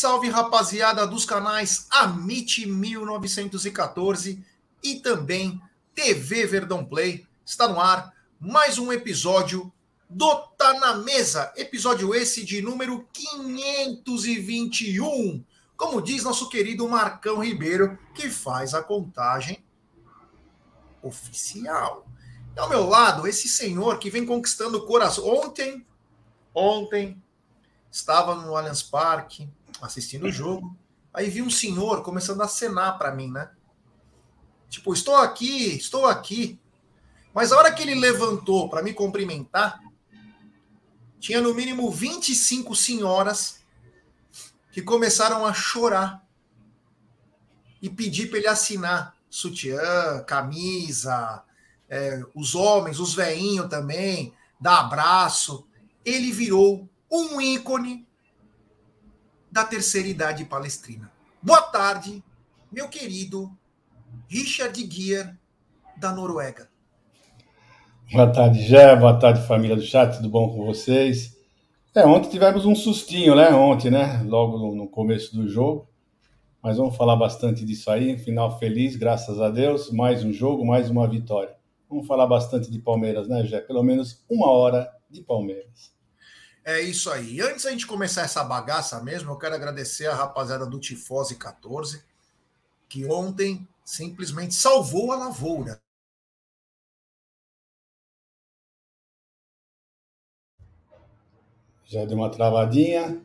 salve, 0.00 0.30
rapaziada 0.30 1.06
dos 1.06 1.26
canais 1.26 1.86
Amit 1.90 2.64
1914 2.64 4.42
e 4.82 4.94
também 4.94 5.60
TV 5.94 6.46
Verdão 6.46 6.82
Play. 6.82 7.26
Está 7.44 7.68
no 7.68 7.78
ar 7.78 8.10
mais 8.40 8.78
um 8.78 8.90
episódio 8.90 9.70
do 10.08 10.36
Tá 10.56 10.72
na 10.80 10.94
Mesa. 10.94 11.52
Episódio 11.54 12.14
esse 12.14 12.46
de 12.46 12.62
número 12.62 13.06
521. 13.12 15.44
Como 15.76 16.00
diz 16.00 16.24
nosso 16.24 16.48
querido 16.48 16.88
Marcão 16.88 17.44
Ribeiro, 17.44 17.98
que 18.14 18.30
faz 18.30 18.72
a 18.72 18.82
contagem 18.82 19.62
oficial. 21.02 22.06
E 22.56 22.58
ao 22.58 22.70
meu 22.70 22.88
lado, 22.88 23.26
esse 23.26 23.48
senhor 23.48 23.98
que 23.98 24.08
vem 24.08 24.24
conquistando 24.24 24.78
o 24.78 24.86
coração. 24.86 25.28
Ontem, 25.28 25.86
ontem, 26.54 27.22
estava 27.92 28.34
no 28.34 28.56
Allianz 28.56 28.82
Parque 28.82 29.46
assistindo 29.80 30.26
o 30.26 30.32
jogo. 30.32 30.76
Aí 31.12 31.28
vi 31.28 31.42
um 31.42 31.50
senhor 31.50 32.02
começando 32.02 32.40
a 32.40 32.44
acenar 32.44 32.98
para 32.98 33.14
mim, 33.14 33.30
né? 33.30 33.50
Tipo, 34.68 34.92
estou 34.92 35.16
aqui, 35.16 35.74
estou 35.76 36.06
aqui. 36.06 36.58
Mas 37.34 37.52
a 37.52 37.58
hora 37.58 37.72
que 37.72 37.82
ele 37.82 37.94
levantou 37.94 38.68
para 38.68 38.82
me 38.82 38.92
cumprimentar, 38.92 39.80
tinha 41.18 41.40
no 41.40 41.54
mínimo 41.54 41.90
25 41.90 42.74
senhoras 42.74 43.60
que 44.72 44.80
começaram 44.80 45.44
a 45.44 45.52
chorar 45.52 46.24
e 47.82 47.90
pedir 47.90 48.28
para 48.28 48.38
ele 48.38 48.48
assinar 48.48 49.14
sutiã, 49.28 50.22
camisa, 50.26 51.42
é, 51.88 52.22
os 52.34 52.54
homens, 52.54 52.98
os 52.98 53.14
veinhos 53.14 53.68
também, 53.68 54.32
dar 54.60 54.80
abraço. 54.80 55.66
Ele 56.04 56.30
virou 56.30 56.88
um 57.10 57.40
ícone 57.40 58.06
da 59.50 59.64
terceira 59.64 60.08
idade 60.08 60.44
palestrina. 60.44 61.10
Boa 61.42 61.62
tarde, 61.62 62.22
meu 62.70 62.88
querido 62.88 63.50
Richard 64.28 64.80
Guier, 64.82 65.36
da 65.96 66.12
Noruega. 66.12 66.68
Boa 68.12 68.30
tarde, 68.32 68.62
Jé. 68.62 68.96
Boa 68.96 69.18
tarde, 69.18 69.46
família 69.46 69.76
do 69.76 69.82
chat. 69.82 70.16
Tudo 70.16 70.28
bom 70.28 70.48
com 70.50 70.64
vocês? 70.66 71.36
É, 71.94 72.04
ontem 72.04 72.28
tivemos 72.28 72.64
um 72.64 72.74
sustinho, 72.74 73.34
né? 73.34 73.50
Ontem, 73.50 73.90
né? 73.90 74.22
Logo 74.24 74.74
no, 74.74 74.88
começo 74.88 75.34
do 75.34 75.48
jogo. 75.48 75.88
Mas 76.62 76.76
vamos 76.76 76.96
falar 76.96 77.16
bastante 77.16 77.64
disso 77.64 77.90
aí. 77.90 78.18
Final 78.18 78.58
feliz, 78.58 78.96
graças 78.96 79.40
a 79.40 79.48
Deus. 79.48 79.90
Mais 79.90 80.24
um 80.24 80.32
jogo, 80.32 80.66
mais 80.66 80.90
uma 80.90 81.08
vitória. 81.08 81.54
Vamos 81.88 82.06
falar 82.06 82.26
bastante 82.26 82.70
de 82.70 82.78
Palmeiras, 82.78 83.28
né, 83.28 83.44
Jé? 83.44 83.60
Pelo 83.60 83.82
menos 83.82 84.24
uma 84.28 84.50
hora 84.50 84.88
de 85.08 85.20
Palmeiras. 85.20 85.92
É 86.70 86.80
isso 86.80 87.10
aí. 87.10 87.40
Antes 87.40 87.64
da 87.64 87.72
gente 87.72 87.84
começar 87.84 88.22
essa 88.22 88.44
bagaça 88.44 89.02
mesmo, 89.02 89.32
eu 89.32 89.36
quero 89.36 89.56
agradecer 89.56 90.06
a 90.06 90.14
rapaziada 90.14 90.64
do 90.64 90.78
Tifose 90.78 91.34
14, 91.34 92.04
que 92.88 93.04
ontem 93.06 93.66
simplesmente 93.84 94.54
salvou 94.54 95.10
a 95.10 95.16
lavoura. 95.16 95.82
Já 101.86 102.04
deu 102.04 102.16
uma 102.16 102.30
travadinha, 102.30 103.20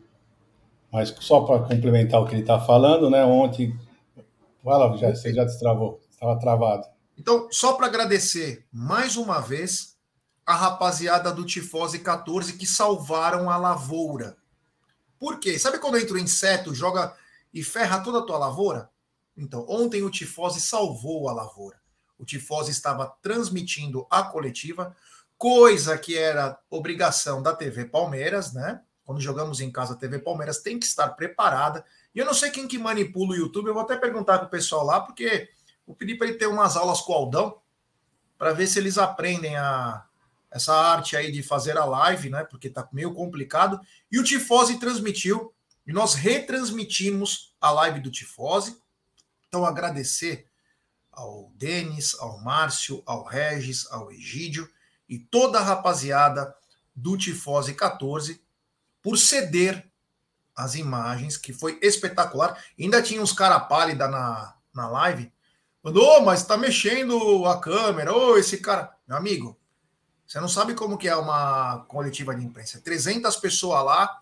mas 0.92 1.10
só 1.20 1.42
para 1.42 1.68
complementar 1.68 2.20
o 2.20 2.26
que 2.26 2.34
ele 2.34 2.42
está 2.42 2.60
falando, 2.60 3.12
né? 3.12 3.24
Ontem. 3.24 3.80
Vai 4.64 4.80
lá, 4.80 4.98
já, 4.98 5.14
você 5.14 5.32
já 5.32 5.44
destravou, 5.44 6.02
estava 6.10 6.40
travado. 6.40 6.88
Então, 7.16 7.48
só 7.52 7.74
para 7.74 7.86
agradecer 7.86 8.66
mais 8.74 9.16
uma 9.16 9.40
vez 9.40 9.95
a 10.46 10.54
rapaziada 10.54 11.32
do 11.32 11.44
Tifose 11.44 12.00
14 12.00 12.54
que 12.54 12.68
salvaram 12.68 13.50
a 13.50 13.58
lavoura. 13.58 14.38
Por 15.18 15.40
quê? 15.40 15.58
Sabe 15.58 15.80
quando 15.80 15.98
entra 15.98 16.16
o 16.16 16.20
inseto, 16.20 16.76
joga 16.76 17.16
e 17.54 17.64
ferra 17.64 18.02
toda 18.02 18.20
a 18.20 18.22
tua 18.22 18.38
lavoura? 18.38 18.90
Então, 19.36 19.66
ontem 19.68 20.04
o 20.04 20.10
Tifose 20.10 20.62
salvou 20.62 21.28
a 21.28 21.34
lavoura. 21.34 21.80
O 22.18 22.26
Tifose 22.26 22.72
estava 22.72 23.14
transmitindo 23.22 24.06
a 24.10 24.24
coletiva, 24.24 24.96
coisa 25.38 25.98
que 25.98 26.18
era 26.18 26.58
obrigação 26.70 27.42
da 27.42 27.54
TV 27.54 27.86
Palmeiras, 27.86 28.54
né? 28.54 28.82
Quando 29.04 29.22
jogamos 29.22 29.60
em 29.60 29.72
casa, 29.72 29.94
a 29.94 29.98
TV 29.98 30.20
Palmeiras 30.20 30.60
tem 30.60 30.80
que 30.80 30.86
estar 30.86 31.10
preparada. 31.10 31.84
E 32.14 32.20
eu 32.20 32.26
não 32.26 32.34
sei 32.34 32.52
quem 32.52 32.68
que 32.68 32.78
manipula 32.78 33.32
o 33.32 33.36
YouTube, 33.36 33.68
eu 33.68 33.74
vou 33.74 33.84
até 33.84 33.98
perguntar 33.98 34.38
para 34.38 34.48
o 34.48 34.50
pessoal 34.50 34.86
lá, 34.86 35.02
porque 35.02 35.50
eu 35.88 35.94
pedi 35.94 36.16
para 36.16 36.28
ele 36.28 36.38
ter 36.38 36.48
umas 36.48 36.78
aulas 36.78 37.02
com 37.02 37.12
o 37.12 37.16
Aldão, 37.16 37.62
para 38.38 38.54
ver 38.54 38.68
se 38.68 38.80
eles 38.80 38.98
aprendem 38.98 39.56
a, 39.58 40.05
essa 40.56 40.74
arte 40.74 41.18
aí 41.18 41.34
de 41.34 41.44
fazer 41.44 41.78
a 41.78 41.84
live, 41.84 42.30
né? 42.30 42.46
Porque 42.46 42.70
tá 42.70 42.88
meio 42.94 43.14
complicado. 43.14 43.78
E 44.10 44.18
o 44.18 44.24
Tifose 44.24 44.80
transmitiu, 44.80 45.54
e 45.86 45.92
nós 45.92 46.14
retransmitimos 46.14 47.54
a 47.60 47.72
live 47.72 48.00
do 48.00 48.10
Tifose. 48.10 48.82
Então, 49.50 49.66
agradecer 49.66 50.48
ao 51.12 51.52
Denis, 51.56 52.16
ao 52.20 52.40
Márcio, 52.40 53.04
ao 53.06 53.26
Regis, 53.26 53.86
ao 53.92 54.10
Egídio 54.14 54.70
e 55.10 55.20
toda 55.20 55.60
a 55.60 55.64
rapaziada 55.64 56.56
do 56.96 57.18
Tifose 57.18 57.74
14 57.74 58.42
por 59.02 59.18
ceder 59.18 59.86
as 60.56 60.76
imagens, 60.76 61.36
que 61.36 61.52
foi 61.52 61.78
espetacular. 61.82 62.64
Ainda 62.80 63.04
tinha 63.04 63.22
uns 63.22 63.34
cara 63.34 63.60
pálida 63.60 64.08
na, 64.08 64.56
na 64.74 64.88
live. 64.88 65.30
Falando, 65.84 66.02
oh, 66.02 66.22
mas 66.22 66.46
tá 66.46 66.56
mexendo 66.56 67.46
a 67.46 67.60
câmera. 67.60 68.14
Ô, 68.14 68.32
oh, 68.32 68.38
esse 68.38 68.58
cara. 68.60 68.96
Meu 69.06 69.18
amigo, 69.18 69.60
você 70.28 70.40
não 70.40 70.48
sabe 70.48 70.74
como 70.74 70.98
que 70.98 71.08
é 71.08 71.16
uma 71.16 71.86
coletiva 71.88 72.36
de 72.36 72.44
imprensa. 72.44 72.82
300 72.82 73.36
pessoas 73.38 73.86
lá, 73.86 74.22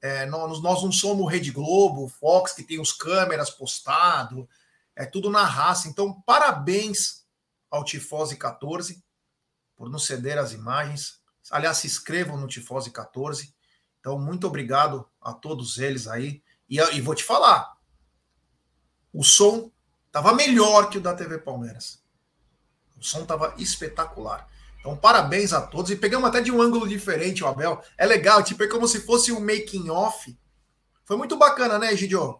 é, 0.00 0.26
nós, 0.26 0.62
nós 0.62 0.82
não 0.82 0.92
somos 0.92 1.30
Rede 1.30 1.50
Globo, 1.50 2.08
Fox, 2.08 2.52
que 2.52 2.62
tem 2.62 2.78
os 2.78 2.92
câmeras 2.92 3.50
postado, 3.50 4.48
é 4.94 5.04
tudo 5.04 5.30
na 5.30 5.44
raça. 5.44 5.88
Então, 5.88 6.20
parabéns 6.22 7.24
ao 7.70 7.84
Tifose 7.84 8.36
14 8.36 9.02
por 9.74 9.90
nos 9.90 10.06
ceder 10.06 10.38
as 10.38 10.52
imagens. 10.52 11.20
Aliás, 11.50 11.78
se 11.78 11.86
inscrevam 11.86 12.36
no 12.36 12.46
Tifose 12.46 12.90
14. 12.90 13.52
Então, 13.98 14.18
muito 14.18 14.46
obrigado 14.46 15.08
a 15.20 15.32
todos 15.32 15.78
eles 15.78 16.06
aí. 16.06 16.42
E, 16.68 16.78
e 16.78 17.00
vou 17.00 17.14
te 17.14 17.24
falar, 17.24 17.76
o 19.12 19.24
som 19.24 19.70
estava 20.06 20.32
melhor 20.32 20.90
que 20.90 20.98
o 20.98 21.00
da 21.00 21.14
TV 21.14 21.38
Palmeiras. 21.38 22.00
O 22.96 23.02
som 23.02 23.22
estava 23.22 23.54
espetacular. 23.58 24.48
Então, 24.84 24.94
parabéns 24.94 25.54
a 25.54 25.62
todos. 25.62 25.90
E 25.90 25.96
pegamos 25.96 26.28
até 26.28 26.42
de 26.42 26.52
um 26.52 26.60
ângulo 26.60 26.86
diferente 26.86 27.42
o 27.42 27.46
Abel. 27.46 27.80
É 27.96 28.04
legal, 28.04 28.42
tipo, 28.42 28.62
é 28.62 28.68
como 28.68 28.86
se 28.86 29.00
fosse 29.00 29.32
um 29.32 29.40
making 29.40 29.88
off. 29.88 30.36
Foi 31.06 31.16
muito 31.16 31.38
bacana, 31.38 31.78
né, 31.78 31.96
Gidio? 31.96 32.38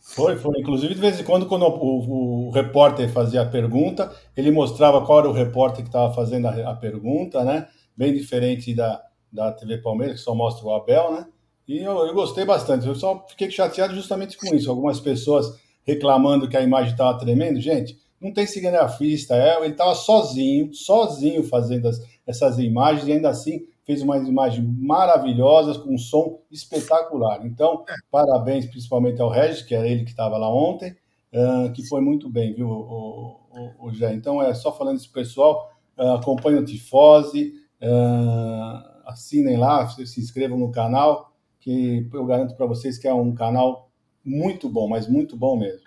Foi, 0.00 0.36
foi. 0.36 0.60
Inclusive, 0.60 0.94
de 0.94 1.00
vez 1.00 1.18
em 1.18 1.24
quando, 1.24 1.46
quando 1.46 1.64
o, 1.64 2.46
o, 2.46 2.50
repórter 2.50 3.10
fazia 3.10 3.42
a 3.42 3.46
pergunta, 3.46 4.14
ele 4.36 4.52
mostrava 4.52 5.04
qual 5.04 5.18
era 5.18 5.28
o 5.28 5.32
repórter 5.32 5.82
que 5.82 5.88
estava 5.88 6.14
fazendo 6.14 6.46
a, 6.46 6.70
a, 6.70 6.76
pergunta, 6.76 7.42
né? 7.42 7.66
Bem 7.96 8.14
diferente 8.14 8.72
da, 8.72 9.02
da 9.32 9.50
TV 9.50 9.78
Palmeiras, 9.78 10.18
que 10.18 10.22
só 10.22 10.36
mostra 10.36 10.64
o 10.64 10.72
Abel, 10.72 11.14
né? 11.14 11.26
E 11.66 11.78
eu, 11.78 12.06
eu 12.06 12.14
gostei 12.14 12.44
bastante. 12.44 12.86
Eu 12.86 12.94
só 12.94 13.26
fiquei 13.28 13.50
chateado 13.50 13.92
justamente 13.92 14.36
com 14.36 14.54
isso. 14.54 14.70
Algumas 14.70 15.00
pessoas 15.00 15.58
reclamando 15.82 16.48
que 16.48 16.56
a 16.56 16.62
imagem 16.62 16.92
estava 16.92 17.18
tremendo. 17.18 17.60
Gente, 17.60 17.98
não 18.20 18.32
tem 18.32 18.46
cinegrafista, 18.46 19.34
é, 19.36 19.56
ele 19.58 19.72
estava 19.72 19.94
sozinho, 19.94 20.72
sozinho 20.74 21.44
fazendo 21.44 21.88
as, 21.88 22.00
essas 22.26 22.58
imagens 22.58 23.06
e 23.06 23.12
ainda 23.12 23.28
assim 23.28 23.66
fez 23.84 24.02
umas 24.02 24.26
imagens 24.26 24.66
maravilhosas 24.78 25.76
com 25.76 25.94
um 25.94 25.98
som 25.98 26.40
espetacular. 26.50 27.46
Então, 27.46 27.84
é. 27.88 27.94
parabéns 28.10 28.66
principalmente 28.66 29.22
ao 29.22 29.30
Regis, 29.30 29.62
que 29.62 29.74
era 29.74 29.86
ele 29.86 30.04
que 30.04 30.10
estava 30.10 30.36
lá 30.36 30.52
ontem, 30.52 30.96
uh, 31.32 31.72
que 31.72 31.86
foi 31.86 32.00
muito 32.00 32.28
bem, 32.28 32.52
viu, 32.52 32.68
o, 32.68 33.40
o, 33.50 33.86
o 33.86 33.92
Jé? 33.92 34.12
Então, 34.12 34.42
é 34.42 34.52
só 34.54 34.72
falando 34.72 34.98
isso, 34.98 35.12
pessoal, 35.12 35.70
uh, 35.96 36.14
acompanhem 36.14 36.58
o 36.58 36.64
Tifose, 36.64 37.54
uh, 37.80 39.06
assinem 39.06 39.56
lá, 39.56 39.86
se 39.88 40.20
inscrevam 40.20 40.58
no 40.58 40.72
canal, 40.72 41.32
que 41.60 42.08
eu 42.12 42.26
garanto 42.26 42.56
para 42.56 42.66
vocês 42.66 42.98
que 42.98 43.06
é 43.06 43.14
um 43.14 43.32
canal 43.34 43.88
muito 44.24 44.68
bom, 44.68 44.88
mas 44.88 45.06
muito 45.08 45.36
bom 45.36 45.56
mesmo. 45.56 45.85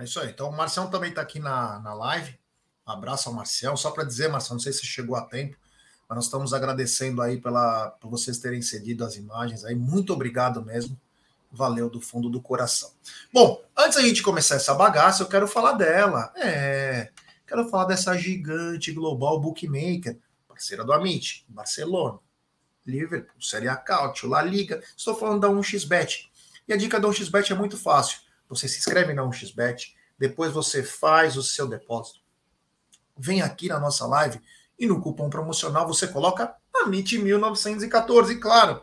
É 0.00 0.04
isso 0.04 0.18
aí. 0.18 0.30
Então, 0.30 0.48
o 0.48 0.56
Marcelo 0.56 0.88
também 0.88 1.10
está 1.10 1.20
aqui 1.20 1.38
na, 1.38 1.78
na 1.80 1.92
live. 1.92 2.34
Abraço 2.86 3.28
ao 3.28 3.34
Marcel. 3.34 3.76
Só 3.76 3.90
para 3.90 4.02
dizer, 4.02 4.28
Marcelo, 4.28 4.54
não 4.54 4.60
sei 4.60 4.72
se 4.72 4.86
chegou 4.86 5.14
a 5.14 5.20
tempo, 5.20 5.58
mas 6.08 6.16
nós 6.16 6.24
estamos 6.24 6.54
agradecendo 6.54 7.20
aí 7.20 7.38
pela, 7.38 7.90
por 8.00 8.08
vocês 8.10 8.38
terem 8.38 8.62
cedido 8.62 9.04
as 9.04 9.16
imagens 9.16 9.62
aí. 9.62 9.74
Muito 9.74 10.14
obrigado 10.14 10.64
mesmo. 10.64 10.98
Valeu 11.52 11.90
do 11.90 12.00
fundo 12.00 12.30
do 12.30 12.40
coração. 12.40 12.90
Bom, 13.30 13.62
antes 13.76 13.96
da 13.96 14.02
gente 14.02 14.22
começar 14.22 14.54
essa 14.54 14.72
bagaça, 14.72 15.22
eu 15.22 15.28
quero 15.28 15.46
falar 15.46 15.72
dela. 15.72 16.32
É, 16.36 17.10
quero 17.46 17.68
falar 17.68 17.84
dessa 17.84 18.16
gigante 18.16 18.92
global 18.92 19.38
bookmaker, 19.38 20.16
parceira 20.48 20.82
do 20.82 20.94
Amit, 20.94 21.44
Barcelona, 21.46 22.18
Liverpool, 22.86 23.42
Série 23.42 23.68
A 23.68 23.76
Cautio, 23.76 24.30
La 24.30 24.40
Liga. 24.40 24.82
Estou 24.96 25.14
falando 25.14 25.40
da 25.42 25.48
1xBet. 25.48 26.30
E 26.66 26.72
a 26.72 26.76
dica 26.78 26.98
da 26.98 27.06
1xBet 27.06 27.50
é 27.50 27.54
muito 27.54 27.76
fácil 27.76 28.29
você 28.50 28.68
se 28.68 28.78
inscreve 28.78 29.14
na 29.14 29.22
1xBet, 29.22 29.94
depois 30.18 30.52
você 30.52 30.82
faz 30.82 31.36
o 31.36 31.42
seu 31.42 31.66
depósito. 31.66 32.20
Vem 33.16 33.40
aqui 33.40 33.68
na 33.68 33.80
nossa 33.80 34.06
live 34.06 34.40
e 34.78 34.86
no 34.86 35.00
cupom 35.00 35.30
promocional 35.30 35.86
você 35.86 36.08
coloca 36.08 36.54
AMIT1914, 36.84 38.38
claro. 38.38 38.82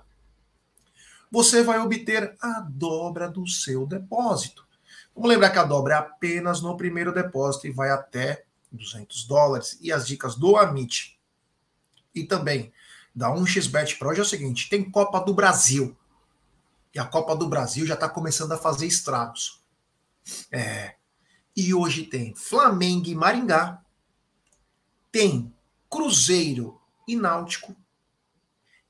você 1.29 1.61
vai 1.61 1.79
obter 1.79 2.35
a 2.41 2.61
dobra 2.61 3.29
do 3.29 3.45
seu 3.47 3.85
depósito. 3.85 4.65
Vamos 5.13 5.29
lembrar 5.29 5.49
que 5.49 5.59
a 5.59 5.63
dobra 5.63 5.95
é 5.95 5.97
apenas 5.97 6.61
no 6.61 6.77
primeiro 6.77 7.13
depósito 7.13 7.67
e 7.67 7.71
vai 7.71 7.89
até 7.89 8.45
200 8.71 9.25
dólares. 9.25 9.77
E 9.81 9.91
as 9.91 10.07
dicas 10.07 10.35
do 10.35 10.55
Amit 10.55 11.19
e 12.13 12.23
também 12.23 12.71
da 13.15 13.29
1xBet 13.29 13.97
Pro 13.97 14.13
é 14.15 14.21
o 14.21 14.25
seguinte: 14.25 14.69
tem 14.69 14.89
Copa 14.89 15.19
do 15.19 15.33
Brasil. 15.33 15.97
E 16.93 16.99
a 16.99 17.05
Copa 17.05 17.35
do 17.35 17.47
Brasil 17.47 17.85
já 17.85 17.95
está 17.95 18.07
começando 18.07 18.51
a 18.51 18.57
fazer 18.57 18.85
estragos. 18.85 19.56
É. 20.51 20.95
E 21.55 21.73
hoje 21.73 22.03
tem 22.03 22.35
Flamengo 22.35 23.07
e 23.07 23.15
Maringá, 23.15 23.81
tem 25.11 25.53
Cruzeiro 25.89 26.79
e 27.07 27.15
Náutico, 27.15 27.75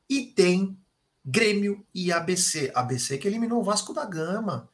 e 0.10 0.26
tem 0.26 0.78
Grêmio 1.30 1.86
e 1.94 2.12
ABC. 2.12 2.72
ABC 2.74 3.18
que 3.18 3.28
eliminou 3.28 3.60
o 3.60 3.64
Vasco 3.64 3.94
da 3.94 4.06
Gama. 4.06 4.70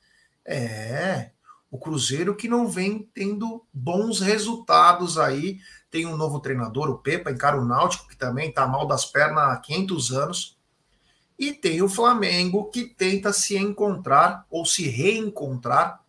É. 0.46 1.32
O 1.72 1.80
Cruzeiro 1.80 2.36
que 2.36 2.48
não 2.48 2.68
vem 2.68 3.10
tendo 3.12 3.66
bons 3.74 4.20
resultados 4.20 5.18
aí. 5.18 5.60
Tem 5.90 6.06
um 6.06 6.16
novo 6.16 6.40
treinador, 6.40 6.90
o 6.90 7.00
Pepa, 7.00 7.32
encara 7.32 7.60
o 7.60 7.66
Náutico, 7.66 8.08
que 8.08 8.16
também 8.16 8.50
está 8.50 8.68
mal 8.68 8.86
das 8.86 9.06
pernas 9.06 9.52
há 9.52 9.58
500 9.58 10.12
anos. 10.12 10.58
E 11.40 11.52
tem 11.52 11.82
o 11.82 11.90
Flamengo, 11.90 12.70
que 12.70 12.86
tenta 12.86 13.34
se 13.34 13.58
encontrar 13.58 14.46
ou 14.50 14.64
se 14.64 14.88
reencontrar 14.88 16.03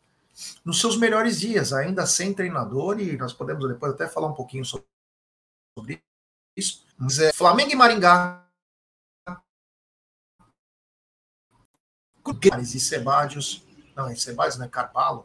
nos 0.65 0.81
seus 0.81 0.97
melhores 0.97 1.41
dias, 1.41 1.73
ainda 1.73 2.07
sem 2.07 2.35
treinador, 2.35 3.01
e 3.01 3.17
nós 3.17 3.33
podemos 3.33 3.67
depois 3.69 3.93
até 3.93 4.09
falar 4.09 4.29
um 4.29 4.35
pouquinho 4.35 4.65
sobre 4.65 6.03
isso. 6.57 6.85
Mas 6.97 7.19
é 7.19 7.33
Flamengo 7.33 7.71
e 7.71 7.77
Maringá. 7.77 8.45
E 12.61 12.81
Sebadios, 12.81 13.63
não, 13.95 14.09
é 14.09 14.17
Sebadios, 14.17 14.57
né? 14.57 14.67
Carvalho. 14.69 15.25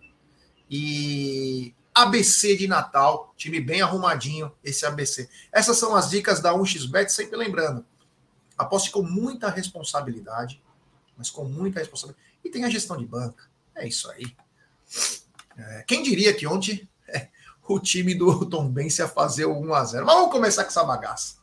E 0.69 1.73
ABC 1.93 2.55
de 2.55 2.67
Natal, 2.67 3.33
time 3.35 3.59
bem 3.59 3.81
arrumadinho, 3.81 4.55
esse 4.63 4.85
ABC. 4.85 5.29
Essas 5.51 5.77
são 5.77 5.95
as 5.95 6.09
dicas 6.09 6.41
da 6.41 6.53
1xBet, 6.53 7.09
sempre 7.09 7.37
lembrando. 7.37 7.85
Aposte 8.57 8.91
com 8.91 9.01
muita 9.01 9.49
responsabilidade, 9.49 10.61
mas 11.17 11.29
com 11.29 11.45
muita 11.45 11.79
responsabilidade. 11.79 12.27
E 12.43 12.49
tem 12.49 12.65
a 12.65 12.69
gestão 12.69 12.97
de 12.97 13.05
banca. 13.05 13.49
É 13.73 13.87
isso 13.87 14.09
aí. 14.11 14.35
É, 15.57 15.83
quem 15.87 16.01
diria 16.01 16.33
que 16.33 16.47
ontem 16.47 16.87
é, 17.07 17.29
o 17.67 17.79
time 17.79 18.15
do 18.15 18.45
Tom 18.45 18.69
Benz 18.69 18.97
ia 18.97 19.07
fazer 19.07 19.45
o 19.45 19.55
1x0. 19.55 20.03
Mas 20.03 20.15
vamos 20.15 20.31
começar 20.31 20.63
com 20.63 20.69
essa 20.69 20.83
bagaça. 20.83 21.37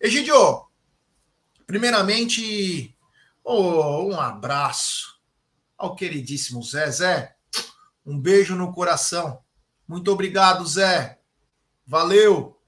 Egidio, 0.00 0.66
primeiramente, 1.66 2.96
oh, 3.42 4.04
um 4.04 4.20
abraço 4.20 5.20
ao 5.76 5.94
queridíssimo 5.94 6.62
Zé. 6.62 6.90
Zé, 6.90 7.36
um 8.04 8.18
beijo 8.18 8.54
no 8.54 8.72
coração. 8.72 9.42
Muito 9.86 10.10
obrigado, 10.10 10.66
Zé. 10.66 11.18
Valeu. 11.86 12.60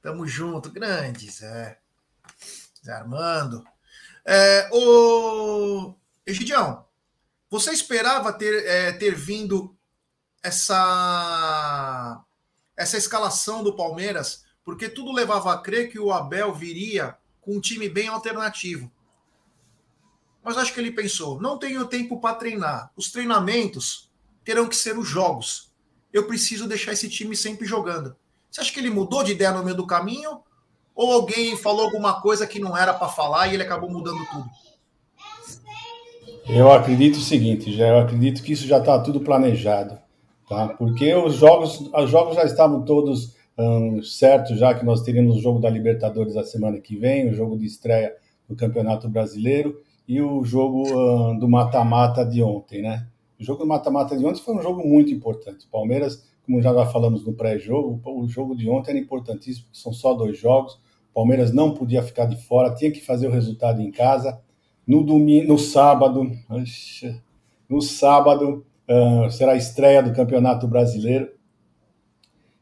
Tamo 0.00 0.26
junto. 0.26 0.70
Grande, 0.70 1.30
Zé. 1.30 1.78
Zé 2.84 2.92
Armando. 2.92 3.64
É, 4.24 4.68
ô, 4.72 5.94
Egidião, 6.24 6.86
você 7.52 7.70
esperava 7.70 8.32
ter, 8.32 8.64
é, 8.64 8.92
ter 8.92 9.14
vindo 9.14 9.76
essa, 10.42 12.24
essa 12.74 12.96
escalação 12.96 13.62
do 13.62 13.76
Palmeiras, 13.76 14.42
porque 14.64 14.88
tudo 14.88 15.12
levava 15.12 15.52
a 15.52 15.58
crer 15.58 15.90
que 15.92 15.98
o 15.98 16.10
Abel 16.10 16.54
viria 16.54 17.14
com 17.42 17.54
um 17.54 17.60
time 17.60 17.90
bem 17.90 18.08
alternativo. 18.08 18.90
Mas 20.42 20.56
acho 20.56 20.72
que 20.72 20.80
ele 20.80 20.92
pensou: 20.92 21.42
não 21.42 21.58
tenho 21.58 21.84
tempo 21.84 22.18
para 22.22 22.36
treinar. 22.36 22.90
Os 22.96 23.12
treinamentos 23.12 24.10
terão 24.42 24.66
que 24.66 24.74
ser 24.74 24.98
os 24.98 25.06
jogos. 25.06 25.70
Eu 26.10 26.26
preciso 26.26 26.66
deixar 26.66 26.94
esse 26.94 27.10
time 27.10 27.36
sempre 27.36 27.66
jogando. 27.66 28.16
Você 28.50 28.62
acha 28.62 28.72
que 28.72 28.80
ele 28.80 28.88
mudou 28.88 29.22
de 29.22 29.32
ideia 29.32 29.52
no 29.52 29.62
meio 29.62 29.76
do 29.76 29.86
caminho? 29.86 30.42
Ou 30.94 31.12
alguém 31.12 31.54
falou 31.58 31.84
alguma 31.84 32.18
coisa 32.22 32.46
que 32.46 32.58
não 32.58 32.74
era 32.74 32.94
para 32.94 33.10
falar 33.10 33.48
e 33.48 33.54
ele 33.54 33.62
acabou 33.62 33.90
mudando 33.90 34.24
tudo? 34.30 34.50
Eu 36.48 36.72
acredito 36.72 37.16
o 37.16 37.20
seguinte, 37.20 37.72
já 37.72 37.88
eu 37.88 37.98
acredito 37.98 38.42
que 38.42 38.52
isso 38.52 38.66
já 38.66 38.78
está 38.78 38.98
tudo 38.98 39.20
planejado, 39.20 39.98
tá? 40.48 40.68
Porque 40.68 41.14
os 41.14 41.34
jogos, 41.34 41.80
os 41.80 42.10
jogos 42.10 42.34
já 42.34 42.44
estavam 42.44 42.84
todos 42.84 43.36
um, 43.56 44.02
certos, 44.02 44.58
já 44.58 44.74
que 44.74 44.84
nós 44.84 45.02
teríamos 45.02 45.36
o 45.36 45.40
jogo 45.40 45.60
da 45.60 45.70
Libertadores 45.70 46.36
a 46.36 46.42
semana 46.42 46.80
que 46.80 46.96
vem, 46.96 47.30
o 47.30 47.34
jogo 47.34 47.56
de 47.56 47.66
estreia 47.66 48.12
do 48.48 48.56
Campeonato 48.56 49.08
Brasileiro 49.08 49.80
e 50.06 50.20
o 50.20 50.44
jogo 50.44 50.82
um, 50.88 51.38
do 51.38 51.48
mata-mata 51.48 52.24
de 52.24 52.42
ontem, 52.42 52.82
né? 52.82 53.06
O 53.38 53.44
jogo 53.44 53.60
do 53.60 53.66
mata-mata 53.66 54.16
de 54.16 54.26
ontem 54.26 54.42
foi 54.42 54.56
um 54.56 54.62
jogo 54.62 54.86
muito 54.86 55.12
importante. 55.12 55.68
Palmeiras, 55.70 56.24
como 56.44 56.60
já 56.60 56.86
falamos 56.86 57.24
no 57.24 57.34
pré-jogo, 57.34 58.00
o 58.04 58.28
jogo 58.28 58.56
de 58.56 58.68
ontem 58.68 58.90
era 58.90 59.00
importantíssimo, 59.00 59.68
são 59.72 59.92
só 59.92 60.12
dois 60.12 60.38
jogos. 60.38 60.78
Palmeiras 61.14 61.52
não 61.52 61.72
podia 61.72 62.02
ficar 62.02 62.26
de 62.26 62.36
fora, 62.36 62.74
tinha 62.74 62.90
que 62.90 63.00
fazer 63.00 63.28
o 63.28 63.30
resultado 63.30 63.80
em 63.80 63.90
casa. 63.90 64.40
No 64.86 65.04
domingo, 65.04 65.48
no 65.48 65.58
sábado, 65.58 66.30
no 67.68 67.80
sábado 67.80 68.66
uh, 68.88 69.30
será 69.30 69.52
a 69.52 69.56
estreia 69.56 70.02
do 70.02 70.12
Campeonato 70.12 70.66
Brasileiro. 70.66 71.30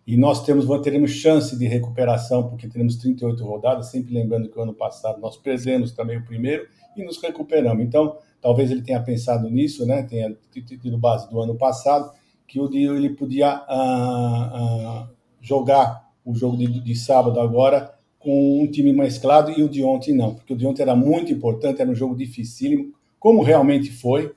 E 0.06 0.16
nós 0.16 0.44
temos, 0.44 0.66
teremos 0.82 1.12
chance 1.12 1.56
de 1.56 1.66
recuperação, 1.66 2.48
porque 2.48 2.68
teremos 2.68 2.96
38 2.96 3.44
rodadas, 3.44 3.90
sempre 3.90 4.12
lembrando 4.12 4.48
que 4.48 4.58
o 4.58 4.62
ano 4.62 4.74
passado 4.74 5.20
nós 5.20 5.36
perdemos 5.36 5.92
também 5.92 6.18
o 6.18 6.24
primeiro 6.24 6.66
e 6.96 7.04
nos 7.04 7.20
recuperamos. 7.22 7.84
Então, 7.84 8.16
talvez 8.40 8.70
ele 8.70 8.82
tenha 8.82 9.00
pensado 9.00 9.48
nisso, 9.48 9.86
né? 9.86 10.02
Tenha 10.02 10.36
tido 10.52 10.98
base 10.98 11.30
do 11.30 11.40
ano 11.40 11.54
passado, 11.54 12.10
que 12.46 12.58
o 12.58 12.68
ele 12.74 13.10
podia 13.10 13.48
ah, 13.48 13.66
ah, 13.68 15.08
jogar 15.40 16.10
o 16.24 16.34
jogo 16.34 16.56
de, 16.56 16.80
de, 16.80 16.96
sábado 16.96 17.38
agora 17.40 17.94
com 18.20 18.62
um 18.62 18.70
time 18.70 18.92
mais 18.92 19.18
claro 19.18 19.50
e 19.50 19.64
o 19.64 19.68
de 19.68 19.82
ontem 19.82 20.14
não, 20.14 20.34
porque 20.34 20.52
o 20.52 20.56
de 20.56 20.66
ontem 20.66 20.82
era 20.82 20.94
muito 20.94 21.32
importante, 21.32 21.80
era 21.80 21.90
um 21.90 21.94
jogo 21.94 22.14
dificílimo, 22.14 22.92
como 23.18 23.42
realmente 23.42 23.90
foi, 23.90 24.32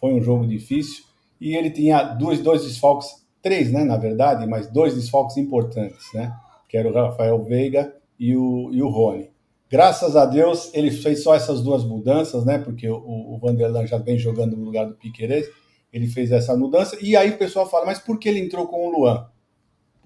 foi 0.00 0.14
um 0.14 0.22
jogo 0.22 0.46
difícil, 0.46 1.04
e 1.38 1.54
ele 1.54 1.70
tinha 1.70 2.02
dois, 2.02 2.40
dois 2.40 2.62
desfalques, 2.62 3.08
três, 3.42 3.70
né, 3.70 3.84
na 3.84 3.96
verdade, 3.98 4.46
mas 4.46 4.70
dois 4.70 4.94
desfalques 4.94 5.36
importantes, 5.36 6.06
né, 6.14 6.32
que 6.68 6.76
era 6.76 6.88
o 6.88 6.94
Rafael 6.94 7.42
Veiga 7.42 7.94
e 8.18 8.34
o, 8.34 8.70
e 8.72 8.80
o 8.80 8.88
Rony. 8.88 9.28
Graças 9.68 10.14
a 10.14 10.24
Deus, 10.24 10.70
ele 10.72 10.92
fez 10.92 11.24
só 11.24 11.34
essas 11.34 11.60
duas 11.60 11.84
mudanças, 11.84 12.44
né? 12.44 12.56
Porque 12.56 12.88
o, 12.88 12.96
o 12.96 13.36
Vanderlan 13.38 13.84
já 13.84 13.98
vem 13.98 14.16
jogando 14.16 14.56
no 14.56 14.64
lugar 14.64 14.86
do 14.86 14.94
Piquerez. 14.94 15.48
Ele 15.92 16.06
fez 16.06 16.30
essa 16.30 16.56
mudança. 16.56 16.96
E 17.02 17.16
aí 17.16 17.30
o 17.30 17.36
pessoal 17.36 17.68
fala, 17.68 17.84
mas 17.84 17.98
por 17.98 18.16
que 18.16 18.28
ele 18.28 18.38
entrou 18.38 18.68
com 18.68 18.86
o 18.86 18.90
Luan? 18.90 19.26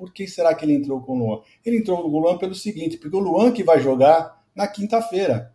Por 0.01 0.15
que 0.15 0.27
será 0.27 0.55
que 0.55 0.65
ele 0.65 0.73
entrou 0.73 1.03
com 1.03 1.13
o 1.13 1.19
Luan? 1.19 1.41
Ele 1.63 1.77
entrou 1.77 2.01
com 2.03 2.09
o 2.09 2.19
Luan 2.19 2.39
pelo 2.39 2.55
seguinte, 2.55 2.97
porque 2.97 3.15
o 3.15 3.21
Luan 3.21 3.53
que 3.53 3.63
vai 3.63 3.79
jogar 3.81 4.43
na 4.55 4.67
quinta-feira. 4.67 5.53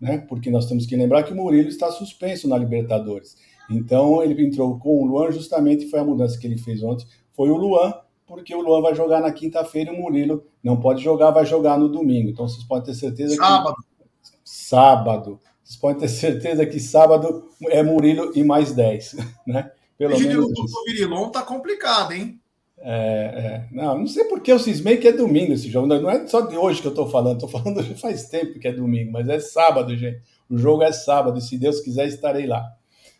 Né? 0.00 0.18
Porque 0.18 0.50
nós 0.50 0.66
temos 0.66 0.84
que 0.84 0.96
lembrar 0.96 1.22
que 1.22 1.32
o 1.32 1.36
Murilo 1.36 1.68
está 1.68 1.88
suspenso 1.92 2.48
na 2.48 2.58
Libertadores. 2.58 3.36
Então 3.70 4.20
ele 4.20 4.44
entrou 4.44 4.80
com 4.80 5.00
o 5.00 5.06
Luan, 5.06 5.30
justamente 5.30 5.88
foi 5.88 6.00
a 6.00 6.04
mudança 6.04 6.36
que 6.36 6.44
ele 6.44 6.58
fez 6.58 6.82
ontem. 6.82 7.06
Foi 7.32 7.50
o 7.50 7.56
Luan 7.56 7.94
porque 8.26 8.52
o 8.52 8.60
Luan 8.60 8.82
vai 8.82 8.96
jogar 8.96 9.20
na 9.20 9.30
quinta-feira 9.30 9.92
e 9.92 9.94
o 9.94 10.00
Murilo 10.00 10.44
não 10.60 10.80
pode 10.80 11.04
jogar, 11.04 11.30
vai 11.30 11.46
jogar 11.46 11.78
no 11.78 11.88
domingo. 11.88 12.30
Então 12.30 12.48
vocês 12.48 12.64
podem 12.64 12.86
ter 12.86 12.94
certeza 12.94 13.36
sábado. 13.36 13.76
que. 13.76 14.32
Sábado. 14.44 15.40
Vocês 15.62 15.76
podem 15.76 15.98
ter 15.98 16.08
certeza 16.08 16.66
que 16.66 16.80
sábado 16.80 17.48
é 17.68 17.80
Murilo 17.80 18.32
e 18.34 18.42
mais 18.42 18.72
10, 18.72 19.16
né? 19.46 19.70
Pelo 19.96 20.18
menos. 20.18 20.46
O 20.46 20.84
Virilon 20.84 21.30
tá 21.30 21.42
complicado, 21.42 22.12
hein? 22.12 22.41
É, 22.84 22.94
é. 22.94 23.68
Não, 23.70 24.00
não 24.00 24.06
sei 24.08 24.24
porque 24.24 24.50
eu 24.50 24.58
cismei 24.58 24.96
que 24.96 25.06
é 25.06 25.12
domingo 25.12 25.52
esse 25.52 25.70
jogo. 25.70 25.86
Não 25.86 26.10
é 26.10 26.26
só 26.26 26.40
de 26.40 26.56
hoje 26.56 26.82
que 26.82 26.88
eu 26.88 26.94
tô 26.94 27.06
falando, 27.06 27.40
tô 27.40 27.48
falando 27.48 27.82
faz 27.96 28.28
tempo 28.28 28.58
que 28.58 28.66
é 28.66 28.72
domingo, 28.72 29.12
mas 29.12 29.28
é 29.28 29.38
sábado, 29.38 29.96
gente. 29.96 30.20
O 30.50 30.58
jogo 30.58 30.82
é 30.82 30.92
sábado, 30.92 31.38
e 31.38 31.42
se 31.42 31.56
Deus 31.56 31.80
quiser, 31.80 32.06
estarei 32.06 32.46
lá. 32.46 32.62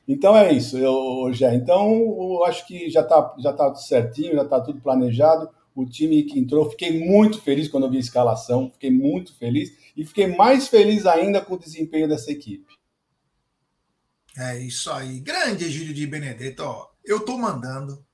Então 0.07 0.37
é 0.37 0.53
isso, 0.53 0.77
eu, 0.77 1.33
já. 1.33 1.55
Então 1.55 1.93
eu 1.93 2.45
acho 2.45 2.67
que 2.67 2.91
já 2.91 3.03
está 3.03 3.35
já 3.39 3.53
tá 3.53 3.75
certinho, 3.77 4.35
já 4.35 4.43
está 4.43 4.61
tudo 4.61 4.81
planejado. 4.81 5.49
O 5.75 5.87
time 5.87 6.25
que 6.25 6.39
entrou, 6.39 6.69
fiquei 6.69 7.07
muito 7.07 7.41
feliz 7.41 7.69
quando 7.69 7.85
eu 7.85 7.91
vi 7.91 7.97
a 7.97 8.01
escalação, 8.01 8.71
fiquei 8.73 8.91
muito 8.91 9.35
feliz 9.39 9.71
e 9.97 10.05
fiquei 10.05 10.27
mais 10.27 10.69
feliz 10.69 11.07
ainda 11.07 11.41
com 11.41 11.55
o 11.55 11.59
desempenho 11.59 12.09
dessa 12.09 12.31
equipe. 12.31 12.67
É 14.37 14.59
isso 14.59 14.91
aí. 14.91 15.21
Grande 15.21 15.65
Egílio 15.65 15.95
de 15.95 16.07
Benedetto. 16.07 16.63
Ó, 16.63 16.89
eu 17.05 17.19
estou 17.19 17.39
mandando. 17.39 18.05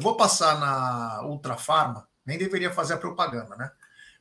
Eu 0.00 0.02
vou 0.02 0.16
passar 0.16 0.58
na 0.58 1.22
Ultra 1.26 1.58
Farma, 1.58 2.08
nem 2.24 2.38
deveria 2.38 2.72
fazer 2.72 2.94
a 2.94 2.96
propaganda, 2.96 3.54
né? 3.54 3.70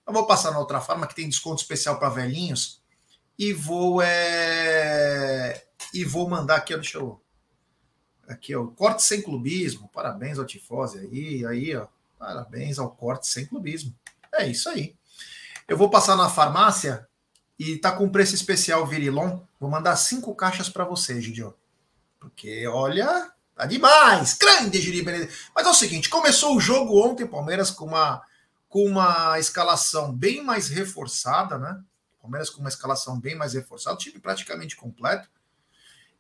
Eu 0.05 0.11
vou 0.11 0.27
passar 0.27 0.51
na 0.51 0.59
Ultra 0.59 0.81
Farma, 0.81 1.07
que 1.07 1.15
tem 1.15 1.29
desconto 1.29 1.61
especial 1.61 1.97
para 1.97 2.09
velhinhos, 2.09 2.83
e 3.37 3.53
vou 3.53 4.01
é, 4.01 5.63
e 5.93 6.03
vou 6.03 6.27
mandar 6.29 6.57
aqui, 6.57 6.75
deixa 6.75 6.97
eu. 6.97 7.23
Aqui, 8.27 8.53
ó, 8.53 8.67
corte 8.67 9.03
sem 9.03 9.21
clubismo. 9.21 9.89
Parabéns 9.93 10.37
ao 10.37 10.43
Tifose 10.43 10.99
aí, 10.99 11.45
aí, 11.45 11.73
ó. 11.77 11.87
Parabéns 12.17 12.77
ao 12.77 12.91
corte 12.91 13.27
sem 13.27 13.45
clubismo. 13.45 13.95
É 14.33 14.45
isso 14.45 14.67
aí. 14.67 14.97
Eu 15.65 15.77
vou 15.77 15.89
passar 15.89 16.17
na 16.17 16.27
farmácia 16.27 17.07
E 17.57 17.77
tá 17.77 17.93
com 17.93 18.09
preço 18.09 18.35
especial 18.35 18.85
Virilon. 18.85 19.39
Vou 19.57 19.69
mandar 19.69 19.95
cinco 19.95 20.35
caixas 20.35 20.67
para 20.67 20.83
você, 20.83 21.21
Gidio. 21.21 21.55
Porque, 22.19 22.67
olha, 22.67 23.31
tá 23.59 23.65
demais. 23.65 24.35
Grande, 24.35 24.79
Giri 24.79 25.01
Benedetto. 25.01 25.33
Mas 25.53 25.67
é 25.67 25.69
o 25.69 25.73
seguinte, 25.73 26.09
começou 26.09 26.55
o 26.55 26.61
jogo 26.61 27.05
ontem, 27.05 27.27
Palmeiras, 27.27 27.69
com 27.69 27.85
uma, 27.85 28.21
com 28.69 28.85
uma 28.85 29.37
escalação 29.37 30.13
bem 30.13 30.41
mais 30.41 30.69
reforçada, 30.69 31.57
né? 31.57 31.83
Palmeiras 32.21 32.49
com 32.49 32.61
uma 32.61 32.69
escalação 32.69 33.19
bem 33.19 33.35
mais 33.35 33.53
reforçada, 33.53 33.97
time 33.97 34.17
praticamente 34.17 34.77
completo. 34.77 35.29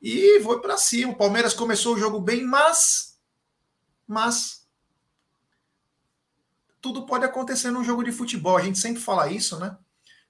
E 0.01 0.41
foi 0.41 0.61
para 0.61 0.77
cima. 0.77 1.13
O 1.13 1.15
Palmeiras 1.15 1.53
começou 1.53 1.95
o 1.95 1.97
jogo 1.97 2.19
bem, 2.19 2.43
mas. 2.43 3.17
Mas. 4.05 4.67
Tudo 6.81 7.05
pode 7.05 7.23
acontecer 7.23 7.71
num 7.71 7.83
jogo 7.83 8.03
de 8.03 8.11
futebol. 8.11 8.57
A 8.57 8.61
gente 8.61 8.79
sempre 8.79 9.01
fala 9.01 9.31
isso, 9.31 9.57
né? 9.59 9.77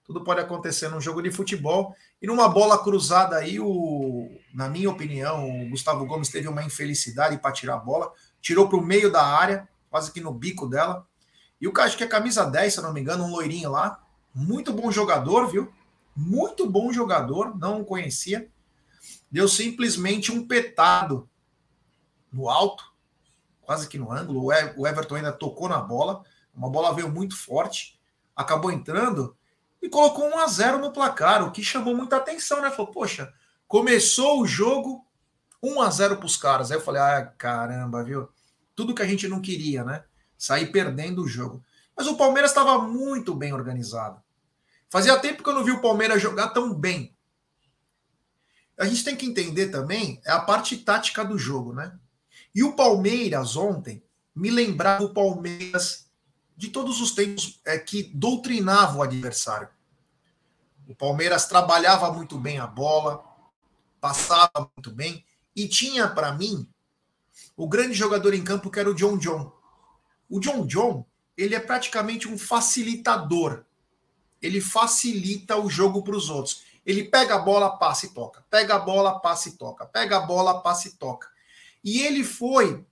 Tudo 0.10 0.24
pode 0.24 0.42
acontecer 0.42 0.90
num 0.90 1.00
jogo 1.00 1.22
de 1.22 1.30
futebol. 1.30 1.96
E 2.20 2.26
numa 2.26 2.50
bola 2.50 2.84
cruzada 2.84 3.36
aí, 3.36 3.60
o, 3.60 4.28
na 4.52 4.68
minha 4.68 4.90
opinião, 4.90 5.62
o 5.62 5.70
Gustavo 5.70 6.04
Gomes 6.08 6.30
teve 6.30 6.48
uma 6.48 6.64
infelicidade 6.64 7.38
para 7.38 7.52
tirar 7.52 7.76
a 7.76 7.78
bola. 7.78 8.12
Tirou 8.42 8.68
para 8.68 8.80
o 8.80 8.84
meio 8.84 9.12
da 9.12 9.24
área, 9.24 9.70
quase 9.88 10.12
que 10.12 10.20
no 10.20 10.34
bico 10.34 10.66
dela. 10.66 11.06
E 11.62 11.68
o 11.68 11.72
cara, 11.72 11.88
acho 11.88 11.96
que 11.96 12.04
é 12.04 12.08
camisa 12.08 12.44
10, 12.44 12.74
se 12.74 12.82
não 12.82 12.92
me 12.92 13.02
engano, 13.02 13.24
um 13.24 13.30
loirinho 13.30 13.70
lá. 13.70 14.02
Muito 14.34 14.74
bom 14.74 14.92
jogador, 14.92 15.46
viu? 15.46 15.72
Muito 16.16 16.68
bom 16.68 16.92
jogador, 16.92 17.56
não 17.56 17.84
conhecia 17.84 18.50
deu 19.32 19.48
simplesmente 19.48 20.32
um 20.32 20.46
petado 20.48 21.30
no 22.32 22.50
alto, 22.50 22.84
quase 23.62 23.88
que 23.88 23.98
no 23.98 24.12
ângulo. 24.12 24.46
O 24.78 24.88
Everton 24.88 25.16
ainda 25.16 25.32
tocou 25.32 25.70
na 25.70 25.80
bola, 25.80 26.24
uma 26.54 26.70
bola 26.70 26.94
veio 26.94 27.10
muito 27.10 27.38
forte, 27.38 28.00
acabou 28.36 28.72
entrando 28.72 29.36
e 29.82 29.90
colocou 29.90 30.26
1 30.30 30.40
a 30.40 30.48
0 30.48 30.80
no 30.80 30.92
placar, 30.92 31.44
o 31.44 31.52
que 31.52 31.64
chamou 31.64 31.96
muita 31.96 32.18
atenção, 32.18 32.62
né? 32.62 32.70
Falou, 32.70 32.92
poxa, 32.92 33.34
começou 33.68 34.42
o 34.42 34.48
jogo 34.48 35.06
1 35.62 35.82
a 35.82 35.90
0 35.90 36.18
para 36.18 36.26
os 36.26 36.38
caras. 36.38 36.72
Aí 36.72 36.78
eu 36.78 36.82
falei, 36.82 37.02
ah, 37.02 37.26
caramba, 37.38 38.04
viu? 38.04 38.30
Tudo 38.76 38.94
que 38.94 39.02
a 39.02 39.08
gente 39.08 39.28
não 39.28 39.42
queria, 39.42 39.84
né? 39.84 40.04
Sair 40.38 40.72
perdendo 40.72 41.24
o 41.24 41.28
jogo. 41.28 41.64
Mas 41.96 42.08
o 42.08 42.18
Palmeiras 42.18 42.52
estava 42.52 42.80
muito 42.80 43.34
bem 43.34 43.54
organizado. 43.54 44.22
Fazia 44.90 45.20
tempo 45.20 45.44
que 45.44 45.50
eu 45.50 45.54
não 45.54 45.64
vi 45.64 45.72
o 45.72 45.82
Palmeiras 45.82 46.22
jogar 46.22 46.50
tão 46.50 46.74
bem 46.74 47.16
a 48.80 48.86
gente 48.86 49.04
tem 49.04 49.16
que 49.16 49.26
entender 49.26 49.68
também 49.68 50.22
é 50.26 50.32
a 50.32 50.40
parte 50.40 50.78
tática 50.78 51.24
do 51.26 51.38
jogo, 51.38 51.74
né? 51.74 52.00
E 52.56 52.64
o 52.64 52.78
Palmeiras 52.78 53.58
ontem 53.58 54.02
me 54.34 54.50
lembrava 54.50 55.04
o 55.04 55.14
Palmeiras 55.14 56.09
de 56.60 56.68
todos 56.68 57.00
os 57.00 57.12
tempos 57.12 57.62
é, 57.64 57.80
que 57.80 58.12
doutrinava 58.14 58.98
o 58.98 59.02
adversário. 59.02 59.70
O 60.86 60.94
Palmeiras 60.94 61.46
trabalhava 61.46 62.12
muito 62.12 62.38
bem 62.38 62.60
a 62.60 62.68
bola, 62.68 63.24
passava 64.02 64.70
muito 64.76 64.92
bem 64.92 65.24
e 65.56 65.70
tinha 65.70 66.06
para 66.10 66.34
mim 66.34 66.68
o 67.56 67.66
grande 67.66 67.94
jogador 67.94 68.34
em 68.34 68.44
campo 68.44 68.70
que 68.70 68.78
era 68.78 68.90
o 68.90 68.94
John 68.94 69.18
John. 69.18 69.54
O 70.30 70.38
John 70.42 70.68
John, 70.68 71.06
ele 71.38 71.56
é 71.56 71.62
praticamente 71.62 72.28
um 72.28 72.38
facilitador. 72.38 73.64
Ele 74.42 74.60
facilita 74.60 75.56
o 75.56 75.70
jogo 75.70 76.04
para 76.04 76.18
os 76.18 76.30
outros. 76.30 76.64
Ele 76.86 77.06
pega 77.06 77.36
a 77.36 77.40
bola, 77.40 77.78
passa 77.78 78.06
e 78.06 78.10
toca. 78.10 78.46
Pega 78.50 78.76
a 78.76 78.80
bola, 78.80 79.18
passa 79.22 79.48
e 79.48 79.54
toca. 79.54 79.86
Pega 79.86 80.18
a 80.18 80.26
bola, 80.26 80.62
passa 80.62 80.90
e 80.90 80.92
toca. 80.92 81.30
E 81.82 82.02
ele 82.02 82.26
foi 82.26 82.86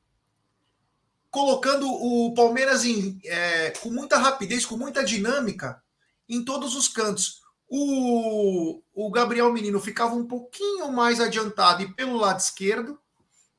colocando 1.37 1.87
o 1.87 2.33
Palmeiras 2.33 2.83
em, 2.83 3.21
é, 3.23 3.69
com 3.69 3.91
muita 3.91 4.17
rapidez, 4.17 4.65
com 4.65 4.75
muita 4.75 5.05
dinâmica 5.05 5.79
em 6.27 6.43
todos 6.43 6.75
os 6.75 6.87
cantos. 6.87 7.43
O, 7.69 8.81
o 8.91 9.11
Gabriel 9.11 9.53
Menino 9.53 9.79
ficava 9.79 10.15
um 10.15 10.25
pouquinho 10.25 10.91
mais 10.91 11.19
adiantado 11.19 11.83
e 11.83 11.93
pelo 11.93 12.17
lado 12.17 12.39
esquerdo, 12.39 12.99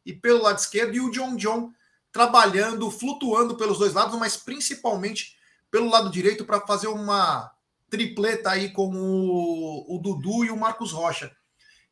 e 0.04 0.12
pelo 0.12 0.42
lado 0.42 0.58
esquerdo, 0.58 0.97
e 0.97 1.00
o 1.00 1.12
John 1.12 1.37
John 1.37 1.70
trabalhando, 2.11 2.90
flutuando 2.90 3.56
pelos 3.56 3.78
dois 3.78 3.92
lados, 3.92 4.18
mas 4.18 4.37
principalmente 4.37 5.37
pelo 5.70 5.88
lado 5.88 6.11
direito 6.11 6.44
para 6.44 6.66
fazer 6.66 6.88
uma 6.88 7.49
tripleta 7.88 8.50
aí 8.50 8.73
com 8.73 8.90
o, 8.90 9.94
o 9.94 10.00
Dudu 10.00 10.44
e 10.44 10.50
o 10.50 10.56
Marcos 10.56 10.90
Rocha. 10.90 11.30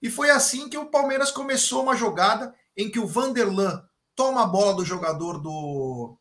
E 0.02 0.10
foi 0.10 0.30
assim 0.30 0.68
que 0.68 0.76
o 0.76 0.86
Palmeiras 0.86 1.30
começou 1.30 1.84
uma 1.84 1.94
jogada 1.94 2.52
em 2.76 2.90
que 2.90 2.98
o 2.98 3.06
Vanderlan 3.06 3.86
toma 4.16 4.42
a 4.42 4.46
bola 4.46 4.74
do 4.74 4.84
jogador 4.84 5.38
do, 5.38 6.16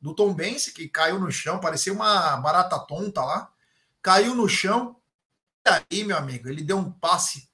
do 0.00 0.14
Tom 0.14 0.34
Bense, 0.34 0.72
que 0.72 0.86
caiu 0.86 1.18
no 1.18 1.32
chão, 1.32 1.58
parecia 1.58 1.92
uma 1.92 2.36
barata 2.36 2.78
tonta 2.78 3.24
lá, 3.24 3.50
caiu 4.02 4.34
no 4.34 4.46
chão. 4.46 4.96
E 5.66 5.70
aí, 5.70 6.04
meu 6.04 6.16
amigo, 6.16 6.48
ele 6.48 6.62
deu 6.62 6.76
um 6.76 6.92
passe 6.92 7.48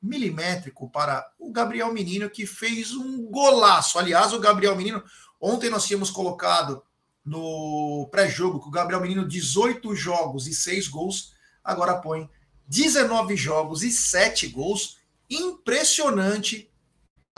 milimétrico 0.00 0.88
para 0.90 1.28
o 1.38 1.52
Gabriel 1.52 1.92
Menino, 1.92 2.30
que 2.30 2.46
fez 2.46 2.92
um 2.92 3.30
golaço. 3.30 3.98
Aliás, 3.98 4.32
o 4.32 4.40
Gabriel 4.40 4.74
Menino, 4.74 5.02
ontem 5.40 5.68
nós 5.68 5.86
tínhamos 5.86 6.10
colocado 6.10 6.82
no 7.24 8.08
pré-jogo, 8.10 8.60
que 8.60 8.68
o 8.68 8.70
Gabriel 8.70 9.02
Menino, 9.02 9.28
18 9.28 9.94
jogos 9.94 10.46
e 10.46 10.54
6 10.54 10.88
gols, 10.88 11.34
agora 11.62 11.98
põe 11.98 12.30
19 12.66 13.36
jogos 13.36 13.82
e 13.82 13.90
7 13.90 14.48
gols. 14.48 14.96
Impressionante 15.28 16.67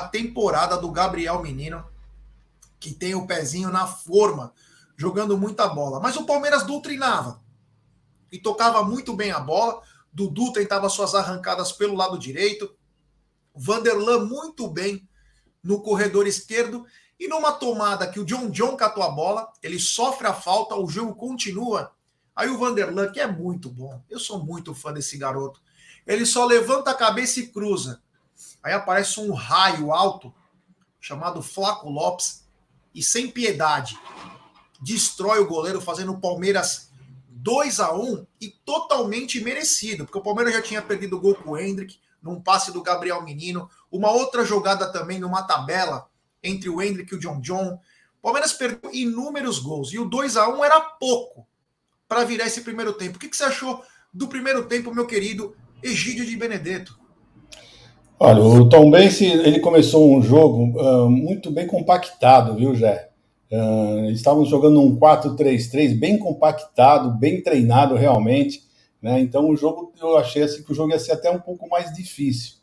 temporada 0.08 0.76
do 0.76 0.90
Gabriel 0.90 1.42
Menino, 1.42 1.84
que 2.78 2.92
tem 2.92 3.14
o 3.14 3.26
pezinho 3.26 3.70
na 3.70 3.86
forma, 3.86 4.52
jogando 4.96 5.36
muita 5.36 5.68
bola. 5.68 6.00
Mas 6.00 6.16
o 6.16 6.24
Palmeiras 6.24 6.64
doutrinava 6.64 7.42
e 8.30 8.38
tocava 8.38 8.82
muito 8.82 9.14
bem 9.14 9.30
a 9.30 9.40
bola. 9.40 9.82
Dudu 10.12 10.52
tentava 10.52 10.88
suas 10.88 11.14
arrancadas 11.14 11.72
pelo 11.72 11.94
lado 11.94 12.18
direito. 12.18 12.74
Vanderlan 13.54 14.24
muito 14.24 14.68
bem 14.68 15.08
no 15.62 15.82
corredor 15.82 16.26
esquerdo 16.26 16.86
e 17.20 17.28
numa 17.28 17.52
tomada 17.52 18.10
que 18.10 18.18
o 18.18 18.24
John 18.24 18.48
John 18.48 18.76
catou 18.76 19.02
a 19.02 19.10
bola, 19.10 19.52
ele 19.62 19.78
sofre 19.78 20.26
a 20.26 20.32
falta, 20.32 20.74
o 20.74 20.88
jogo 20.88 21.14
continua. 21.14 21.92
Aí 22.34 22.48
o 22.48 22.56
Vanderlan, 22.56 23.12
que 23.12 23.20
é 23.20 23.26
muito 23.26 23.68
bom, 23.68 24.02
eu 24.08 24.18
sou 24.18 24.42
muito 24.42 24.74
fã 24.74 24.90
desse 24.90 25.18
garoto, 25.18 25.60
ele 26.06 26.24
só 26.24 26.46
levanta 26.46 26.90
a 26.90 26.94
cabeça 26.94 27.40
e 27.40 27.48
cruza. 27.48 28.02
Aí 28.62 28.72
aparece 28.72 29.20
um 29.20 29.32
raio 29.32 29.92
alto, 29.92 30.32
chamado 31.00 31.42
Flaco 31.42 31.88
Lopes, 31.88 32.44
e 32.94 33.02
sem 33.02 33.30
piedade, 33.30 33.98
destrói 34.80 35.38
o 35.40 35.46
goleiro, 35.46 35.80
fazendo 35.80 36.12
o 36.12 36.20
Palmeiras 36.20 36.90
2 37.28 37.80
a 37.80 37.94
1 37.94 38.26
e 38.40 38.48
totalmente 38.48 39.40
merecido, 39.40 40.04
porque 40.04 40.18
o 40.18 40.22
Palmeiras 40.22 40.52
já 40.52 40.60
tinha 40.60 40.82
perdido 40.82 41.16
o 41.16 41.20
gol 41.20 41.34
com 41.34 41.50
o 41.50 41.58
Hendrick, 41.58 41.98
num 42.22 42.40
passe 42.40 42.70
do 42.70 42.82
Gabriel 42.82 43.22
Menino, 43.22 43.70
uma 43.90 44.10
outra 44.10 44.44
jogada 44.44 44.92
também 44.92 45.18
numa 45.18 45.42
tabela 45.42 46.08
entre 46.42 46.68
o 46.68 46.82
Hendrick 46.82 47.12
e 47.12 47.16
o 47.16 47.20
John 47.20 47.40
John. 47.40 47.80
O 48.18 48.22
Palmeiras 48.22 48.52
perdeu 48.52 48.90
inúmeros 48.92 49.58
gols 49.58 49.92
e 49.92 49.98
o 49.98 50.04
2 50.04 50.36
a 50.36 50.48
1 50.48 50.64
era 50.64 50.80
pouco 50.80 51.46
para 52.06 52.24
virar 52.24 52.46
esse 52.46 52.60
primeiro 52.60 52.92
tempo. 52.92 53.16
O 53.16 53.18
que, 53.18 53.28
que 53.28 53.36
você 53.36 53.44
achou 53.44 53.82
do 54.12 54.28
primeiro 54.28 54.66
tempo, 54.66 54.94
meu 54.94 55.06
querido 55.06 55.56
Egídio 55.82 56.26
de 56.26 56.36
Benedetto? 56.36 56.99
Olha, 58.22 58.42
o 58.42 58.68
Tom 58.68 58.90
Bense, 58.90 59.24
ele 59.24 59.60
começou 59.60 60.14
um 60.14 60.20
jogo 60.20 60.78
uh, 60.78 61.08
muito 61.08 61.50
bem 61.50 61.66
compactado, 61.66 62.54
viu, 62.54 62.74
Jé? 62.74 63.08
Uh, 63.50 64.10
estávamos 64.10 64.50
jogando 64.50 64.78
um 64.78 64.94
4-3-3 64.98 65.98
bem 65.98 66.18
compactado, 66.18 67.18
bem 67.18 67.42
treinado 67.42 67.94
realmente, 67.94 68.62
né? 69.00 69.18
Então 69.20 69.48
o 69.48 69.56
jogo, 69.56 69.92
eu 69.98 70.18
achei 70.18 70.42
assim 70.42 70.62
que 70.62 70.70
o 70.70 70.74
jogo 70.74 70.92
ia 70.92 70.98
ser 70.98 71.12
até 71.12 71.30
um 71.30 71.40
pouco 71.40 71.66
mais 71.68 71.94
difícil 71.94 72.56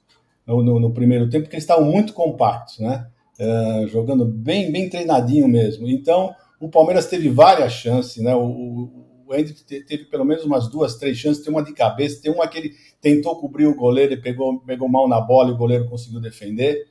no, 0.45 0.61
no, 0.61 0.79
no 0.79 0.93
primeiro 0.93 1.27
tempo, 1.27 1.45
porque 1.45 1.55
eles 1.55 1.63
estavam 1.63 1.85
muito 1.85 2.13
compactos, 2.13 2.77
né? 2.77 3.07
uh, 3.39 3.87
jogando 3.87 4.25
bem, 4.25 4.71
bem 4.71 4.89
treinadinho 4.89 5.47
mesmo. 5.47 5.87
Então, 5.87 6.35
o 6.59 6.69
Palmeiras 6.69 7.07
teve 7.07 7.29
várias 7.29 7.73
chances, 7.73 8.21
né? 8.23 8.35
O, 8.35 9.05
o 9.25 9.35
Hendrick 9.35 9.63
teve 9.63 10.05
pelo 10.05 10.25
menos 10.25 10.43
umas 10.43 10.69
duas, 10.69 10.95
três 10.95 11.17
chances. 11.17 11.43
Tem 11.43 11.51
uma 11.51 11.63
de 11.63 11.73
cabeça, 11.73 12.21
tem 12.21 12.31
uma 12.31 12.47
que 12.47 12.57
ele 12.57 12.75
tentou 13.01 13.35
cobrir 13.35 13.67
o 13.67 13.75
goleiro 13.75 14.13
e 14.13 14.21
pegou, 14.21 14.59
pegou 14.59 14.89
mal 14.89 15.07
na 15.07 15.21
bola 15.21 15.49
e 15.49 15.53
o 15.53 15.57
goleiro 15.57 15.89
conseguiu 15.89 16.19
defender. 16.19 16.87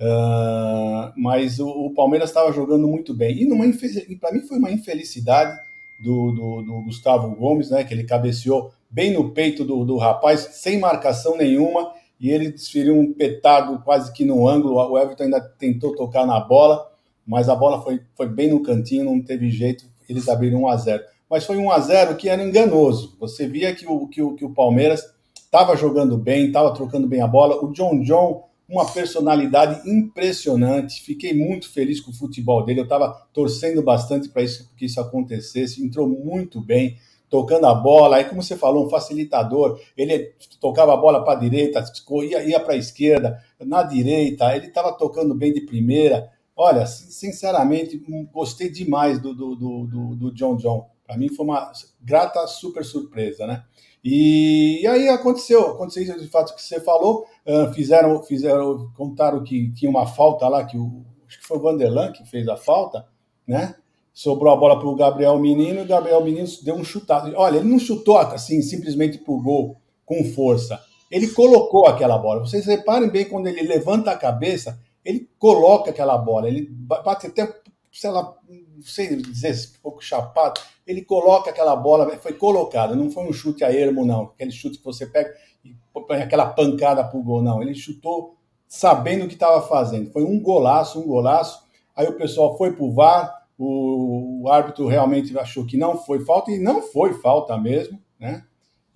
Uh, 0.00 1.12
mas 1.16 1.58
o, 1.58 1.68
o 1.68 1.94
Palmeiras 1.94 2.30
estava 2.30 2.52
jogando 2.52 2.86
muito 2.86 3.12
bem. 3.12 3.42
E 3.42 4.16
para 4.16 4.32
mim 4.32 4.42
foi 4.42 4.58
uma 4.58 4.70
infelicidade 4.70 5.58
do, 6.04 6.30
do, 6.30 6.62
do, 6.62 6.84
Gustavo 6.84 7.34
Gomes, 7.34 7.70
né? 7.70 7.82
Que 7.82 7.94
ele 7.94 8.04
cabeceou 8.04 8.72
bem 8.88 9.12
no 9.12 9.30
peito 9.30 9.64
do, 9.64 9.84
do 9.84 9.96
rapaz, 9.96 10.40
sem 10.52 10.78
marcação 10.78 11.36
nenhuma 11.36 11.92
e 12.20 12.30
ele 12.30 12.50
desferiu 12.50 12.98
um 12.98 13.12
petado 13.12 13.80
quase 13.84 14.12
que 14.12 14.24
no 14.24 14.48
ângulo. 14.48 14.76
O 14.76 14.98
Everton 14.98 15.24
ainda 15.24 15.40
tentou 15.40 15.94
tocar 15.94 16.26
na 16.26 16.40
bola, 16.40 16.90
mas 17.26 17.48
a 17.48 17.54
bola 17.54 17.80
foi, 17.82 18.00
foi 18.16 18.28
bem 18.28 18.50
no 18.50 18.62
cantinho, 18.62 19.04
não 19.04 19.20
teve 19.22 19.50
jeito. 19.50 19.84
Eles 20.08 20.28
abriram 20.28 20.62
1 20.62 20.68
a 20.68 20.76
0 20.76 21.04
Mas 21.30 21.44
foi 21.44 21.56
1 21.56 21.70
a 21.70 21.78
0 21.78 22.16
que 22.16 22.28
era 22.28 22.42
enganoso. 22.42 23.16
Você 23.20 23.46
via 23.46 23.74
que 23.74 23.86
o, 23.86 24.08
que 24.08 24.22
o, 24.22 24.34
que 24.34 24.44
o 24.44 24.50
Palmeiras 24.50 25.04
estava 25.48 25.74
jogando 25.76 26.16
bem, 26.18 26.46
estava 26.46 26.72
trocando 26.74 27.08
bem 27.08 27.22
a 27.22 27.26
bola. 27.26 27.64
O 27.64 27.72
John 27.72 28.02
John, 28.02 28.44
uma 28.68 28.84
personalidade 28.92 29.88
impressionante. 29.90 31.02
Fiquei 31.02 31.34
muito 31.34 31.70
feliz 31.70 32.00
com 32.00 32.10
o 32.10 32.14
futebol 32.14 32.64
dele. 32.64 32.80
Eu 32.80 32.84
estava 32.84 33.26
torcendo 33.32 33.82
bastante 33.82 34.28
para 34.28 34.42
isso, 34.42 34.70
que 34.76 34.84
isso 34.84 35.00
acontecesse. 35.00 35.82
Entrou 35.82 36.06
muito 36.06 36.60
bem 36.60 36.98
tocando 37.30 37.66
a 37.66 37.74
bola, 37.74 38.16
aí 38.16 38.24
como 38.24 38.42
você 38.42 38.56
falou, 38.56 38.86
um 38.86 38.88
facilitador, 38.88 39.78
ele 39.94 40.32
tocava 40.58 40.94
a 40.94 40.96
bola 40.96 41.22
para 41.22 41.34
a 41.34 41.40
direita, 41.40 41.84
ia, 42.22 42.42
ia 42.42 42.58
para 42.58 42.72
a 42.72 42.76
esquerda, 42.76 43.38
na 43.60 43.82
direita, 43.82 44.56
ele 44.56 44.68
estava 44.68 44.92
tocando 44.92 45.34
bem 45.34 45.52
de 45.52 45.60
primeira. 45.60 46.30
Olha, 46.56 46.86
sinceramente, 46.86 48.02
hum, 48.08 48.26
gostei 48.32 48.70
demais 48.70 49.20
do, 49.20 49.34
do, 49.34 49.54
do, 49.54 50.16
do 50.16 50.32
John 50.32 50.56
John. 50.56 50.88
Para 51.06 51.18
mim 51.18 51.28
foi 51.28 51.44
uma 51.44 51.70
grata 52.00 52.46
super 52.46 52.82
surpresa, 52.82 53.46
né? 53.46 53.62
E, 54.04 54.80
e, 54.82 54.86
aí 54.86 55.08
aconteceu, 55.08 55.72
aconteceu 55.72 56.02
isso 56.02 56.20
de 56.20 56.28
fato 56.28 56.54
que 56.54 56.62
você 56.62 56.80
falou, 56.80 57.26
uh, 57.46 57.72
fizeram, 57.74 58.22
fizeram, 58.22 58.90
contaram 58.96 59.42
que 59.42 59.72
tinha 59.72 59.90
uma 59.90 60.06
falta 60.06 60.48
lá, 60.48 60.64
que 60.64 60.78
o, 60.78 61.04
acho 61.26 61.40
que 61.40 61.46
foi 61.46 61.58
o 61.58 61.60
Vanderlan 61.60 62.12
que 62.12 62.24
fez 62.28 62.48
a 62.48 62.56
falta, 62.56 63.06
né? 63.46 63.74
Sobrou 64.14 64.52
a 64.52 64.56
bola 64.56 64.78
para 64.78 64.88
o 64.88 64.96
Gabriel 64.96 65.38
Menino, 65.38 65.80
e 65.80 65.82
o 65.82 65.86
Gabriel 65.86 66.24
Menino 66.24 66.48
deu 66.64 66.74
um 66.74 66.84
chutado. 66.84 67.32
Olha, 67.36 67.58
ele 67.58 67.68
não 67.68 67.78
chutou 67.78 68.18
assim, 68.18 68.62
simplesmente 68.62 69.18
para 69.18 69.32
o 69.32 69.40
gol 69.40 69.76
com 70.04 70.24
força. 70.24 70.80
Ele 71.10 71.28
colocou 71.28 71.86
aquela 71.86 72.18
bola. 72.18 72.40
Vocês 72.40 72.66
reparem 72.66 73.08
bem 73.08 73.26
quando 73.26 73.46
ele 73.46 73.62
levanta 73.62 74.10
a 74.10 74.16
cabeça, 74.16 74.78
ele 75.04 75.28
coloca 75.38 75.90
aquela 75.90 76.18
bola. 76.18 76.48
Ele 76.48 76.68
bate 76.68 77.28
até, 77.28 77.42
sei 77.92 78.10
lá, 78.10 78.36
não 78.48 78.82
sei 78.82 79.16
dizer, 79.16 79.54
um 79.78 79.82
pouco 79.82 80.02
chapado. 80.02 80.60
Ele 80.86 81.02
coloca 81.02 81.50
aquela 81.50 81.74
bola, 81.76 82.08
foi 82.18 82.32
colocada, 82.32 82.94
não 82.94 83.10
foi 83.10 83.24
um 83.24 83.32
chute 83.32 83.64
a 83.64 83.72
ermo, 83.72 84.04
não. 84.04 84.24
Aquele 84.24 84.50
chute 84.50 84.78
que 84.78 84.84
você 84.84 85.06
pega 85.06 85.32
e 85.64 85.74
põe 85.92 86.22
aquela 86.22 86.46
pancada 86.46 87.04
para 87.04 87.18
o 87.18 87.22
gol, 87.22 87.42
não. 87.42 87.62
Ele 87.62 87.74
chutou 87.74 88.36
sabendo 88.66 89.24
o 89.24 89.28
que 89.28 89.34
estava 89.34 89.60
fazendo. 89.66 90.10
Foi 90.10 90.22
um 90.22 90.40
golaço, 90.40 91.00
um 91.00 91.06
golaço. 91.06 91.62
Aí 91.96 92.06
o 92.06 92.16
pessoal 92.16 92.56
foi 92.56 92.72
para 92.72 92.84
o 92.84 92.92
VAR, 92.92 93.46
o, 93.58 94.42
o 94.42 94.48
árbitro 94.48 94.86
realmente 94.86 95.36
achou 95.36 95.66
que 95.66 95.76
não 95.76 95.96
foi 95.96 96.24
falta, 96.24 96.52
e 96.52 96.58
não 96.58 96.80
foi 96.82 97.14
falta 97.14 97.56
mesmo, 97.58 98.00
né? 98.20 98.44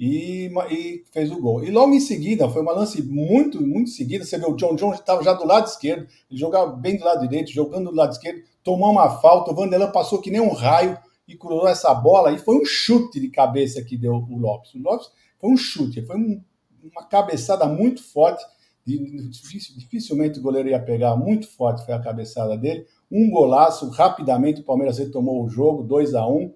E, 0.04 0.50
e, 0.68 1.04
fez 1.12 1.30
o 1.30 1.40
gol. 1.40 1.62
E 1.62 1.70
logo 1.70 1.94
em 1.94 2.00
seguida, 2.00 2.48
foi 2.48 2.60
uma 2.60 2.72
lance 2.72 3.00
muito, 3.00 3.64
muito 3.64 3.90
seguida. 3.90 4.24
Você 4.24 4.36
vê 4.36 4.46
o 4.46 4.56
John 4.56 4.74
John 4.74 4.92
estava 4.92 5.22
já 5.22 5.32
do 5.32 5.46
lado 5.46 5.68
esquerdo, 5.68 6.08
ele 6.28 6.40
jogava 6.40 6.72
bem 6.72 6.96
do 6.96 7.04
lado 7.04 7.20
direito, 7.28 7.52
jogando 7.52 7.90
do 7.90 7.96
lado 7.96 8.10
esquerdo, 8.10 8.42
tomou 8.64 8.90
uma 8.90 9.20
falta. 9.20 9.52
O 9.52 9.54
Vanderlan 9.54 9.92
passou 9.92 10.20
que 10.20 10.30
nem 10.30 10.40
um 10.40 10.52
raio 10.52 10.98
e 11.28 11.36
cruzou 11.36 11.68
essa 11.68 11.94
bola. 11.94 12.32
E 12.32 12.38
foi 12.38 12.56
um 12.56 12.64
chute 12.64 13.20
de 13.20 13.28
cabeça 13.28 13.80
que 13.82 13.96
deu 13.96 14.14
o 14.14 14.38
Lopes. 14.38 14.74
O 14.74 14.82
Lopes 14.82 15.08
foi 15.38 15.50
um 15.50 15.56
chute, 15.56 16.02
foi 16.02 16.16
um, 16.16 16.42
uma 16.82 17.04
cabeçada 17.04 17.66
muito 17.66 18.02
forte. 18.02 18.44
Dificilmente 18.84 20.40
o 20.40 20.42
goleiro 20.42 20.68
ia 20.68 20.82
pegar, 20.82 21.14
muito 21.14 21.46
forte 21.46 21.84
foi 21.84 21.94
a 21.94 22.00
cabeçada 22.00 22.56
dele 22.56 22.84
um 23.12 23.28
golaço, 23.28 23.90
rapidamente 23.90 24.62
o 24.62 24.64
Palmeiras 24.64 24.96
retomou 24.96 25.44
o 25.44 25.48
jogo, 25.48 25.82
2 25.82 26.14
a 26.14 26.26
1 26.26 26.54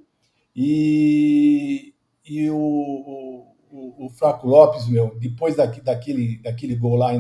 e, 0.57 1.93
e 2.29 2.51
o, 2.51 3.47
o, 3.71 4.07
o 4.07 4.11
Flaco 4.11 4.49
Lopes, 4.49 4.89
meu, 4.89 5.17
depois 5.19 5.57
daqui, 5.57 5.81
daquele, 5.81 6.39
daquele 6.39 6.75
gol 6.75 6.97
lá 6.97 7.13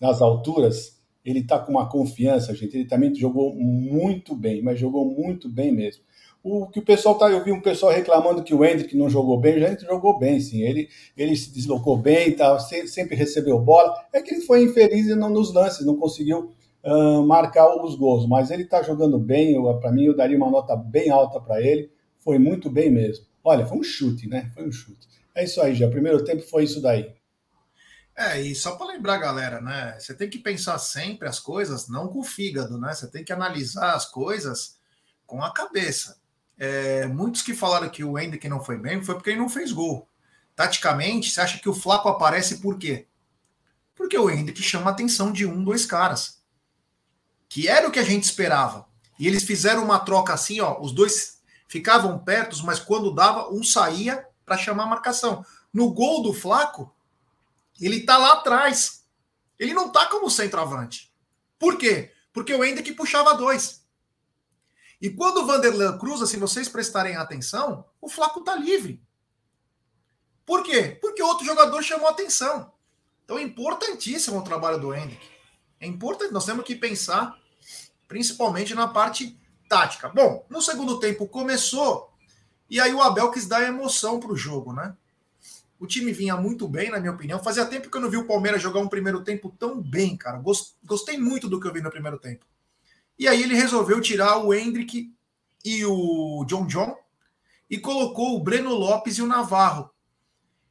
nas 0.00 0.20
alturas, 0.20 1.00
ele 1.24 1.40
está 1.40 1.58
com 1.58 1.72
uma 1.72 1.88
confiança, 1.88 2.54
gente. 2.54 2.76
Ele 2.76 2.86
também 2.86 3.14
jogou 3.14 3.54
muito 3.54 4.34
bem, 4.34 4.62
mas 4.62 4.78
jogou 4.78 5.06
muito 5.06 5.48
bem 5.48 5.72
mesmo. 5.72 6.02
O 6.42 6.66
que 6.66 6.78
o 6.78 6.84
pessoal 6.84 7.14
tá, 7.14 7.30
eu 7.30 7.42
vi 7.42 7.50
um 7.50 7.60
pessoal 7.62 7.90
reclamando 7.90 8.42
que 8.42 8.54
o 8.54 8.62
Hendrick 8.62 8.94
não 8.94 9.08
jogou 9.08 9.40
bem, 9.40 9.54
o 9.54 9.58
Hendrick 9.64 9.86
jogou 9.86 10.18
bem, 10.18 10.38
sim. 10.38 10.60
Ele, 10.60 10.90
ele 11.16 11.34
se 11.34 11.50
deslocou 11.50 11.96
bem, 11.96 12.32
tá, 12.32 12.58
sempre 12.58 13.16
recebeu 13.16 13.58
bola. 13.58 13.94
É 14.12 14.20
que 14.20 14.34
ele 14.34 14.42
foi 14.42 14.62
infeliz 14.62 15.06
nos 15.16 15.54
lances, 15.54 15.86
não 15.86 15.96
conseguiu 15.96 16.50
uh, 16.84 17.22
marcar 17.26 17.82
os 17.82 17.96
gols, 17.96 18.28
mas 18.28 18.50
ele 18.50 18.64
está 18.64 18.82
jogando 18.82 19.18
bem. 19.18 19.56
Para 19.80 19.90
mim, 19.90 20.04
eu 20.04 20.14
daria 20.14 20.36
uma 20.36 20.50
nota 20.50 20.76
bem 20.76 21.08
alta 21.08 21.40
para 21.40 21.62
ele. 21.62 21.90
Foi 22.18 22.38
muito 22.38 22.68
bem 22.68 22.90
mesmo. 22.90 23.24
Olha, 23.44 23.66
foi 23.66 23.78
um 23.78 23.82
chute, 23.82 24.26
né? 24.26 24.50
Foi 24.54 24.66
um 24.66 24.72
chute. 24.72 25.06
É 25.34 25.44
isso 25.44 25.60
aí, 25.60 25.74
já. 25.74 25.86
O 25.86 25.90
primeiro 25.90 26.24
tempo 26.24 26.42
foi 26.42 26.64
isso 26.64 26.80
daí. 26.80 27.14
É, 28.16 28.40
e 28.40 28.54
só 28.54 28.76
para 28.76 28.86
lembrar, 28.86 29.18
galera, 29.18 29.60
né? 29.60 29.96
Você 29.98 30.14
tem 30.14 30.30
que 30.30 30.38
pensar 30.38 30.78
sempre 30.78 31.28
as 31.28 31.38
coisas 31.38 31.88
não 31.88 32.08
com 32.08 32.20
o 32.20 32.24
fígado, 32.24 32.78
né? 32.78 32.94
Você 32.94 33.08
tem 33.08 33.22
que 33.22 33.32
analisar 33.32 33.94
as 33.94 34.06
coisas 34.06 34.78
com 35.26 35.42
a 35.42 35.52
cabeça. 35.52 36.18
É, 36.56 37.06
muitos 37.06 37.42
que 37.42 37.52
falaram 37.52 37.88
que 37.88 38.04
o 38.04 38.18
Hendrick 38.18 38.48
não 38.48 38.62
foi 38.62 38.78
bem 38.78 39.02
foi 39.02 39.16
porque 39.16 39.30
ele 39.30 39.40
não 39.40 39.48
fez 39.48 39.72
gol. 39.72 40.08
Taticamente, 40.54 41.30
você 41.30 41.40
acha 41.40 41.58
que 41.58 41.68
o 41.68 41.74
Flaco 41.74 42.08
aparece 42.08 42.58
por 42.58 42.78
quê? 42.78 43.08
Porque 43.94 44.16
o 44.16 44.30
Hendrick 44.30 44.62
chama 44.62 44.90
a 44.90 44.92
atenção 44.92 45.32
de 45.32 45.44
um, 45.44 45.62
dois 45.62 45.84
caras 45.84 46.44
que 47.54 47.68
era 47.68 47.86
o 47.86 47.90
que 47.92 48.00
a 48.00 48.04
gente 48.04 48.24
esperava. 48.24 48.84
E 49.16 49.28
eles 49.28 49.44
fizeram 49.44 49.84
uma 49.84 50.00
troca 50.00 50.32
assim, 50.32 50.60
ó, 50.60 50.80
os 50.80 50.90
dois 50.90 51.33
ficavam 51.74 52.16
perto, 52.20 52.56
mas 52.64 52.78
quando 52.78 53.12
dava, 53.12 53.52
um 53.52 53.64
saía 53.64 54.24
para 54.46 54.56
chamar 54.56 54.84
a 54.84 54.86
marcação. 54.86 55.44
No 55.72 55.92
gol 55.92 56.22
do 56.22 56.32
Flaco, 56.32 56.94
ele 57.80 58.06
tá 58.06 58.16
lá 58.16 58.34
atrás. 58.34 59.04
Ele 59.58 59.74
não 59.74 59.90
tá 59.90 60.06
como 60.06 60.30
centroavante. 60.30 61.12
Por 61.58 61.76
quê? 61.76 62.12
Porque 62.32 62.54
o 62.54 62.64
Hendrick 62.64 62.92
puxava 62.92 63.34
dois. 63.34 63.84
E 65.02 65.10
quando 65.10 65.38
o 65.38 65.46
Vanderlan 65.46 65.98
cruza, 65.98 66.26
se 66.26 66.36
vocês 66.36 66.68
prestarem 66.68 67.16
atenção, 67.16 67.84
o 68.00 68.08
Flaco 68.08 68.42
tá 68.42 68.54
livre. 68.54 69.02
Por 70.46 70.62
quê? 70.62 70.96
Porque 71.00 71.24
outro 71.24 71.44
jogador 71.44 71.82
chamou 71.82 72.06
atenção. 72.06 72.72
Então 73.24 73.36
é 73.36 73.42
importantíssimo 73.42 74.38
o 74.38 74.44
trabalho 74.44 74.78
do 74.78 74.94
Hendrick. 74.94 75.28
É 75.80 75.88
importante, 75.88 76.32
nós 76.32 76.46
temos 76.46 76.64
que 76.64 76.76
pensar 76.76 77.36
principalmente 78.06 78.76
na 78.76 78.86
parte 78.86 79.36
tática. 79.74 80.08
Bom, 80.08 80.46
no 80.48 80.62
segundo 80.62 81.00
tempo 81.00 81.26
começou 81.26 82.12
e 82.70 82.80
aí 82.80 82.94
o 82.94 83.02
Abel 83.02 83.32
quis 83.32 83.46
dar 83.46 83.66
emoção 83.66 84.20
para 84.20 84.30
o 84.30 84.36
jogo, 84.36 84.72
né? 84.72 84.94
O 85.80 85.86
time 85.86 86.12
vinha 86.12 86.36
muito 86.36 86.68
bem, 86.68 86.90
na 86.90 87.00
minha 87.00 87.12
opinião. 87.12 87.42
Fazia 87.42 87.66
tempo 87.66 87.90
que 87.90 87.96
eu 87.96 88.00
não 88.00 88.08
vi 88.08 88.16
o 88.16 88.26
Palmeiras 88.26 88.62
jogar 88.62 88.78
um 88.78 88.88
primeiro 88.88 89.24
tempo 89.24 89.52
tão 89.58 89.82
bem, 89.82 90.16
cara. 90.16 90.40
Gostei 90.84 91.18
muito 91.18 91.48
do 91.48 91.58
que 91.58 91.66
eu 91.66 91.72
vi 91.72 91.82
no 91.82 91.90
primeiro 91.90 92.20
tempo. 92.20 92.46
E 93.18 93.26
aí 93.26 93.42
ele 93.42 93.56
resolveu 93.56 94.00
tirar 94.00 94.38
o 94.38 94.54
Hendrick 94.54 95.12
e 95.64 95.84
o 95.84 96.44
John 96.46 96.66
John 96.66 96.96
e 97.68 97.76
colocou 97.76 98.36
o 98.36 98.42
Breno 98.42 98.72
Lopes 98.72 99.18
e 99.18 99.22
o 99.22 99.26
Navarro. 99.26 99.90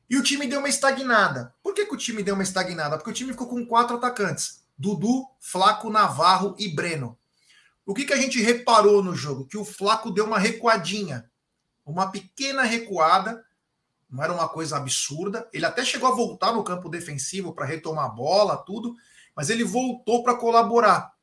E 0.10 0.18
o 0.18 0.24
time 0.24 0.48
deu 0.48 0.60
uma 0.60 0.70
estagnada. 0.70 1.54
Por 1.62 1.74
que, 1.74 1.86
que 1.86 1.94
o 1.94 1.98
time 1.98 2.24
deu 2.24 2.36
uma 2.36 2.44
estagnada? 2.44 2.98
Porque 2.98 3.12
o 3.12 3.14
time 3.14 3.34
ficou 3.34 3.48
com 3.48 3.66
quatro 3.66 3.98
atacantes: 3.98 4.64
Dudu, 4.78 5.28
Flaco, 5.42 5.90
Navarro 5.90 6.56
e 6.58 6.70
Breno. 6.70 7.18
O 7.86 7.94
que, 7.94 8.06
que 8.06 8.14
a 8.14 8.18
gente 8.18 8.42
reparou 8.42 9.04
no 9.04 9.16
jogo? 9.16 9.46
Que 9.46 9.58
o 9.58 9.66
Flaco 9.66 10.10
deu 10.10 10.26
uma 10.26 10.40
recuadinha, 10.40 11.30
uma 11.86 12.10
pequena 12.10 12.64
recuada, 12.64 13.44
não 14.10 14.24
era 14.24 14.32
uma 14.32 14.48
coisa 14.48 14.78
absurda. 14.78 15.50
Ele 15.52 15.66
até 15.66 15.84
chegou 15.84 16.08
a 16.08 16.16
voltar 16.16 16.54
no 16.54 16.64
campo 16.64 16.88
defensivo 16.88 17.54
para 17.54 17.66
retomar 17.66 18.06
a 18.06 18.10
bola, 18.10 18.58
tudo, 18.58 18.96
mas 19.36 19.50
ele 19.50 19.64
voltou 19.64 20.24
para 20.24 20.36
colaborar. 20.36 21.14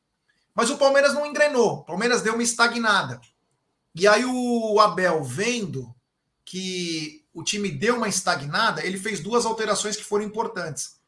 Mas 0.53 0.69
o 0.69 0.77
Palmeiras 0.77 1.13
não 1.13 1.25
engrenou, 1.25 1.79
o 1.79 1.83
Palmeiras 1.83 2.21
deu 2.21 2.33
uma 2.33 2.43
estagnada. 2.43 3.19
E 3.95 4.07
aí 4.07 4.23
o 4.25 4.79
Abel, 4.79 5.23
vendo 5.23 5.93
que 6.45 7.25
o 7.33 7.43
time 7.43 7.71
deu 7.71 7.95
uma 7.95 8.09
estagnada, 8.09 8.85
ele 8.85 8.97
fez 8.97 9.19
duas 9.19 9.45
alterações 9.45 9.95
que 9.95 10.03
foram 10.03 10.25
importantes 10.25 11.00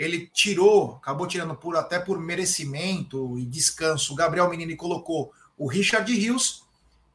ele 0.00 0.26
tirou, 0.28 0.94
acabou 0.94 1.26
tirando 1.26 1.54
por 1.54 1.76
até 1.76 1.98
por 1.98 2.18
merecimento 2.18 3.38
e 3.38 3.44
descanso, 3.44 4.14
o 4.14 4.16
Gabriel 4.16 4.48
Menino 4.48 4.74
colocou 4.74 5.30
o 5.58 5.68
Richard 5.68 6.10
Rios 6.10 6.64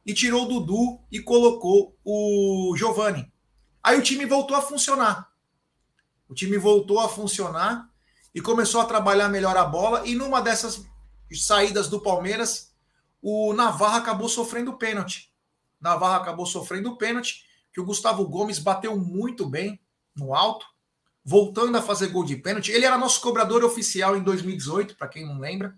e 0.06 0.14
tirou 0.14 0.44
o 0.44 0.48
Dudu 0.48 1.00
e 1.10 1.18
colocou 1.18 1.96
o 2.04 2.76
Giovani. 2.76 3.28
Aí 3.82 3.98
o 3.98 4.02
time 4.02 4.24
voltou 4.24 4.56
a 4.56 4.62
funcionar. 4.62 5.32
O 6.28 6.34
time 6.34 6.56
voltou 6.58 7.00
a 7.00 7.08
funcionar 7.08 7.90
e 8.32 8.40
começou 8.40 8.80
a 8.80 8.84
trabalhar 8.84 9.28
melhor 9.28 9.56
a 9.56 9.64
bola. 9.64 10.06
E 10.06 10.14
numa 10.14 10.40
dessas 10.40 10.86
saídas 11.32 11.88
do 11.88 12.00
Palmeiras, 12.00 12.72
o 13.20 13.52
Navarro 13.52 13.96
acabou 13.96 14.28
sofrendo 14.28 14.74
pênalti. 14.74 15.32
Navarro 15.80 16.22
acabou 16.22 16.46
sofrendo 16.46 16.96
pênalti, 16.96 17.44
que 17.72 17.80
o 17.80 17.84
Gustavo 17.84 18.24
Gomes 18.28 18.60
bateu 18.60 18.96
muito 18.96 19.44
bem 19.44 19.80
no 20.14 20.32
alto 20.32 20.75
voltando 21.28 21.76
a 21.76 21.82
fazer 21.82 22.06
gol 22.06 22.24
de 22.24 22.36
pênalti. 22.36 22.70
Ele 22.70 22.86
era 22.86 22.96
nosso 22.96 23.20
cobrador 23.20 23.64
oficial 23.64 24.16
em 24.16 24.22
2018, 24.22 24.94
para 24.94 25.08
quem 25.08 25.26
não 25.26 25.40
lembra. 25.40 25.74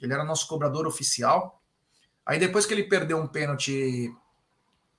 Ele 0.00 0.12
era 0.12 0.24
nosso 0.24 0.46
cobrador 0.46 0.86
oficial. 0.86 1.60
Aí 2.24 2.38
depois 2.38 2.64
que 2.64 2.72
ele 2.72 2.84
perdeu 2.84 3.18
um 3.18 3.26
pênalti 3.26 4.14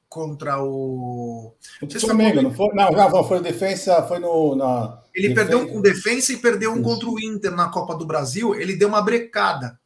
contra 0.10 0.62
o. 0.62 1.56
O 1.82 2.00
Flamengo, 2.02 2.42
não 2.42 2.54
foi? 2.54 2.68
Não, 2.76 2.92
não, 2.92 3.24
foi 3.24 3.40
defesa, 3.40 4.04
foi 4.04 4.20
no. 4.20 4.56
Na... 4.56 5.02
Ele 5.16 5.34
perdeu 5.34 5.60
um 5.60 5.68
com 5.68 5.82
defesa 5.82 6.34
e 6.34 6.38
perdeu 6.38 6.72
um 6.74 6.76
Isso. 6.76 6.84
contra 6.84 7.08
o 7.08 7.20
Inter 7.20 7.56
na 7.56 7.70
Copa 7.70 7.96
do 7.96 8.06
Brasil. 8.06 8.54
Ele 8.54 8.76
deu 8.76 8.90
uma 8.90 9.02
brecada. 9.02 9.80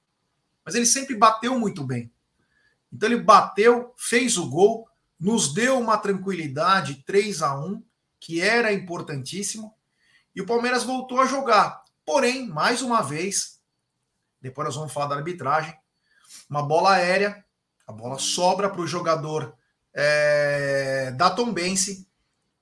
Mas 0.66 0.74
ele 0.74 0.88
sempre 0.88 1.16
bateu 1.16 1.60
muito 1.60 1.84
bem. 1.84 2.12
Então 2.92 3.08
ele 3.08 3.22
bateu, 3.22 3.94
fez 3.96 4.36
o 4.36 4.50
gol, 4.50 4.88
nos 5.20 5.54
deu 5.54 5.78
uma 5.78 5.98
tranquilidade, 5.98 7.04
3 7.06 7.44
a 7.44 7.60
1 7.60 7.84
que 8.20 8.42
era 8.42 8.74
importantíssimo. 8.74 9.75
E 10.36 10.42
o 10.42 10.46
Palmeiras 10.46 10.84
voltou 10.84 11.22
a 11.22 11.26
jogar. 11.26 11.84
Porém, 12.06 12.48
mais 12.48 12.82
uma 12.82 13.02
vez, 13.02 13.60
depois 14.42 14.66
nós 14.66 14.76
vamos 14.76 14.94
falar 14.94 15.08
da 15.08 15.16
arbitragem, 15.16 15.76
uma 16.50 16.62
bola 16.62 16.92
aérea, 16.92 17.44
a 17.88 17.92
bola 17.92 18.20
sobra 18.20 18.70
para 18.70 18.82
o 18.82 18.88
jogador 18.88 19.56
é, 19.94 21.12
da 21.12 21.30
Tombense, 21.30 22.08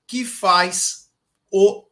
que 0.06 0.24
faz 0.24 1.10
o 1.50 1.86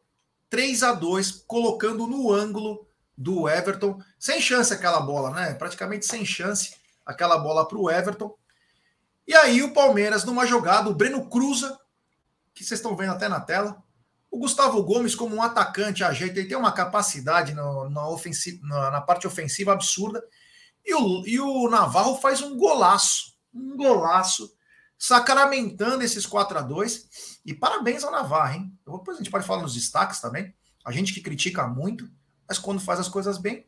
3 0.49 0.83
a 0.83 0.93
2 0.93 1.43
colocando 1.47 2.07
no 2.07 2.31
ângulo 2.31 2.87
do 3.17 3.49
Everton. 3.49 4.01
Sem 4.17 4.39
chance 4.39 4.73
aquela 4.73 5.01
bola, 5.01 5.31
né? 5.31 5.53
Praticamente 5.55 6.05
sem 6.05 6.25
chance 6.25 6.75
aquela 7.05 7.37
bola 7.37 7.67
para 7.67 7.77
o 7.77 7.89
Everton. 7.89 8.35
E 9.27 9.35
aí 9.35 9.61
o 9.61 9.73
Palmeiras, 9.73 10.23
numa 10.23 10.45
jogada, 10.45 10.89
o 10.89 10.95
Breno 10.95 11.29
Cruza, 11.29 11.77
que 12.53 12.63
vocês 12.63 12.79
estão 12.79 12.95
vendo 12.95 13.13
até 13.13 13.27
na 13.27 13.39
tela, 13.39 13.82
o 14.33 14.39
Gustavo 14.39 14.81
Gomes, 14.81 15.13
como 15.13 15.35
um 15.35 15.43
atacante 15.43 16.03
ajeita, 16.03 16.39
ele 16.39 16.47
tem 16.47 16.57
uma 16.57 16.71
capacidade 16.71 17.53
no, 17.53 17.87
na, 17.87 18.01
na, 18.63 18.91
na, 18.91 18.99
parte 19.01 19.27
ofensiva 19.27 19.71
absurda. 19.71 20.23
E 20.83 20.95
o, 20.95 21.23
e 21.27 21.39
o 21.39 21.69
Navarro 21.69 22.15
faz 22.15 22.41
um 22.41 22.57
golaço, 22.57 23.35
um 23.53 23.77
golaço, 23.77 24.51
sacramentando 24.97 26.03
esses 26.03 26.25
4 26.25 26.57
a 26.57 26.61
2 26.63 27.41
E 27.45 27.53
parabéns 27.53 28.03
ao 28.03 28.11
Navarro, 28.11 28.55
hein? 28.55 28.73
Depois 28.83 29.17
a 29.17 29.19
gente 29.19 29.29
pode 29.29 29.45
falar 29.45 29.61
nos 29.61 29.75
destaques 29.75 30.19
também. 30.19 30.51
A 30.83 30.91
gente 30.91 31.13
que 31.13 31.21
critica 31.21 31.67
muito, 31.67 32.09
mas 32.49 32.57
quando 32.57 32.81
faz 32.81 32.99
as 32.99 33.07
coisas 33.07 33.37
bem, 33.37 33.67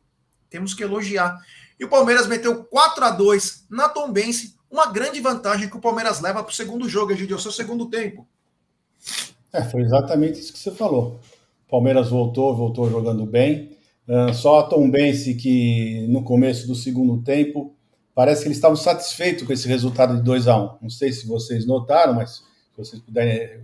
temos 0.50 0.74
que 0.74 0.82
elogiar. 0.82 1.40
E 1.78 1.84
o 1.84 1.88
Palmeiras 1.88 2.26
meteu 2.26 2.64
4 2.64 3.04
a 3.04 3.10
2 3.12 3.66
na 3.70 3.88
Tombense, 3.88 4.56
uma 4.68 4.86
grande 4.86 5.20
vantagem 5.20 5.70
que 5.70 5.76
o 5.76 5.80
Palmeiras 5.80 6.20
leva 6.20 6.42
para 6.42 6.50
o 6.50 6.54
segundo 6.54 6.88
jogo, 6.88 7.12
Egidio, 7.12 7.36
o 7.36 7.40
seu 7.40 7.52
segundo 7.52 7.88
tempo. 7.88 8.26
É, 9.56 9.64
foi 9.64 9.80
exatamente 9.80 10.38
isso 10.38 10.52
que 10.52 10.58
você 10.58 10.70
falou. 10.70 11.18
Palmeiras 11.68 12.10
voltou, 12.10 12.54
voltou 12.54 12.90
jogando 12.90 13.24
bem. 13.24 13.70
Uh, 14.06 14.32
só 14.34 14.60
a 14.60 14.62
Tom 14.64 14.90
Bense 14.90 15.34
que 15.34 16.06
no 16.08 16.22
começo 16.22 16.66
do 16.66 16.74
segundo 16.74 17.22
tempo 17.22 17.74
parece 18.14 18.42
que 18.42 18.48
eles 18.48 18.58
estavam 18.58 18.76
satisfeitos 18.76 19.44
com 19.46 19.52
esse 19.52 19.66
resultado 19.66 20.16
de 20.16 20.22
2 20.22 20.46
a 20.46 20.56
1 20.56 20.62
um. 20.62 20.70
Não 20.82 20.90
sei 20.90 21.10
se 21.10 21.26
vocês 21.26 21.66
notaram, 21.66 22.14
mas 22.14 22.36
se 22.36 22.42
vocês 22.76 23.00
puderem 23.02 23.60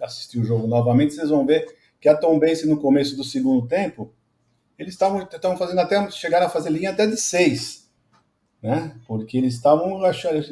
assistir 0.00 0.38
o 0.38 0.44
jogo 0.44 0.66
novamente, 0.66 1.14
vocês 1.14 1.30
vão 1.30 1.46
ver 1.46 1.66
que 1.98 2.08
a 2.08 2.14
Tom 2.14 2.38
Bense 2.38 2.68
no 2.68 2.76
começo 2.76 3.16
do 3.16 3.24
segundo 3.24 3.66
tempo 3.66 4.12
eles 4.78 4.92
estavam 4.92 5.56
fazendo 5.56 5.78
até 5.78 6.10
chegaram 6.10 6.46
a 6.46 6.50
fazer 6.50 6.68
linha 6.68 6.90
até 6.90 7.06
de 7.06 7.16
6 7.16 7.83
né? 8.64 8.96
Porque 9.06 9.36
eles 9.36 9.52
estavam 9.52 10.00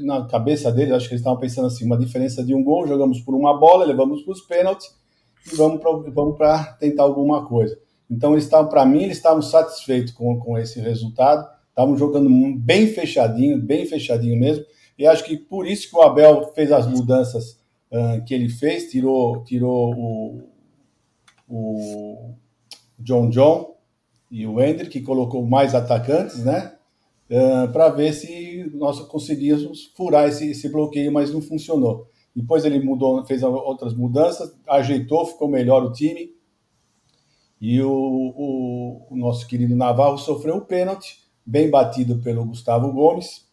na 0.03 0.27
cabeça 0.27 0.71
deles, 0.71 0.93
acho 0.93 1.09
que 1.09 1.15
eles 1.15 1.23
estavam 1.23 1.41
pensando 1.41 1.69
assim, 1.69 1.87
uma 1.87 1.97
diferença 1.97 2.45
de 2.45 2.55
um 2.55 2.63
gol, 2.63 2.87
jogamos 2.87 3.23
por 3.23 3.35
uma 3.35 3.59
bola, 3.59 3.87
levamos 3.87 4.21
para 4.21 4.33
os 4.33 4.43
pênaltis 4.43 4.95
e 5.51 5.57
vamos 5.57 5.81
para 5.81 5.91
vamos 6.11 6.37
tentar 6.79 7.05
alguma 7.05 7.47
coisa. 7.47 7.75
Então 8.11 8.33
eles 8.33 8.45
estavam, 8.45 8.69
para 8.69 8.85
mim, 8.85 9.05
eles 9.05 9.17
estavam 9.17 9.41
satisfeitos 9.41 10.13
com, 10.13 10.39
com 10.39 10.59
esse 10.59 10.79
resultado, 10.79 11.49
estavam 11.71 11.97
jogando 11.97 12.29
bem 12.59 12.89
fechadinho, 12.89 13.59
bem 13.59 13.87
fechadinho 13.87 14.39
mesmo. 14.39 14.63
E 14.99 15.07
acho 15.07 15.25
que 15.25 15.35
por 15.35 15.67
isso 15.67 15.89
que 15.89 15.97
o 15.97 16.03
Abel 16.03 16.53
fez 16.55 16.71
as 16.71 16.87
mudanças 16.87 17.59
uh, 17.91 18.23
que 18.27 18.35
ele 18.35 18.51
fez, 18.51 18.91
tirou, 18.91 19.43
tirou 19.43 19.95
o, 19.95 20.43
o 21.49 22.35
John 22.99 23.31
John 23.31 23.75
e 24.31 24.47
o 24.47 24.61
Hendrick, 24.61 24.91
que 24.91 25.01
colocou 25.01 25.47
mais 25.47 25.75
atacantes, 25.75 26.45
né? 26.45 26.75
Uh, 27.33 27.73
para 27.73 27.89
ver 27.89 28.13
se 28.13 28.71
nós 28.75 29.01
conseguíamos 29.01 29.93
furar 29.97 30.29
esse, 30.29 30.51
esse 30.51 30.69
bloqueio, 30.69 31.11
mas 31.11 31.33
não 31.33 31.41
funcionou. 31.41 32.07
Depois 32.37 32.65
ele 32.65 32.79
mudou, 32.81 33.25
fez 33.25 33.43
outras 33.43 33.95
mudanças, 33.95 34.55
ajeitou, 34.67 35.27
ficou 35.27 35.49
melhor 35.49 35.83
o 35.83 35.93
time. 35.93 36.35
E 37.61 37.81
o, 37.81 37.91
o, 37.91 39.07
o 39.11 39.17
nosso 39.17 39.47
querido 39.47 39.77
Navarro 39.77 40.19
sofreu 40.19 40.57
o 40.57 40.65
pênalti, 40.65 41.21
bem 41.45 41.71
batido 41.71 42.19
pelo 42.21 42.45
Gustavo 42.45 42.93
Gomes, 42.93 43.47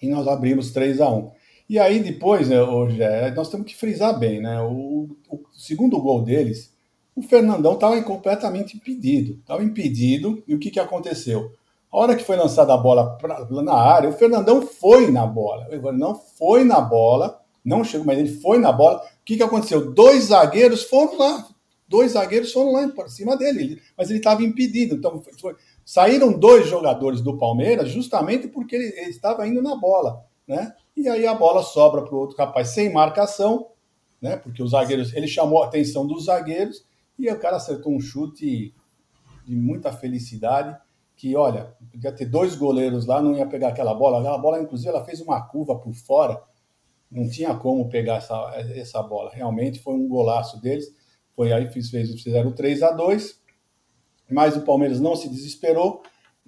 e 0.00 0.08
nós 0.08 0.28
abrimos 0.28 0.72
3 0.72 1.00
a 1.00 1.10
1 1.10 1.30
E 1.68 1.78
aí 1.78 2.00
depois, 2.00 2.48
né, 2.48 2.62
hoje, 2.62 2.98
nós 3.34 3.48
temos 3.48 3.66
que 3.66 3.76
frisar 3.76 4.18
bem, 4.18 4.40
né? 4.40 4.60
O, 4.60 5.16
o 5.30 5.40
segundo 5.52 6.00
gol 6.00 6.22
deles, 6.22 6.74
o 7.16 7.22
Fernandão 7.22 7.74
estava 7.74 8.02
completamente 8.02 8.76
impedido. 8.76 9.34
Estava 9.40 9.64
impedido, 9.64 10.42
e 10.46 10.54
o 10.54 10.58
que, 10.58 10.70
que 10.70 10.80
aconteceu? 10.80 11.50
A 11.94 11.96
hora 11.96 12.16
que 12.16 12.24
foi 12.24 12.34
lançada 12.34 12.74
a 12.74 12.76
bola 12.76 13.16
pra, 13.18 13.46
na 13.48 13.72
área, 13.72 14.10
o 14.10 14.12
Fernandão 14.12 14.60
foi 14.62 15.12
na 15.12 15.24
bola. 15.24 15.68
O 15.70 15.92
não 15.92 16.16
foi 16.16 16.64
na 16.64 16.80
bola, 16.80 17.40
não 17.64 17.84
chegou, 17.84 18.04
mas 18.04 18.18
ele 18.18 18.30
foi 18.40 18.58
na 18.58 18.72
bola. 18.72 18.98
O 18.98 19.24
que, 19.24 19.36
que 19.36 19.42
aconteceu? 19.44 19.92
Dois 19.92 20.24
zagueiros 20.24 20.82
foram 20.82 21.16
lá. 21.16 21.46
Dois 21.86 22.12
zagueiros 22.12 22.52
foram 22.52 22.72
lá 22.72 22.88
por 22.88 23.08
cima 23.08 23.36
dele, 23.36 23.80
mas 23.96 24.10
ele 24.10 24.18
estava 24.18 24.42
impedido. 24.42 24.96
Então, 24.96 25.22
foi, 25.40 25.54
saíram 25.84 26.36
dois 26.36 26.66
jogadores 26.68 27.20
do 27.20 27.38
Palmeiras 27.38 27.90
justamente 27.90 28.48
porque 28.48 28.74
ele, 28.74 28.92
ele 28.96 29.10
estava 29.10 29.46
indo 29.46 29.62
na 29.62 29.76
bola, 29.76 30.24
né? 30.48 30.74
E 30.96 31.08
aí 31.08 31.24
a 31.28 31.34
bola 31.34 31.62
sobra 31.62 32.02
para 32.02 32.12
o 32.12 32.18
outro 32.18 32.36
rapaz 32.36 32.70
sem 32.70 32.92
marcação, 32.92 33.68
né? 34.20 34.36
Porque 34.36 34.60
os 34.60 34.72
zagueiros, 34.72 35.14
ele 35.14 35.28
chamou 35.28 35.62
a 35.62 35.66
atenção 35.66 36.04
dos 36.04 36.24
zagueiros 36.24 36.84
e 37.16 37.30
o 37.30 37.38
cara 37.38 37.54
acertou 37.54 37.92
um 37.94 38.00
chute 38.00 38.74
de 39.46 39.54
muita 39.54 39.92
felicidade 39.92 40.76
que, 41.16 41.36
olha, 41.36 41.74
podia 41.90 42.12
ter 42.12 42.26
dois 42.26 42.56
goleiros 42.56 43.06
lá, 43.06 43.22
não 43.22 43.36
ia 43.36 43.46
pegar 43.46 43.68
aquela 43.68 43.94
bola. 43.94 44.20
Aquela 44.20 44.38
bola, 44.38 44.60
inclusive, 44.60 44.88
ela 44.88 45.04
fez 45.04 45.20
uma 45.20 45.40
curva 45.40 45.78
por 45.78 45.94
fora, 45.94 46.42
não 47.10 47.28
tinha 47.28 47.54
como 47.54 47.88
pegar 47.88 48.16
essa, 48.16 48.34
essa 48.74 49.02
bola. 49.02 49.30
Realmente 49.32 49.80
foi 49.80 49.94
um 49.94 50.08
golaço 50.08 50.60
deles. 50.60 50.86
Foi 51.36 51.52
aí 51.52 51.68
que 51.68 51.82
fizeram 51.82 52.52
3 52.52 52.82
a 52.82 52.90
2 52.90 53.44
mas 54.30 54.56
o 54.56 54.62
Palmeiras 54.62 55.00
não 55.00 55.14
se 55.14 55.28
desesperou. 55.28 56.02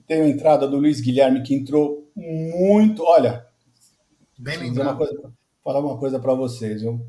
Tem 0.07 0.23
a 0.23 0.29
entrada 0.29 0.67
do 0.67 0.77
Luiz 0.77 1.01
Guilherme, 1.01 1.43
que 1.43 1.55
entrou 1.55 2.11
muito. 2.15 3.03
Olha, 3.03 3.47
Bem 4.39 4.59
lembrado. 4.59 4.89
Uma 4.89 4.97
coisa, 4.97 5.33
falar 5.65 5.81
uma 5.81 5.99
coisa 5.99 6.19
para 6.19 6.35
vocês. 6.35 6.83
Viu? 6.83 7.01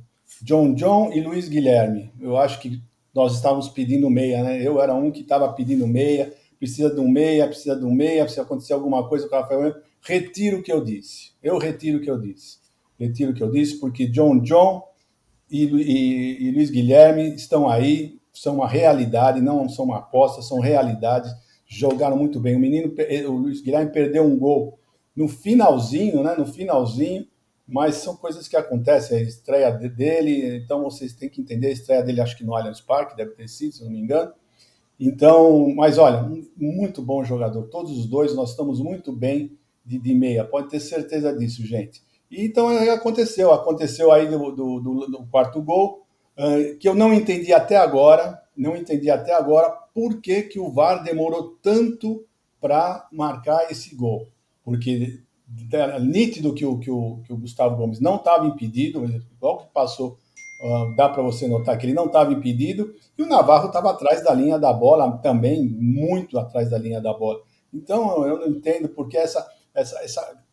John 0.42 0.74
John 0.74 1.12
e 1.12 1.22
Luiz 1.22 1.48
Guilherme. 1.48 2.12
Eu 2.20 2.38
acho 2.38 2.60
que 2.60 2.82
nós 3.14 3.36
estávamos 3.36 3.70
pedindo 3.70 4.10
meia, 4.10 4.44
né? 4.44 4.62
Eu 4.62 4.82
era 4.82 4.94
um 4.94 5.12
que 5.12 5.22
estava 5.22 5.52
pedindo 5.54 5.88
meia 5.88 6.34
precisa 6.60 6.94
de 6.94 7.00
um 7.00 7.10
meia, 7.10 7.48
precisa 7.48 7.76
de 7.76 7.86
um 7.86 7.94
meia, 7.94 8.28
se 8.28 8.40
acontecer 8.40 8.74
alguma 8.74 9.08
coisa 9.08 9.28
com 9.28 9.36
o 9.36 9.40
Rafael 9.40 9.76
retiro 10.02 10.60
o 10.60 10.64
que 10.64 10.72
eu 10.72 10.84
disse. 10.84 11.32
Eu 11.44 11.58
retiro 11.58 11.98
o 11.98 12.02
que 12.02 12.10
eu 12.10 12.20
disse. 12.20 12.60
Retiro 13.00 13.32
o 13.32 13.34
que 13.34 13.44
eu 13.44 13.52
disse, 13.52 13.80
porque 13.80 14.08
John 14.08 14.40
John 14.40 14.84
e, 15.52 15.66
e, 15.66 16.48
e 16.48 16.52
Luiz 16.52 16.70
Guilherme 16.70 17.36
estão 17.36 17.70
aí, 17.70 18.18
são 18.34 18.56
uma 18.56 18.68
realidade, 18.68 19.42
não 19.42 19.68
são 19.70 19.86
uma 19.86 19.98
aposta, 19.98 20.42
são 20.42 20.60
realidades. 20.60 21.32
Jogaram 21.68 22.18
muito 22.18 22.40
bem. 22.40 22.56
O 22.56 22.60
menino, 22.60 22.94
o 23.28 23.32
Luiz 23.34 23.62
Guilherme 23.62 23.92
perdeu 23.92 24.24
um 24.24 24.38
gol 24.38 24.80
no 25.16 25.28
finalzinho, 25.28 26.24
né? 26.24 26.36
No 26.38 26.46
finalzinho, 26.46 27.28
mas 27.68 27.96
são 27.96 28.16
coisas 28.16 28.48
que 28.48 28.56
acontecem. 28.56 29.18
A 29.18 29.22
estreia 29.22 29.72
dele, 29.72 30.58
então 30.58 30.84
vocês 30.84 31.14
têm 31.14 31.30
que 31.30 31.42
entender 31.42 31.68
a 31.68 31.72
estreia 31.72 32.04
dele, 32.04 32.22
acho 32.22 32.38
que 32.38 32.44
no 32.44 32.56
Allianz 32.56 32.80
Parque, 32.80 33.18
deve 33.18 33.32
ter 33.32 33.48
sido, 33.48 33.74
se 33.74 33.84
não 33.84 33.92
me 33.92 34.00
engano. 34.00 34.32
Então, 35.00 35.74
mas 35.76 35.98
olha, 35.98 36.30
muito 36.56 37.02
bom 37.02 37.24
jogador. 37.24 37.64
Todos 37.70 37.92
os 37.98 38.08
dois, 38.08 38.36
nós 38.36 38.52
estamos 38.52 38.80
muito 38.80 39.12
bem 39.12 39.58
de, 39.86 40.00
de 40.00 40.14
meia, 40.14 40.44
pode 40.44 40.70
ter 40.70 40.80
certeza 40.80 41.36
disso, 41.36 41.66
gente. 41.66 42.02
E, 42.30 42.46
então 42.46 42.70
é, 42.72 42.90
aconteceu, 42.90 43.54
aconteceu 43.54 44.12
aí 44.12 44.28
do, 44.28 44.52
do, 44.52 44.80
do, 44.80 45.08
do 45.08 45.26
quarto 45.28 45.62
gol, 45.62 46.06
uh, 46.38 46.78
que 46.78 46.90
eu 46.90 46.96
não 46.96 47.14
entendi 47.14 47.54
até 47.54 47.78
agora, 47.78 48.42
não 48.56 48.76
entendi 48.76 49.10
até 49.10 49.34
agora 49.34 49.70
por 49.94 50.20
que, 50.20 50.44
que 50.44 50.60
o 50.60 50.72
VAR 50.72 51.04
demorou 51.04 51.58
tanto 51.62 52.26
para 52.60 53.08
marcar 53.12 53.72
esse 53.72 53.96
gol. 53.96 54.28
Porque 54.64 55.22
era 55.72 56.00
nítido 56.00 56.54
que 56.54 56.66
o, 56.66 56.78
que 56.78 56.92
o, 56.92 57.22
que 57.24 57.32
o 57.32 57.38
Gustavo 57.38 57.78
Gomes 57.78 58.02
não 58.02 58.16
estava 58.16 58.46
impedido, 58.46 59.06
logo 59.42 59.60
que 59.60 59.74
passou 59.74 60.18
Dá 60.96 61.08
para 61.08 61.22
você 61.22 61.48
notar 61.48 61.78
que 61.78 61.86
ele 61.86 61.94
não 61.94 62.06
estava 62.06 62.34
impedido, 62.34 62.94
e 63.18 63.22
o 63.22 63.28
Navarro 63.28 63.68
estava 63.68 63.92
atrás 63.92 64.24
da 64.24 64.34
linha 64.34 64.58
da 64.58 64.74
bola, 64.74 65.18
também 65.20 65.68
muito 65.68 66.38
atrás 66.40 66.70
da 66.70 66.78
linha 66.78 67.00
da 67.00 67.14
bola. 67.14 67.40
Então 67.74 68.26
eu 68.26 68.40
não 68.40 68.48
entendo 68.48 68.90
porque 68.90 69.18
essa, 69.18 69.46
essa, 69.74 70.00
essa 70.04 70.44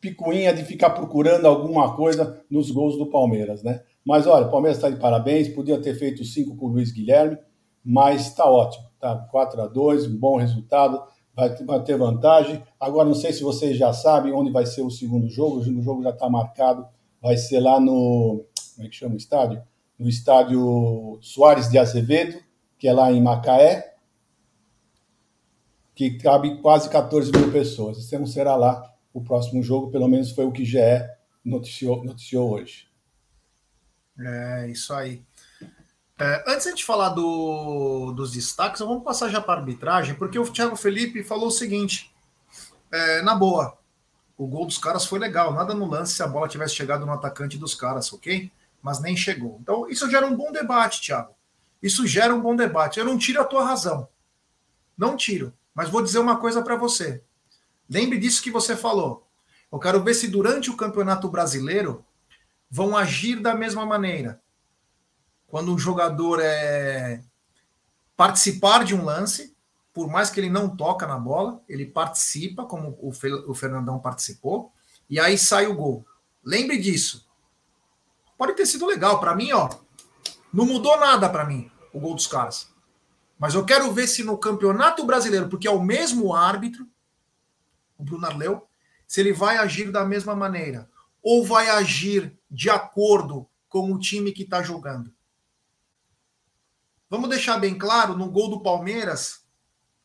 picuinha 0.00 0.52
de 0.52 0.62
ficar 0.64 0.90
procurando 0.90 1.46
alguma 1.46 1.96
coisa 1.96 2.42
nos 2.50 2.70
gols 2.70 2.98
do 2.98 3.06
Palmeiras, 3.06 3.62
né? 3.62 3.80
Mas 4.04 4.26
olha, 4.26 4.46
o 4.46 4.50
Palmeiras 4.50 4.76
está 4.76 4.90
de 4.90 5.00
parabéns, 5.00 5.48
podia 5.48 5.80
ter 5.80 5.94
feito 5.94 6.22
cinco 6.24 6.54
com 6.56 6.66
o 6.66 6.68
Luiz 6.68 6.92
Guilherme, 6.92 7.38
mas 7.82 8.26
está 8.26 8.44
ótimo, 8.44 8.84
tá 9.00 9.16
4 9.30 9.62
a 9.62 9.66
2 9.66 10.06
um 10.08 10.18
bom 10.18 10.36
resultado, 10.36 11.02
vai 11.34 11.82
ter, 11.82 11.96
vantagem. 11.96 12.62
Agora 12.78 13.08
não 13.08 13.14
sei 13.14 13.32
se 13.32 13.42
vocês 13.42 13.76
já 13.78 13.92
sabem 13.94 14.32
onde 14.32 14.52
vai 14.52 14.66
ser 14.66 14.82
o 14.82 14.90
segundo 14.90 15.28
jogo, 15.28 15.58
o 15.58 15.82
jogo 15.82 16.02
já 16.02 16.10
está 16.10 16.28
marcado, 16.28 16.86
vai 17.22 17.38
ser 17.38 17.60
lá 17.60 17.80
no 17.80 18.44
como 18.74 18.86
é 18.86 18.90
que 18.90 18.96
chama 18.96 19.14
o 19.14 19.18
estádio? 19.18 19.62
No 19.98 20.08
estádio 20.08 21.18
Soares 21.22 21.68
de 21.68 21.78
Azevedo, 21.78 22.42
que 22.78 22.88
é 22.88 22.92
lá 22.92 23.10
em 23.12 23.22
Macaé, 23.22 23.94
que 25.94 26.18
cabe 26.18 26.60
quase 26.60 26.90
14 26.90 27.30
mil 27.30 27.52
pessoas. 27.52 27.98
Esse 27.98 28.18
não 28.18 28.26
será 28.26 28.56
lá 28.56 28.92
o 29.12 29.22
próximo 29.22 29.62
jogo, 29.62 29.90
pelo 29.90 30.08
menos 30.08 30.32
foi 30.32 30.44
o 30.44 30.52
que 30.52 30.64
GE 30.64 30.78
noticiou, 31.44 32.04
noticiou 32.04 32.52
hoje. 32.52 32.88
É, 34.18 34.68
isso 34.68 34.92
aí. 34.92 35.22
É, 36.18 36.44
antes 36.46 36.72
de 36.74 36.84
falar 36.84 37.10
do, 37.10 38.12
dos 38.12 38.32
destaques, 38.32 38.80
vamos 38.80 39.02
passar 39.02 39.28
já 39.28 39.40
para 39.40 39.54
a 39.54 39.58
arbitragem, 39.58 40.14
porque 40.14 40.38
o 40.38 40.50
Thiago 40.50 40.76
Felipe 40.76 41.24
falou 41.24 41.48
o 41.48 41.52
seguinte: 41.52 42.12
é, 42.90 43.22
na 43.22 43.34
boa, 43.34 43.76
O 44.36 44.46
gol 44.46 44.66
dos 44.66 44.78
caras 44.78 45.04
foi 45.04 45.18
legal, 45.18 45.52
nada 45.52 45.74
no 45.74 45.86
lance 45.86 46.14
se 46.14 46.22
a 46.22 46.26
bola 46.28 46.48
tivesse 46.48 46.74
chegado 46.74 47.06
no 47.06 47.12
atacante 47.12 47.58
dos 47.58 47.74
caras, 47.74 48.12
ok? 48.12 48.50
Mas 48.84 49.00
nem 49.00 49.16
chegou. 49.16 49.58
Então, 49.62 49.88
isso 49.88 50.10
gera 50.10 50.26
um 50.26 50.36
bom 50.36 50.52
debate, 50.52 51.00
Thiago. 51.00 51.34
Isso 51.82 52.06
gera 52.06 52.34
um 52.34 52.40
bom 52.40 52.54
debate. 52.54 52.98
Eu 52.98 53.06
não 53.06 53.16
tiro 53.16 53.40
a 53.40 53.44
tua 53.44 53.64
razão. 53.64 54.06
Não 54.94 55.16
tiro. 55.16 55.54
Mas 55.74 55.88
vou 55.88 56.02
dizer 56.02 56.18
uma 56.18 56.36
coisa 56.36 56.60
para 56.60 56.76
você. 56.76 57.24
Lembre 57.88 58.18
disso 58.18 58.42
que 58.42 58.50
você 58.50 58.76
falou. 58.76 59.26
Eu 59.72 59.78
quero 59.78 60.02
ver 60.02 60.12
se 60.12 60.28
durante 60.28 60.70
o 60.70 60.76
Campeonato 60.76 61.30
Brasileiro 61.30 62.04
vão 62.70 62.94
agir 62.94 63.40
da 63.40 63.54
mesma 63.54 63.86
maneira. 63.86 64.38
Quando 65.46 65.72
um 65.72 65.78
jogador 65.78 66.40
é 66.42 67.22
participar 68.14 68.84
de 68.84 68.94
um 68.94 69.02
lance, 69.02 69.56
por 69.94 70.08
mais 70.08 70.28
que 70.28 70.40
ele 70.40 70.50
não 70.50 70.76
toca 70.76 71.06
na 71.06 71.18
bola, 71.18 71.62
ele 71.66 71.86
participa, 71.86 72.66
como 72.66 72.98
o 73.00 73.54
Fernandão 73.54 73.98
participou, 73.98 74.72
e 75.08 75.18
aí 75.18 75.38
sai 75.38 75.66
o 75.66 75.74
gol. 75.74 76.06
Lembre 76.44 76.76
disso. 76.76 77.23
Pode 78.36 78.54
ter 78.54 78.66
sido 78.66 78.86
legal 78.86 79.20
para 79.20 79.34
mim, 79.34 79.52
ó. 79.52 79.68
Não 80.52 80.64
mudou 80.64 80.98
nada 80.98 81.28
para 81.28 81.44
mim 81.44 81.70
o 81.92 82.00
gol 82.00 82.14
dos 82.14 82.26
caras. 82.26 82.72
Mas 83.38 83.54
eu 83.54 83.64
quero 83.64 83.92
ver 83.92 84.06
se 84.06 84.24
no 84.24 84.38
Campeonato 84.38 85.04
Brasileiro, 85.04 85.48
porque 85.48 85.68
é 85.68 85.70
o 85.70 85.82
mesmo 85.82 86.34
árbitro, 86.34 86.86
o 87.98 88.04
Bruno 88.04 88.26
Arleu, 88.26 88.66
se 89.06 89.20
ele 89.20 89.32
vai 89.32 89.56
agir 89.58 89.90
da 89.90 90.04
mesma 90.04 90.34
maneira 90.34 90.88
ou 91.22 91.44
vai 91.44 91.68
agir 91.70 92.36
de 92.50 92.68
acordo 92.68 93.48
com 93.68 93.92
o 93.92 93.98
time 93.98 94.32
que 94.32 94.42
está 94.42 94.62
jogando. 94.62 95.12
Vamos 97.08 97.28
deixar 97.28 97.58
bem 97.58 97.76
claro, 97.76 98.16
no 98.16 98.30
gol 98.30 98.50
do 98.50 98.60
Palmeiras, 98.60 99.44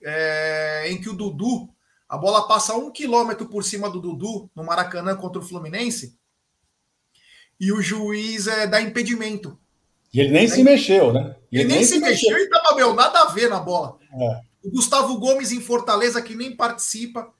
é, 0.02 0.92
em 0.92 1.02
que 1.02 1.10
o 1.10 1.14
Dudu, 1.14 1.74
a 2.08 2.18
bola 2.18 2.48
passa 2.48 2.76
um 2.76 2.92
quilômetro 2.92 3.48
por 3.48 3.64
cima 3.64 3.90
do 3.90 4.00
Dudu, 4.00 4.50
no 4.56 4.64
Maracanã 4.64 5.16
contra 5.16 5.42
o 5.42 5.46
Fluminense, 5.46 6.19
e 7.60 7.72
o 7.72 7.82
juiz 7.82 8.48
é, 8.48 8.66
dá 8.66 8.82
impedimento. 8.82 9.60
E 10.14 10.20
ele 10.20 10.32
nem 10.32 10.48
se 10.48 10.64
mexeu, 10.64 11.14
né? 11.14 11.36
Ele, 11.52 11.64
ele 11.64 11.74
nem, 11.74 11.84
se 11.84 12.00
mexeu, 12.00 12.32
mexeu 12.32 12.46
e 12.46 12.50
tava, 12.50 12.76
meu, 12.76 12.94
nada 12.94 13.20
a 13.20 13.26
ver 13.28 13.50
na 13.50 13.60
bola. 13.60 13.98
É. 14.12 14.42
O 14.64 14.72
Gustavo 14.72 15.18
Gomes 15.20 15.52
em 15.52 15.62
Fortaleza, 15.62 16.22
que 16.22 16.36
nem 16.36 16.56
participa 16.56 17.32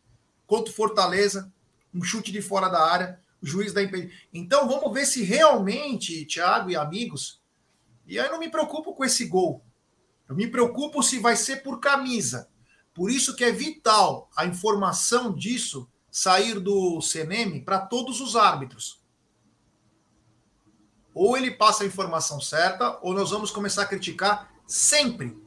contra 0.46 0.72
o 0.72 0.76
Fortaleza, 0.76 1.52
um 1.94 2.04
chute 2.04 2.32
de 2.32 2.42
fora 2.42 2.70
da 2.70 2.82
área, 2.82 3.20
o 3.42 3.46
juiz 3.46 3.74
dá 3.74 3.82
impedimento. 3.82 4.16
Então 4.34 4.68
vamos 4.68 4.94
ver 4.94 5.06
se 5.06 5.24
realmente, 5.24 6.26
Thiago 6.26 6.70
e 6.70 6.76
amigos, 6.76 7.40
e 8.06 8.20
aí 8.20 8.26
eu 8.26 8.32
não 8.32 8.40
me 8.40 8.50
preocupo 8.50 8.94
com 8.94 9.06
esse 9.06 9.26
gol. 9.26 9.64
Eu 10.28 10.36
me 10.36 10.48
preocupo 10.48 11.02
se 11.02 11.20
vai 11.20 11.36
ser 11.36 11.58
por 11.58 11.80
camisa. 11.80 12.50
Por 12.94 13.10
isso 13.10 13.36
que 13.36 13.44
é 13.44 13.52
vital 13.52 14.30
a 14.36 14.46
informação 14.46 15.34
disso 15.34 15.88
sair 16.12 16.60
do 16.60 17.02
CNM 17.02 17.62
para 17.62 17.80
todos 17.80 18.20
os 18.20 18.36
árbitros. 18.36 18.99
Ou 21.20 21.36
ele 21.36 21.52
passa 21.52 21.84
a 21.84 21.86
informação 21.86 22.40
certa, 22.40 22.98
ou 23.02 23.14
nós 23.14 23.32
vamos 23.32 23.52
começar 23.52 23.82
a 23.82 23.86
criticar 23.86 24.50
sempre, 24.66 25.38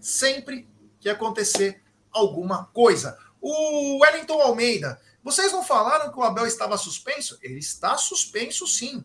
sempre 0.00 0.66
que 0.98 1.10
acontecer 1.10 1.82
alguma 2.10 2.64
coisa. 2.72 3.14
O 3.38 3.98
Wellington 3.98 4.40
Almeida, 4.40 4.98
vocês 5.22 5.52
não 5.52 5.62
falaram 5.62 6.10
que 6.10 6.18
o 6.18 6.22
Abel 6.22 6.46
estava 6.46 6.78
suspenso? 6.78 7.38
Ele 7.42 7.58
está 7.58 7.98
suspenso, 7.98 8.66
sim. 8.66 9.04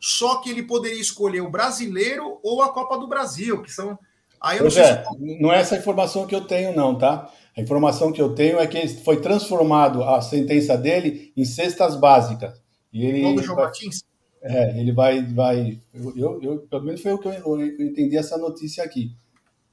Só 0.00 0.36
que 0.36 0.48
ele 0.48 0.62
poderia 0.62 0.98
escolher 0.98 1.42
o 1.42 1.50
brasileiro 1.50 2.40
ou 2.42 2.62
a 2.62 2.72
Copa 2.72 2.96
do 2.96 3.06
Brasil, 3.06 3.60
que 3.60 3.70
são. 3.70 3.98
Aí 4.40 4.56
eu 4.56 4.70
não, 4.70 4.80
é, 4.80 5.04
se... 5.04 5.42
não 5.42 5.52
é 5.52 5.60
essa 5.60 5.76
informação 5.76 6.26
que 6.26 6.34
eu 6.34 6.46
tenho, 6.46 6.74
não, 6.74 6.96
tá? 6.96 7.30
A 7.54 7.60
informação 7.60 8.10
que 8.10 8.22
eu 8.22 8.34
tenho 8.34 8.58
é 8.58 8.66
que 8.66 8.88
foi 9.04 9.20
transformado 9.20 10.04
a 10.04 10.22
sentença 10.22 10.74
dele 10.78 11.34
em 11.36 11.44
cestas 11.44 11.96
básicas. 11.96 12.58
E 12.90 13.04
ele. 13.04 13.42
João 13.42 13.58
Martins? 13.58 14.02
É, 14.46 14.78
ele 14.78 14.92
vai. 14.92 15.22
vai 15.22 15.80
eu, 15.94 16.42
eu, 16.42 16.58
pelo 16.68 16.84
menos 16.84 17.00
foi 17.00 17.12
o 17.14 17.18
que 17.18 17.26
eu, 17.26 17.32
eu, 17.32 17.60
entendi 17.80 18.14
essa 18.14 18.36
notícia 18.36 18.84
aqui. 18.84 19.16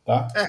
Tá? 0.05 0.29
É, 0.33 0.47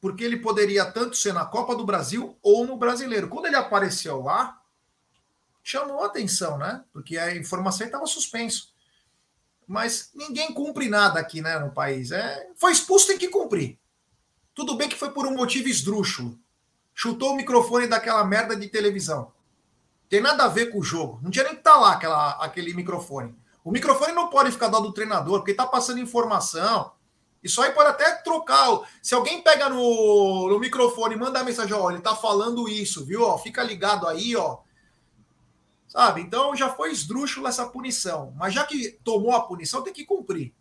porque 0.00 0.24
ele 0.24 0.36
poderia 0.38 0.84
tanto 0.84 1.16
ser 1.16 1.32
na 1.32 1.44
Copa 1.44 1.76
do 1.76 1.86
Brasil 1.86 2.36
ou 2.42 2.66
no 2.66 2.76
Brasileiro. 2.76 3.28
Quando 3.28 3.46
ele 3.46 3.54
apareceu 3.54 4.20
lá, 4.20 4.60
chamou 5.62 6.02
atenção, 6.02 6.58
né? 6.58 6.82
Porque 6.92 7.16
a 7.16 7.36
informação 7.36 7.86
estava 7.86 8.04
suspenso. 8.04 8.72
Mas 9.64 10.10
ninguém 10.12 10.52
cumpre 10.52 10.88
nada 10.88 11.20
aqui, 11.20 11.40
né, 11.40 11.56
no 11.60 11.70
país. 11.70 12.10
É, 12.10 12.50
foi 12.56 12.72
expulso, 12.72 13.06
tem 13.06 13.16
que 13.16 13.28
cumprir. 13.28 13.78
Tudo 14.52 14.76
bem 14.76 14.88
que 14.88 14.98
foi 14.98 15.12
por 15.12 15.24
um 15.24 15.36
motivo 15.36 15.68
esdrúxulo. 15.68 16.36
Chutou 16.92 17.30
o 17.30 17.36
microfone 17.36 17.86
daquela 17.86 18.24
merda 18.24 18.56
de 18.56 18.68
televisão. 18.68 19.32
Tem 20.08 20.20
nada 20.20 20.44
a 20.44 20.48
ver 20.48 20.66
com 20.66 20.80
o 20.80 20.82
jogo. 20.82 21.20
Não 21.22 21.30
tinha 21.30 21.44
nem 21.44 21.54
que 21.54 21.60
estar 21.60 21.74
tá 21.74 21.80
lá 21.80 21.92
aquela, 21.92 22.30
aquele 22.44 22.74
microfone. 22.74 23.34
O 23.64 23.70
microfone 23.70 24.12
não 24.12 24.28
pode 24.28 24.50
ficar 24.50 24.68
do 24.68 24.74
lado 24.74 24.88
do 24.88 24.94
treinador, 24.94 25.38
porque 25.38 25.52
está 25.52 25.66
passando 25.66 26.00
informação. 26.00 26.92
Isso 27.42 27.60
aí 27.60 27.72
pode 27.72 27.90
até 27.90 28.14
trocar. 28.16 28.80
Se 29.02 29.14
alguém 29.14 29.42
pega 29.42 29.68
no, 29.68 30.48
no 30.48 30.58
microfone 30.58 31.14
e 31.14 31.18
manda 31.18 31.40
a 31.40 31.44
mensagem, 31.44 31.74
ó, 31.74 31.90
ele 31.90 31.98
está 31.98 32.14
falando 32.14 32.68
isso, 32.68 33.04
viu? 33.04 33.22
Ó, 33.22 33.36
fica 33.38 33.62
ligado 33.62 34.06
aí, 34.06 34.36
ó. 34.36 34.58
Sabe? 35.88 36.20
Então 36.20 36.54
já 36.54 36.70
foi 36.70 36.90
esdrúxula 36.90 37.48
essa 37.48 37.68
punição. 37.68 38.32
Mas 38.36 38.54
já 38.54 38.64
que 38.64 38.92
tomou 39.04 39.32
a 39.32 39.42
punição, 39.42 39.82
tem 39.82 39.92
que 39.92 40.04
cumprir. 40.04 40.54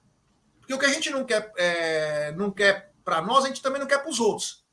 Porque 0.59 0.73
o 0.73 0.79
que 0.79 0.85
a 0.85 0.93
gente 0.93 1.09
não 1.09 1.23
quer, 1.23 1.51
é, 1.55 2.31
não 2.33 2.51
quer 2.51 2.91
para 3.03 3.21
nós, 3.21 3.45
a 3.45 3.47
gente 3.47 3.61
também 3.61 3.79
não 3.79 3.87
quer 3.87 3.99
para 3.99 4.09
os 4.09 4.19
outros. 4.19 4.65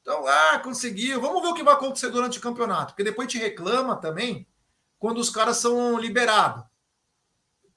Então, 0.00 0.26
ah, 0.26 0.58
conseguiu. 0.60 1.20
Vamos 1.20 1.42
ver 1.42 1.48
o 1.48 1.54
que 1.54 1.62
vai 1.62 1.74
acontecer 1.74 2.08
durante 2.08 2.38
o 2.38 2.42
campeonato. 2.42 2.92
Porque 2.92 3.04
depois 3.04 3.30
gente 3.30 3.42
reclama 3.42 3.96
também 3.96 4.46
quando 4.98 5.18
os 5.18 5.30
caras 5.30 5.58
são 5.58 5.98
liberados. 5.98 6.69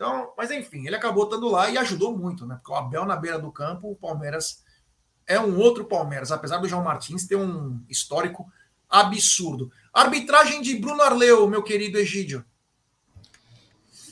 Então, 0.04 0.34
mas 0.38 0.52
enfim, 0.52 0.86
ele 0.86 0.98
acabou 0.98 1.24
estando 1.24 1.48
lá 1.48 1.70
e 1.70 1.78
ajudou 1.78 2.18
muito, 2.18 2.46
né? 2.46 2.56
Porque 2.56 2.74
o 2.74 2.76
Abel 2.76 3.06
na 3.06 3.16
beira 3.16 3.40
do 3.40 3.50
campo, 3.50 3.90
o 3.90 3.96
Palmeiras 3.96 4.62
é 5.26 5.40
um 5.40 5.58
outro 5.58 5.86
Palmeiras, 5.86 6.30
apesar 6.30 6.58
do 6.58 6.68
João 6.68 6.84
Martins 6.84 7.26
ter 7.26 7.38
um 7.38 7.80
histórico 7.90 8.46
absurdo. 8.90 9.72
Arbitragem 9.94 10.62
de 10.62 10.76
Bruno 10.76 11.02
Arleu, 11.02 11.48
meu 11.48 11.64
querido 11.64 11.98
Egídio. 11.98 12.44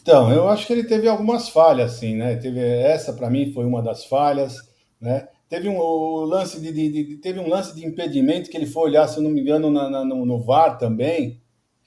Então, 0.01 0.31
eu 0.31 0.47
acho 0.47 0.65
que 0.65 0.71
ele 0.71 0.85
teve 0.85 1.09
algumas 1.09 1.49
falhas, 1.49 1.91
sim, 1.97 2.15
né? 2.15 2.37
Teve 2.37 2.61
essa 2.61 3.11
para 3.11 3.29
mim 3.29 3.51
foi 3.51 3.65
uma 3.65 3.81
das 3.81 4.05
falhas, 4.05 4.55
né? 4.99 5.27
Teve 5.49 5.67
um 5.67 5.77
lance 6.21 6.61
de, 6.61 6.71
de, 6.71 6.89
de, 6.89 7.17
teve 7.17 7.37
um 7.37 7.49
lance 7.49 7.75
de 7.75 7.85
impedimento 7.85 8.49
que 8.49 8.55
ele 8.55 8.65
foi 8.65 8.83
olhar, 8.83 9.09
se 9.09 9.17
eu 9.17 9.23
não 9.23 9.29
me 9.29 9.41
engano, 9.41 9.69
na, 9.69 9.89
na, 9.89 10.05
no, 10.05 10.25
no 10.25 10.39
VAR 10.39 10.77
também, 10.77 11.40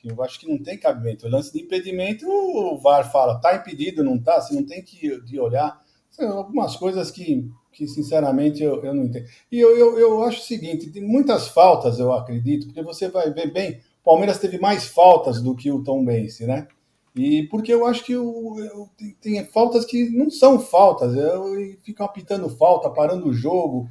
eu 0.09 0.23
acho 0.23 0.39
que 0.39 0.49
não 0.49 0.63
tem 0.63 0.79
cabimento. 0.79 1.27
O 1.27 1.31
lance 1.31 1.53
de 1.53 1.63
impedimento, 1.63 2.27
o 2.29 2.79
VAR 2.79 3.11
fala, 3.11 3.41
tá 3.41 3.55
impedido, 3.55 4.05
não 4.05 4.19
tá? 4.19 4.41
Você 4.41 4.55
não 4.55 4.65
tem 4.65 4.83
que, 4.83 5.21
que 5.23 5.41
olhar. 5.41 5.83
São 6.11 6.39
algumas 6.39 6.77
coisas 6.77 7.11
que, 7.11 7.51
que 7.73 7.87
sinceramente, 7.87 8.63
eu, 8.63 8.85
eu 8.85 8.95
não 8.95 9.05
entendo. 9.05 9.27
E 9.51 9.59
eu, 9.59 9.77
eu, 9.77 9.99
eu 9.99 10.23
acho 10.23 10.41
o 10.41 10.45
seguinte: 10.45 10.91
tem 10.91 11.03
muitas 11.03 11.49
faltas, 11.49 11.99
eu 11.99 12.13
acredito, 12.13 12.67
porque 12.67 12.83
você 12.83 13.09
vai 13.09 13.33
ver 13.33 13.53
bem, 13.53 13.81
o 14.01 14.05
Palmeiras 14.05 14.39
teve 14.39 14.59
mais 14.59 14.87
faltas 14.87 15.41
do 15.41 15.57
que 15.57 15.73
o 15.73 15.83
Tom 15.83 16.05
Bense, 16.05 16.47
né? 16.47 16.69
E 17.17 17.45
porque 17.45 17.73
eu 17.73 17.87
acho 17.87 18.05
que 18.05 18.17
o, 18.17 18.59
eu, 18.59 18.89
tem, 18.97 19.17
tem, 19.21 19.45
faltas 19.45 19.85
que 19.85 20.11
não 20.11 20.29
são 20.31 20.59
faltas, 20.59 21.15
eu, 21.15 21.45
ficam 21.85 22.05
apitando 22.05 22.49
falta, 22.49 22.91
parando 22.91 23.29
o 23.29 23.33
jogo. 23.33 23.89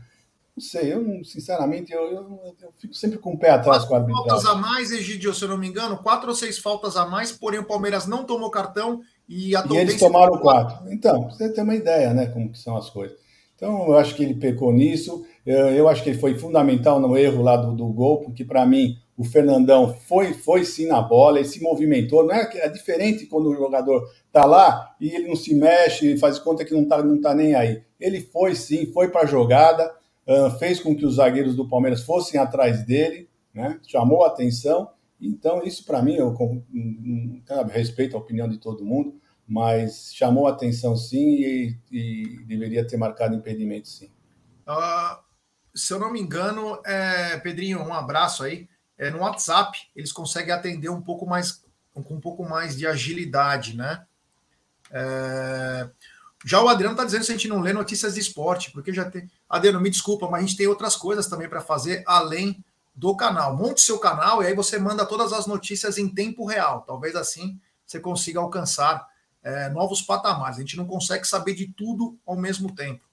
Não 0.55 0.63
sei, 0.63 0.93
eu 0.93 1.25
sinceramente 1.25 1.91
eu, 1.91 2.03
eu, 2.11 2.55
eu, 2.61 2.73
fico 2.77 2.93
sempre 2.93 3.17
com 3.17 3.33
o 3.33 3.37
pé 3.37 3.49
atrás 3.49 3.85
quatro 3.85 3.87
com 3.87 3.95
a 3.95 3.97
arbitragem. 3.97 4.29
faltas 4.29 4.45
a 4.45 4.55
mais, 4.55 4.91
Egidio, 4.91 5.33
se 5.33 5.43
eu 5.43 5.49
não 5.49 5.57
me 5.57 5.67
engano, 5.67 5.97
quatro 5.97 6.29
ou 6.29 6.35
seis 6.35 6.59
faltas 6.59 6.95
a 6.95 7.07
mais, 7.07 7.31
porém 7.31 7.59
o 7.59 7.65
Palmeiras 7.65 8.05
não 8.05 8.23
tomou 8.23 8.51
cartão 8.51 9.01
e 9.27 9.55
a 9.55 9.65
E 9.67 9.77
eles 9.77 9.97
tomaram 9.97 10.37
quatro. 10.37 10.91
Então, 10.91 11.23
você 11.23 11.51
tem 11.51 11.63
uma 11.63 11.73
ideia, 11.73 12.13
né, 12.13 12.27
como 12.27 12.51
que 12.51 12.59
são 12.59 12.77
as 12.77 12.87
coisas. 12.87 13.17
Então, 13.55 13.87
eu 13.87 13.97
acho 13.97 14.13
que 14.15 14.23
ele 14.23 14.35
pecou 14.35 14.71
nisso. 14.71 15.25
Eu, 15.43 15.69
eu 15.69 15.89
acho 15.89 16.03
que 16.03 16.09
ele 16.11 16.19
foi 16.19 16.37
fundamental 16.37 16.99
no 16.99 17.17
erro 17.17 17.41
lá 17.41 17.57
do, 17.57 17.73
do 17.73 17.87
gol, 17.87 18.21
porque 18.21 18.45
para 18.45 18.63
mim 18.63 18.97
o 19.17 19.23
Fernandão 19.23 19.91
foi, 20.07 20.33
foi 20.33 20.65
sim 20.65 20.85
na 20.85 21.01
bola, 21.01 21.39
ele 21.39 21.47
se 21.47 21.63
movimentou. 21.63 22.25
Não 22.25 22.35
é, 22.35 22.47
é 22.55 22.69
diferente 22.69 23.25
quando 23.25 23.49
o 23.49 23.55
jogador 23.55 24.07
tá 24.31 24.45
lá 24.45 24.93
e 24.99 25.09
ele 25.09 25.27
não 25.27 25.35
se 25.35 25.55
mexe, 25.55 26.17
faz 26.17 26.37
conta 26.37 26.63
que 26.63 26.73
não 26.73 26.85
tá, 26.85 27.01
não 27.01 27.19
tá 27.19 27.33
nem 27.33 27.55
aí. 27.55 27.81
Ele 27.99 28.21
foi 28.21 28.53
sim, 28.53 28.85
foi 28.87 29.09
para 29.09 29.21
a 29.21 29.25
jogada 29.25 29.91
uh, 30.27 30.57
fez 30.59 30.79
com 30.79 30.95
que 30.95 31.05
os 31.05 31.15
zagueiros 31.15 31.55
do 31.55 31.67
Palmeiras 31.67 32.03
fossem 32.03 32.39
atrás 32.39 32.86
dele, 32.86 33.29
né? 33.53 33.79
chamou 33.86 34.23
a 34.23 34.27
atenção. 34.27 34.91
Então, 35.19 35.63
isso 35.63 35.86
para 35.86 36.01
mim, 36.01 36.15
eu 36.15 36.36
respeito 37.69 38.15
a 38.15 38.19
opinião 38.19 38.47
de 38.47 38.57
todo 38.57 38.86
mundo, 38.86 39.19
mas 39.47 40.13
chamou 40.13 40.47
a 40.47 40.51
atenção 40.51 40.95
sim 40.95 41.19
e, 41.19 41.77
e 41.91 42.45
deveria 42.45 42.86
ter 42.86 42.97
marcado 42.97 43.36
impedimento 43.36 43.88
sim. 43.88 44.12
Uh, 44.67 45.23
se 45.73 45.93
eu 45.93 45.99
não 45.99 46.12
me 46.12 46.19
engano, 46.19 46.79
é, 46.86 47.38
Pedrinho, 47.39 47.79
um 47.81 47.93
abraço 47.93 48.43
aí. 48.43 48.67
É, 48.97 49.09
no 49.09 49.19
WhatsApp, 49.19 49.77
eles 49.95 50.12
conseguem 50.12 50.53
atender 50.53 50.89
um 50.89 51.01
pouco 51.01 51.25
mais, 51.25 51.63
com 51.93 52.13
um 52.13 52.19
pouco 52.19 52.47
mais 52.47 52.77
de 52.77 52.86
agilidade, 52.86 53.75
né? 53.75 54.05
É, 54.91 55.89
já 56.45 56.62
o 56.62 56.67
Adriano 56.67 56.93
está 56.93 57.06
dizendo 57.06 57.23
se 57.23 57.32
a 57.32 57.36
gente 57.36 57.47
não 57.47 57.62
lê 57.62 57.71
notícias 57.71 58.15
de 58.15 58.19
esporte, 58.19 58.71
porque 58.71 58.93
já 58.93 59.10
tem. 59.10 59.29
Adriano, 59.49 59.79
me 59.79 59.89
desculpa, 59.89 60.29
mas 60.29 60.43
a 60.43 60.47
gente 60.47 60.58
tem 60.58 60.67
outras 60.67 60.95
coisas 60.95 61.27
também 61.27 61.47
para 61.47 61.62
fazer 61.62 62.03
além 62.06 62.63
do 62.93 63.15
canal. 63.15 63.56
Monte 63.56 63.82
seu 63.82 63.97
canal 63.97 64.43
e 64.43 64.47
aí 64.47 64.53
você 64.53 64.77
manda 64.77 65.06
todas 65.06 65.32
as 65.32 65.47
notícias 65.47 65.97
em 65.97 66.08
tempo 66.08 66.45
real. 66.45 66.82
Talvez 66.82 67.15
assim 67.15 67.60
você 67.86 67.99
consiga 67.99 68.39
alcançar 68.39 69.06
é, 69.41 69.69
novos 69.69 70.01
patamares. 70.01 70.58
A 70.58 70.62
gente 70.62 70.77
não 70.77 70.86
consegue 70.86 71.25
saber 71.25 71.53
de 71.53 71.67
tudo 71.67 72.17
ao 72.25 72.36
mesmo 72.36 72.73
tempo. 72.73 73.03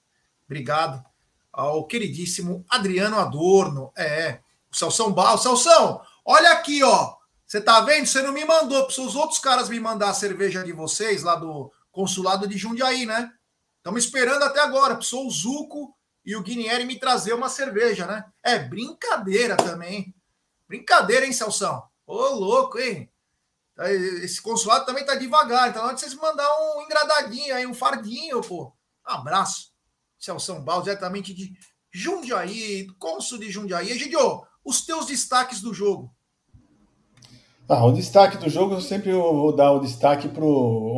Obrigado 0.45 1.03
ao 1.51 1.85
queridíssimo 1.85 2.65
Adriano 2.69 3.17
Adorno. 3.17 3.91
É, 3.95 4.39
o 4.71 4.75
Celção 4.75 5.11
Bal. 5.11 5.37
Celção, 5.37 6.01
olha 6.25 6.51
aqui, 6.51 6.83
ó. 6.83 7.15
Você 7.45 7.59
tá 7.59 7.81
vendo? 7.81 8.05
Você 8.05 8.21
não 8.21 8.31
me 8.31 8.45
mandou 8.45 8.85
para 8.85 9.01
os 9.01 9.15
outros 9.15 9.39
caras 9.39 9.67
me 9.67 9.79
mandar 9.79 10.09
a 10.09 10.13
cerveja 10.13 10.63
de 10.63 10.71
vocês 10.71 11.23
lá 11.23 11.35
do 11.35 11.71
consulado 11.91 12.47
de 12.47 12.57
Jundiaí, 12.57 13.05
né? 13.05 13.31
Estamos 13.77 14.05
esperando 14.05 14.43
até 14.43 14.59
agora. 14.61 14.95
Precisou 14.95 15.27
o 15.27 15.31
Zuco 15.31 15.95
e 16.25 16.35
o 16.35 16.41
Guinieri 16.41 16.85
me 16.85 16.99
trazer 16.99 17.33
uma 17.33 17.49
cerveja, 17.49 18.05
né? 18.05 18.25
É 18.43 18.59
brincadeira 18.59 19.57
também. 19.57 20.13
Brincadeira, 20.67 21.25
hein, 21.25 21.33
Celção? 21.33 21.83
Ô, 22.05 22.29
louco, 22.29 22.79
hein? 22.79 23.11
Tá, 23.75 23.91
esse 23.91 24.41
consulado 24.41 24.85
também 24.85 25.05
tá 25.05 25.15
devagar. 25.15 25.69
Então, 25.69 25.85
antes 25.85 26.03
vocês 26.03 26.13
mandar 26.13 26.47
um 26.59 26.81
engradadinho 26.83 27.55
aí, 27.55 27.65
um 27.65 27.73
fardinho, 27.73 28.41
pô. 28.41 28.71
Abraço. 29.03 29.71
Celção 30.19 30.63
Bal, 30.63 30.83
diretamente 30.83 31.33
de 31.33 31.57
Jundiaí, 31.89 32.87
cônsul 32.99 33.39
de 33.39 33.49
Jundiaí. 33.49 33.89
Egidio, 33.89 34.45
os 34.63 34.85
teus 34.85 35.07
destaques 35.07 35.59
do 35.61 35.73
jogo. 35.73 36.15
Ah, 37.73 37.85
o 37.85 37.93
destaque 37.93 38.37
do 38.37 38.49
jogo 38.49 38.73
eu 38.73 38.81
sempre 38.81 39.13
vou 39.13 39.55
dar 39.55 39.71
o 39.71 39.79
destaque 39.79 40.27
pro 40.27 40.45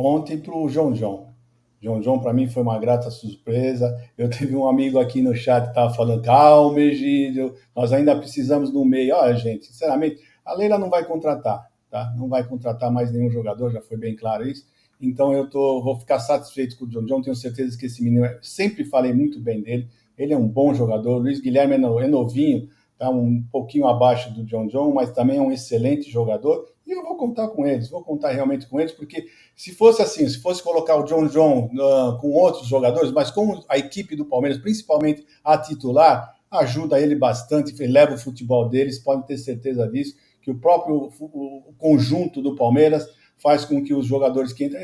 ontem 0.04 0.36
para 0.36 0.52
o 0.52 0.68
João 0.68 0.92
João. 0.92 1.32
João 1.80 2.02
João, 2.02 2.18
para 2.18 2.32
mim, 2.32 2.48
foi 2.48 2.64
uma 2.64 2.76
grata 2.80 3.12
surpresa. 3.12 3.96
Eu 4.18 4.28
tive 4.28 4.56
um 4.56 4.66
amigo 4.66 4.98
aqui 4.98 5.22
no 5.22 5.36
chat 5.36 5.62
que 5.62 5.68
estava 5.68 5.94
falando, 5.94 6.24
calma, 6.24 6.80
Egídio, 6.80 7.54
nós 7.76 7.92
ainda 7.92 8.16
precisamos 8.16 8.72
no 8.72 8.84
meio. 8.84 9.14
Olha, 9.14 9.36
gente, 9.36 9.66
sinceramente, 9.66 10.20
a 10.44 10.52
Leila 10.52 10.76
não 10.76 10.90
vai 10.90 11.04
contratar, 11.04 11.64
tá? 11.88 12.12
Não 12.18 12.28
vai 12.28 12.42
contratar 12.42 12.90
mais 12.90 13.12
nenhum 13.12 13.30
jogador, 13.30 13.70
já 13.70 13.80
foi 13.80 13.96
bem 13.96 14.16
claro 14.16 14.44
isso. 14.44 14.66
Então 15.00 15.32
eu 15.32 15.48
tô, 15.48 15.80
vou 15.80 15.96
ficar 16.00 16.18
satisfeito 16.18 16.76
com 16.76 16.86
o 16.86 16.88
John 16.88 17.04
John, 17.04 17.22
tenho 17.22 17.36
certeza 17.36 17.78
que 17.78 17.86
esse 17.86 18.02
menino, 18.02 18.28
sempre 18.42 18.84
falei 18.84 19.12
muito 19.12 19.40
bem 19.40 19.62
dele, 19.62 19.88
ele 20.18 20.32
é 20.32 20.36
um 20.36 20.48
bom 20.48 20.74
jogador. 20.74 21.18
Luiz 21.18 21.40
Guilherme 21.40 21.74
é, 21.74 22.04
é 22.04 22.08
novinho, 22.08 22.68
tá 23.04 23.10
um 23.10 23.42
pouquinho 23.50 23.86
abaixo 23.86 24.32
do 24.32 24.44
John 24.44 24.66
John, 24.66 24.92
mas 24.92 25.10
também 25.10 25.38
é 25.38 25.40
um 25.40 25.52
excelente 25.52 26.10
jogador. 26.10 26.66
E 26.86 26.92
eu 26.92 27.02
vou 27.02 27.16
contar 27.16 27.48
com 27.48 27.66
eles, 27.66 27.88
vou 27.88 28.02
contar 28.02 28.30
realmente 28.30 28.66
com 28.66 28.78
eles, 28.78 28.92
porque 28.92 29.26
se 29.56 29.72
fosse 29.72 30.02
assim, 30.02 30.28
se 30.28 30.40
fosse 30.40 30.62
colocar 30.62 30.96
o 30.96 31.04
John 31.04 31.26
John 31.26 31.70
uh, 31.72 32.18
com 32.20 32.30
outros 32.32 32.66
jogadores, 32.66 33.10
mas 33.10 33.30
com 33.30 33.62
a 33.68 33.78
equipe 33.78 34.14
do 34.14 34.24
Palmeiras, 34.24 34.58
principalmente 34.58 35.24
a 35.42 35.56
titular, 35.56 36.34
ajuda 36.50 37.00
ele 37.00 37.14
bastante, 37.14 37.74
leva 37.86 38.14
o 38.14 38.18
futebol 38.18 38.68
deles, 38.68 38.98
podem 38.98 39.24
ter 39.24 39.38
certeza 39.38 39.88
disso, 39.88 40.14
que 40.42 40.50
o 40.50 40.58
próprio 40.58 41.10
o 41.20 41.74
conjunto 41.78 42.42
do 42.42 42.54
Palmeiras 42.54 43.08
faz 43.36 43.64
com 43.64 43.82
que 43.82 43.92
os 43.92 44.06
jogadores 44.06 44.52
que 44.52 44.64
entram. 44.64 44.80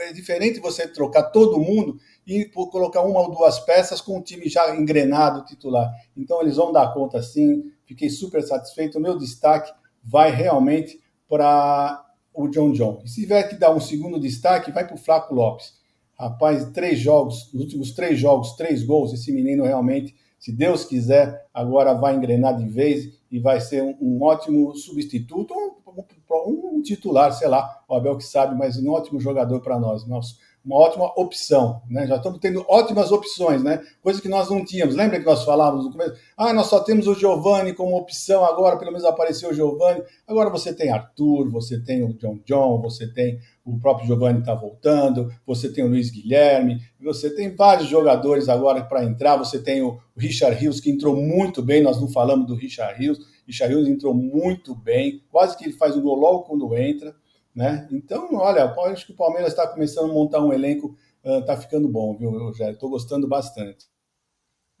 É 0.00 0.12
diferente 0.12 0.60
você 0.60 0.88
trocar 0.88 1.24
todo 1.24 1.58
mundo 1.58 1.98
e 2.26 2.46
colocar 2.46 3.02
uma 3.02 3.20
ou 3.20 3.30
duas 3.30 3.58
peças 3.60 4.00
com 4.00 4.18
o 4.18 4.22
time 4.22 4.48
já 4.48 4.74
engrenado 4.74 5.44
titular. 5.44 5.90
Então 6.16 6.40
eles 6.40 6.56
vão 6.56 6.72
dar 6.72 6.92
conta 6.94 7.22
sim. 7.22 7.64
Fiquei 7.84 8.08
super 8.08 8.42
satisfeito. 8.42 8.98
O 8.98 9.00
meu 9.00 9.18
destaque 9.18 9.72
vai 10.02 10.30
realmente 10.30 11.00
para 11.28 12.06
o 12.32 12.48
John 12.48 12.72
John. 12.72 13.02
E 13.04 13.08
se 13.08 13.20
tiver 13.20 13.42
que 13.44 13.56
dar 13.56 13.74
um 13.74 13.80
segundo 13.80 14.18
destaque, 14.18 14.72
vai 14.72 14.86
para 14.86 14.94
o 14.94 14.98
Flaco 14.98 15.34
Lopes. 15.34 15.78
Rapaz, 16.18 16.70
três 16.72 16.98
jogos, 16.98 17.50
nos 17.52 17.62
últimos 17.64 17.92
três 17.92 18.18
jogos, 18.18 18.54
três 18.54 18.82
gols. 18.82 19.12
Esse 19.12 19.32
menino 19.32 19.64
realmente, 19.64 20.14
se 20.40 20.50
Deus 20.50 20.86
quiser, 20.86 21.46
agora 21.52 21.92
vai 21.92 22.16
engrenar 22.16 22.56
de 22.56 22.66
vez 22.66 23.12
e 23.30 23.38
vai 23.38 23.60
ser 23.60 23.82
um, 23.82 23.94
um 24.00 24.22
ótimo 24.22 24.74
substituto, 24.74 25.52
um, 25.54 26.78
um, 26.78 26.82
titular, 26.82 27.30
sei 27.34 27.46
lá, 27.46 27.84
o 27.86 27.94
Abel 27.94 28.16
que 28.16 28.24
sabe, 28.24 28.56
mas 28.56 28.78
um 28.78 28.90
ótimo 28.90 29.20
jogador 29.20 29.60
para 29.60 29.78
nós. 29.78 30.06
Nosso, 30.06 30.38
uma 30.64 30.76
ótima 30.76 31.06
opção, 31.16 31.82
né? 31.88 32.06
Já 32.06 32.16
estamos 32.16 32.38
tendo 32.38 32.64
ótimas 32.68 33.10
opções, 33.10 33.62
né? 33.62 33.80
Coisa 34.02 34.20
que 34.20 34.28
nós 34.28 34.50
não 34.50 34.64
tínhamos. 34.64 34.94
Lembra 34.94 35.18
que 35.18 35.24
nós 35.24 35.44
falávamos 35.44 35.86
no 35.86 35.92
começo? 35.92 36.14
Ah, 36.36 36.52
nós 36.52 36.66
só 36.66 36.80
temos 36.80 37.06
o 37.06 37.14
Giovani 37.14 37.72
como 37.72 37.96
opção 37.96 38.44
agora, 38.44 38.76
pelo 38.76 38.92
menos 38.92 39.06
apareceu 39.06 39.50
o 39.50 39.54
Giovani. 39.54 40.02
Agora 40.26 40.50
você 40.50 40.74
tem 40.74 40.90
Arthur, 40.90 41.50
você 41.50 41.82
tem 41.82 42.02
o 42.04 42.12
John 42.14 42.38
John, 42.44 42.80
você 42.80 43.06
tem 43.12 43.38
o 43.64 43.78
próprio 43.78 44.06
Giovani 44.06 44.40
está 44.40 44.54
voltando, 44.54 45.32
você 45.46 45.70
tem 45.70 45.84
o 45.84 45.88
Luiz 45.88 46.10
Guilherme, 46.10 46.80
você 47.00 47.34
tem 47.34 47.54
vários 47.54 47.88
jogadores 47.88 48.48
agora 48.48 48.82
para 48.82 49.04
entrar, 49.04 49.36
você 49.36 49.62
tem 49.62 49.82
o 49.82 49.98
Richard 50.16 50.56
Rios, 50.56 50.80
que 50.80 50.90
entrou 50.90 51.14
muito 51.14 51.62
bem, 51.62 51.82
nós 51.82 52.00
não 52.00 52.08
falamos 52.08 52.46
do 52.46 52.54
Richard 52.54 52.98
Rios, 52.98 53.18
Richard 53.46 53.74
Rios 53.74 53.88
entrou 53.88 54.14
muito 54.14 54.74
bem, 54.74 55.22
quase 55.30 55.56
que 55.56 55.64
ele 55.64 55.72
faz 55.72 55.96
o 55.96 56.00
gol 56.00 56.16
logo 56.16 56.44
quando 56.44 56.76
entra. 56.76 57.14
Né? 57.54 57.88
Então, 57.90 58.34
olha, 58.34 58.72
acho 58.92 59.06
que 59.06 59.12
o 59.12 59.16
Palmeiras 59.16 59.50
está 59.50 59.66
começando 59.66 60.10
a 60.10 60.14
montar 60.14 60.40
um 60.40 60.52
elenco, 60.52 60.96
está 61.24 61.54
uh, 61.54 61.60
ficando 61.60 61.88
bom, 61.88 62.16
viu, 62.16 62.30
Rogério? 62.30 62.74
Estou 62.74 62.90
gostando 62.90 63.26
bastante. 63.26 63.86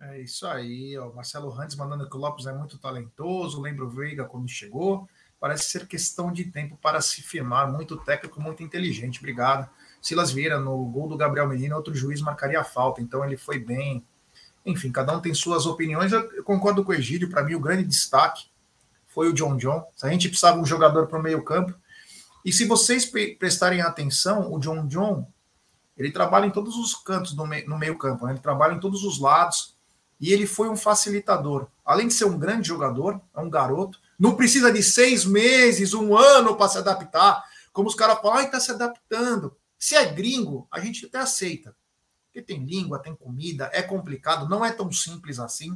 É 0.00 0.20
isso 0.20 0.46
aí, 0.46 0.96
ó. 0.96 1.12
Marcelo 1.12 1.50
Randes 1.50 1.76
mandando 1.76 2.08
que 2.08 2.16
o 2.16 2.20
Lopes 2.20 2.46
é 2.46 2.52
muito 2.52 2.78
talentoso, 2.78 3.60
lembra 3.60 3.84
o 3.84 3.90
Veiga 3.90 4.24
quando 4.24 4.48
chegou. 4.48 5.06
Parece 5.38 5.70
ser 5.70 5.86
questão 5.86 6.32
de 6.32 6.44
tempo 6.44 6.78
para 6.80 7.00
se 7.00 7.22
firmar. 7.22 7.70
Muito 7.70 7.96
técnico, 7.98 8.40
muito 8.40 8.62
inteligente. 8.62 9.18
Obrigado. 9.18 9.68
Silas 10.00 10.32
Vieira, 10.32 10.58
no 10.58 10.84
gol 10.86 11.08
do 11.08 11.16
Gabriel 11.16 11.48
Menino, 11.48 11.76
outro 11.76 11.94
juiz 11.94 12.20
marcaria 12.22 12.60
a 12.60 12.64
falta, 12.64 13.02
então 13.02 13.24
ele 13.24 13.36
foi 13.36 13.58
bem. 13.58 14.04
Enfim, 14.64 14.90
cada 14.90 15.16
um 15.16 15.20
tem 15.20 15.34
suas 15.34 15.66
opiniões. 15.66 16.12
Eu 16.12 16.44
concordo 16.44 16.84
com 16.84 16.92
o 16.92 16.94
Egídio, 16.94 17.28
para 17.28 17.42
mim 17.42 17.54
o 17.54 17.60
grande 17.60 17.84
destaque 17.84 18.50
foi 19.06 19.28
o 19.28 19.32
John 19.32 19.56
John. 19.56 19.84
Se 19.96 20.06
a 20.06 20.10
gente 20.10 20.28
precisava 20.28 20.58
um 20.58 20.64
jogador 20.64 21.06
para 21.06 21.18
o 21.18 21.22
meio-campo, 21.22 21.74
e 22.44 22.52
se 22.52 22.66
vocês 22.66 23.10
prestarem 23.38 23.80
atenção, 23.80 24.52
o 24.52 24.58
John 24.58 24.86
John, 24.86 25.30
ele 25.96 26.10
trabalha 26.10 26.46
em 26.46 26.50
todos 26.50 26.76
os 26.76 26.94
cantos 26.94 27.34
no, 27.36 27.46
meio, 27.46 27.68
no 27.68 27.78
meio 27.78 27.98
campo, 27.98 28.24
né? 28.24 28.32
ele 28.32 28.40
trabalha 28.40 28.74
em 28.74 28.80
todos 28.80 29.04
os 29.04 29.20
lados, 29.20 29.74
e 30.20 30.32
ele 30.32 30.46
foi 30.46 30.68
um 30.68 30.76
facilitador. 30.76 31.68
Além 31.84 32.08
de 32.08 32.14
ser 32.14 32.26
um 32.26 32.38
grande 32.38 32.68
jogador, 32.68 33.20
é 33.34 33.40
um 33.40 33.48
garoto, 33.48 33.98
não 34.18 34.36
precisa 34.36 34.70
de 34.72 34.82
seis 34.82 35.24
meses, 35.24 35.94
um 35.94 36.16
ano 36.16 36.56
para 36.56 36.68
se 36.68 36.78
adaptar, 36.78 37.42
como 37.72 37.88
os 37.88 37.94
caras 37.94 38.20
falam, 38.20 38.40
está 38.40 38.60
se 38.60 38.70
adaptando. 38.70 39.56
Se 39.78 39.94
é 39.94 40.04
gringo, 40.04 40.68
a 40.70 40.78
gente 40.80 41.06
até 41.06 41.18
aceita. 41.18 41.74
Porque 42.26 42.42
tem 42.42 42.64
língua, 42.64 42.98
tem 42.98 43.16
comida, 43.16 43.70
é 43.72 43.82
complicado, 43.82 44.48
não 44.48 44.64
é 44.64 44.70
tão 44.70 44.92
simples 44.92 45.38
assim. 45.38 45.74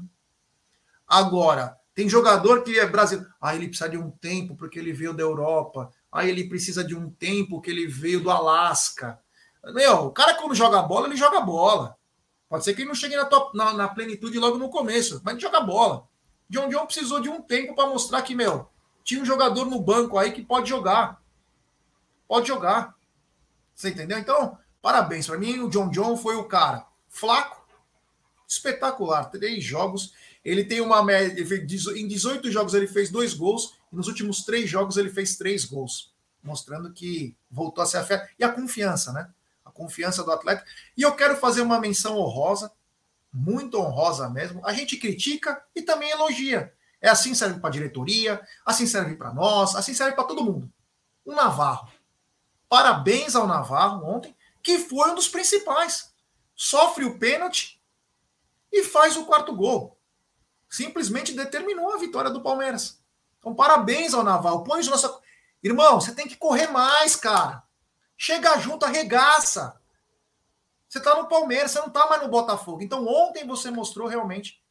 Agora, 1.06 1.76
tem 1.94 2.08
jogador 2.08 2.62
que 2.62 2.78
é 2.78 2.86
brasileiro, 2.86 3.32
ah, 3.40 3.54
ele 3.54 3.68
precisa 3.68 3.88
de 3.88 3.96
um 3.96 4.10
tempo 4.10 4.56
porque 4.56 4.78
ele 4.78 4.92
veio 4.92 5.14
da 5.14 5.22
Europa, 5.22 5.90
aí 6.14 6.30
ele 6.30 6.48
precisa 6.48 6.84
de 6.84 6.94
um 6.94 7.10
tempo 7.10 7.60
que 7.60 7.68
ele 7.68 7.88
veio 7.88 8.20
do 8.20 8.30
Alasca. 8.30 9.18
Meu, 9.64 10.06
o 10.06 10.10
cara 10.12 10.34
quando 10.34 10.54
joga 10.54 10.80
bola, 10.80 11.08
ele 11.08 11.16
joga 11.16 11.40
bola. 11.40 11.96
Pode 12.48 12.62
ser 12.62 12.72
que 12.72 12.82
ele 12.82 12.88
não 12.88 12.94
chegue 12.94 13.16
na, 13.16 13.24
top, 13.24 13.56
na, 13.56 13.72
na 13.72 13.88
plenitude 13.88 14.38
logo 14.38 14.56
no 14.56 14.68
começo, 14.68 15.20
mas 15.24 15.34
ele 15.34 15.42
joga 15.42 15.60
bola. 15.60 16.06
John 16.48 16.68
John 16.68 16.86
precisou 16.86 17.20
de 17.20 17.28
um 17.28 17.42
tempo 17.42 17.74
para 17.74 17.88
mostrar 17.88 18.22
que, 18.22 18.32
meu, 18.32 18.68
tinha 19.02 19.20
um 19.20 19.24
jogador 19.24 19.64
no 19.64 19.80
banco 19.80 20.16
aí 20.16 20.30
que 20.30 20.42
pode 20.42 20.68
jogar. 20.68 21.20
Pode 22.28 22.46
jogar. 22.46 22.94
Você 23.74 23.88
entendeu? 23.88 24.16
Então, 24.16 24.56
parabéns. 24.80 25.26
Para 25.26 25.38
mim, 25.38 25.58
o 25.58 25.68
John 25.68 25.90
John 25.90 26.16
foi 26.16 26.36
o 26.36 26.44
cara 26.44 26.86
flaco, 27.08 27.66
espetacular. 28.46 29.30
Três 29.30 29.64
jogos. 29.64 30.12
Ele 30.44 30.62
tem 30.62 30.80
uma 30.80 31.02
média. 31.02 31.42
Em 31.42 32.06
18 32.06 32.52
jogos 32.52 32.72
ele 32.72 32.86
fez 32.86 33.10
dois 33.10 33.34
gols 33.34 33.74
e 33.94 33.96
nos 33.96 34.08
últimos 34.08 34.44
três 34.44 34.68
jogos 34.68 34.96
ele 34.96 35.08
fez 35.08 35.36
três 35.36 35.64
gols, 35.64 36.12
mostrando 36.42 36.92
que 36.92 37.36
voltou 37.48 37.80
a 37.80 37.86
ser 37.86 37.98
a 37.98 38.04
fé. 38.04 38.28
E 38.36 38.42
a 38.42 38.50
confiança, 38.50 39.12
né? 39.12 39.30
A 39.64 39.70
confiança 39.70 40.24
do 40.24 40.32
atleta. 40.32 40.64
E 40.96 41.02
eu 41.02 41.14
quero 41.14 41.36
fazer 41.36 41.62
uma 41.62 41.80
menção 41.80 42.18
honrosa, 42.18 42.72
muito 43.32 43.78
honrosa 43.78 44.28
mesmo. 44.28 44.60
A 44.66 44.72
gente 44.72 44.96
critica 44.96 45.64
e 45.76 45.80
também 45.80 46.10
elogia. 46.10 46.74
É 47.00 47.08
assim 47.08 47.34
serve 47.34 47.60
para 47.60 47.68
a 47.68 47.72
diretoria, 47.72 48.44
assim 48.66 48.84
serve 48.84 49.14
para 49.14 49.32
nós, 49.32 49.76
assim 49.76 49.94
serve 49.94 50.16
para 50.16 50.24
todo 50.24 50.44
mundo. 50.44 50.72
O 51.24 51.32
Navarro. 51.32 51.88
Parabéns 52.68 53.36
ao 53.36 53.46
Navarro 53.46 54.04
ontem, 54.04 54.34
que 54.60 54.78
foi 54.78 55.10
um 55.10 55.14
dos 55.14 55.28
principais. 55.28 56.12
Sofre 56.56 57.04
o 57.04 57.16
pênalti 57.16 57.80
e 58.72 58.82
faz 58.82 59.16
o 59.16 59.24
quarto 59.24 59.54
gol. 59.54 59.96
Simplesmente 60.68 61.32
determinou 61.32 61.92
a 61.92 61.98
vitória 61.98 62.30
do 62.30 62.42
Palmeiras. 62.42 63.03
Então, 63.44 63.54
parabéns 63.54 64.14
ao 64.14 64.24
Naval. 64.24 64.64
Põe 64.64 64.82
sua. 64.82 65.20
Irmão, 65.62 66.00
você 66.00 66.14
tem 66.14 66.26
que 66.26 66.34
correr 66.34 66.68
mais, 66.68 67.14
cara. 67.14 67.62
Chega 68.16 68.58
junto, 68.58 68.86
arregaça. 68.86 69.78
Você 70.88 70.98
tá 70.98 71.14
no 71.14 71.28
Palmeiras, 71.28 71.70
você 71.70 71.78
não 71.80 71.90
tá 71.90 72.08
mais 72.08 72.22
no 72.22 72.28
Botafogo. 72.28 72.80
Então, 72.80 73.06
ontem 73.06 73.46
você 73.46 73.70
mostrou 73.70 74.08
realmente 74.08 74.64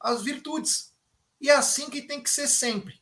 as 0.00 0.22
virtudes. 0.22 0.92
E 1.40 1.48
é 1.48 1.54
assim 1.54 1.88
que 1.88 2.02
tem 2.02 2.20
que 2.20 2.28
ser 2.28 2.48
sempre. 2.48 3.00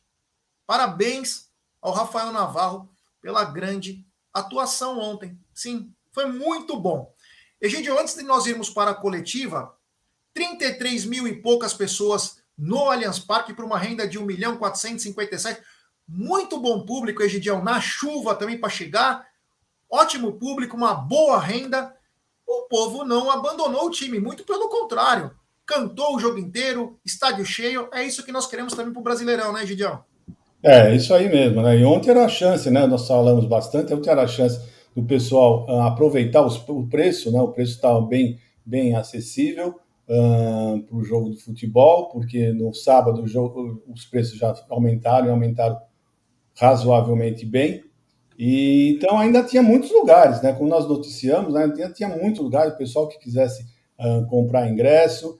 Parabéns 0.67 1.49
ao 1.81 1.91
Rafael 1.91 2.31
Navarro 2.31 2.93
pela 3.19 3.43
grande 3.43 4.05
atuação 4.31 4.99
ontem. 4.99 5.35
Sim, 5.51 5.91
foi 6.11 6.27
muito 6.27 6.79
bom. 6.79 7.11
Egidio, 7.59 7.99
antes 7.99 8.13
de 8.13 8.21
nós 8.21 8.45
irmos 8.45 8.69
para 8.69 8.91
a 8.91 8.95
coletiva, 8.95 9.75
33 10.35 11.05
mil 11.05 11.27
e 11.27 11.41
poucas 11.41 11.73
pessoas 11.73 12.42
no 12.57 12.89
Allianz 12.89 13.19
Parque 13.19 13.53
por 13.53 13.65
uma 13.65 13.77
renda 13.77 14.07
de 14.07 14.17
1 14.19 14.25
milhão 14.25 14.57
457. 14.57 15.61
Muito 16.07 16.59
bom 16.59 16.85
público, 16.85 17.23
Egidião, 17.23 17.63
na 17.63 17.79
chuva 17.79 18.35
também 18.35 18.57
para 18.57 18.69
chegar. 18.69 19.25
Ótimo 19.89 20.33
público, 20.33 20.75
uma 20.75 20.93
boa 20.93 21.39
renda. 21.39 21.93
O 22.45 22.67
povo 22.67 23.05
não 23.05 23.31
abandonou 23.31 23.85
o 23.85 23.89
time, 23.89 24.19
muito 24.19 24.43
pelo 24.43 24.69
contrário. 24.69 25.31
Cantou 25.65 26.15
o 26.15 26.19
jogo 26.19 26.37
inteiro, 26.37 26.99
estádio 27.05 27.45
cheio. 27.45 27.87
É 27.93 28.03
isso 28.03 28.23
que 28.23 28.31
nós 28.31 28.47
queremos 28.47 28.73
também 28.73 28.91
para 28.91 28.99
o 28.99 29.03
Brasileirão, 29.03 29.53
né, 29.53 29.63
Egidião? 29.63 30.03
É, 30.61 30.93
isso 30.95 31.13
aí 31.13 31.29
mesmo, 31.29 31.61
né? 31.61 31.77
E 31.77 31.85
ontem 31.85 32.11
era 32.11 32.25
a 32.25 32.29
chance, 32.29 32.69
né? 32.69 32.85
Nós 32.85 33.07
falamos 33.07 33.45
bastante, 33.45 33.93
ontem 33.93 34.09
era 34.09 34.23
a 34.23 34.27
chance 34.27 34.59
do 34.95 35.03
pessoal 35.03 35.65
uh, 35.67 35.81
aproveitar 35.81 36.45
os, 36.45 36.57
o 36.67 36.87
preço, 36.87 37.31
né? 37.31 37.41
O 37.41 37.49
preço 37.49 37.73
estava 37.73 38.01
bem, 38.01 38.39
bem 38.65 38.95
acessível 38.95 39.79
uh, 40.07 40.81
para 40.83 40.97
o 40.97 41.03
jogo 41.03 41.31
de 41.31 41.41
futebol, 41.41 42.09
porque 42.09 42.51
no 42.51 42.73
sábado 42.73 43.27
jogo, 43.27 43.83
os 43.87 44.05
preços 44.05 44.37
já 44.37 44.53
aumentaram 44.69 45.27
e 45.27 45.29
aumentaram 45.29 45.79
razoavelmente 46.55 47.45
bem. 47.45 47.83
E 48.37 48.95
então 48.95 49.17
ainda 49.17 49.43
tinha 49.43 49.61
muitos 49.61 49.91
lugares, 49.91 50.41
né? 50.41 50.53
Como 50.53 50.69
nós 50.69 50.87
noticiamos, 50.87 51.53
né? 51.53 51.71
tinha, 51.73 51.89
tinha 51.89 52.09
muitos 52.09 52.41
lugares, 52.41 52.73
o 52.73 52.77
pessoal 52.77 53.07
que 53.07 53.19
quisesse 53.19 53.63
uh, 53.99 54.25
comprar 54.27 54.69
ingresso, 54.69 55.39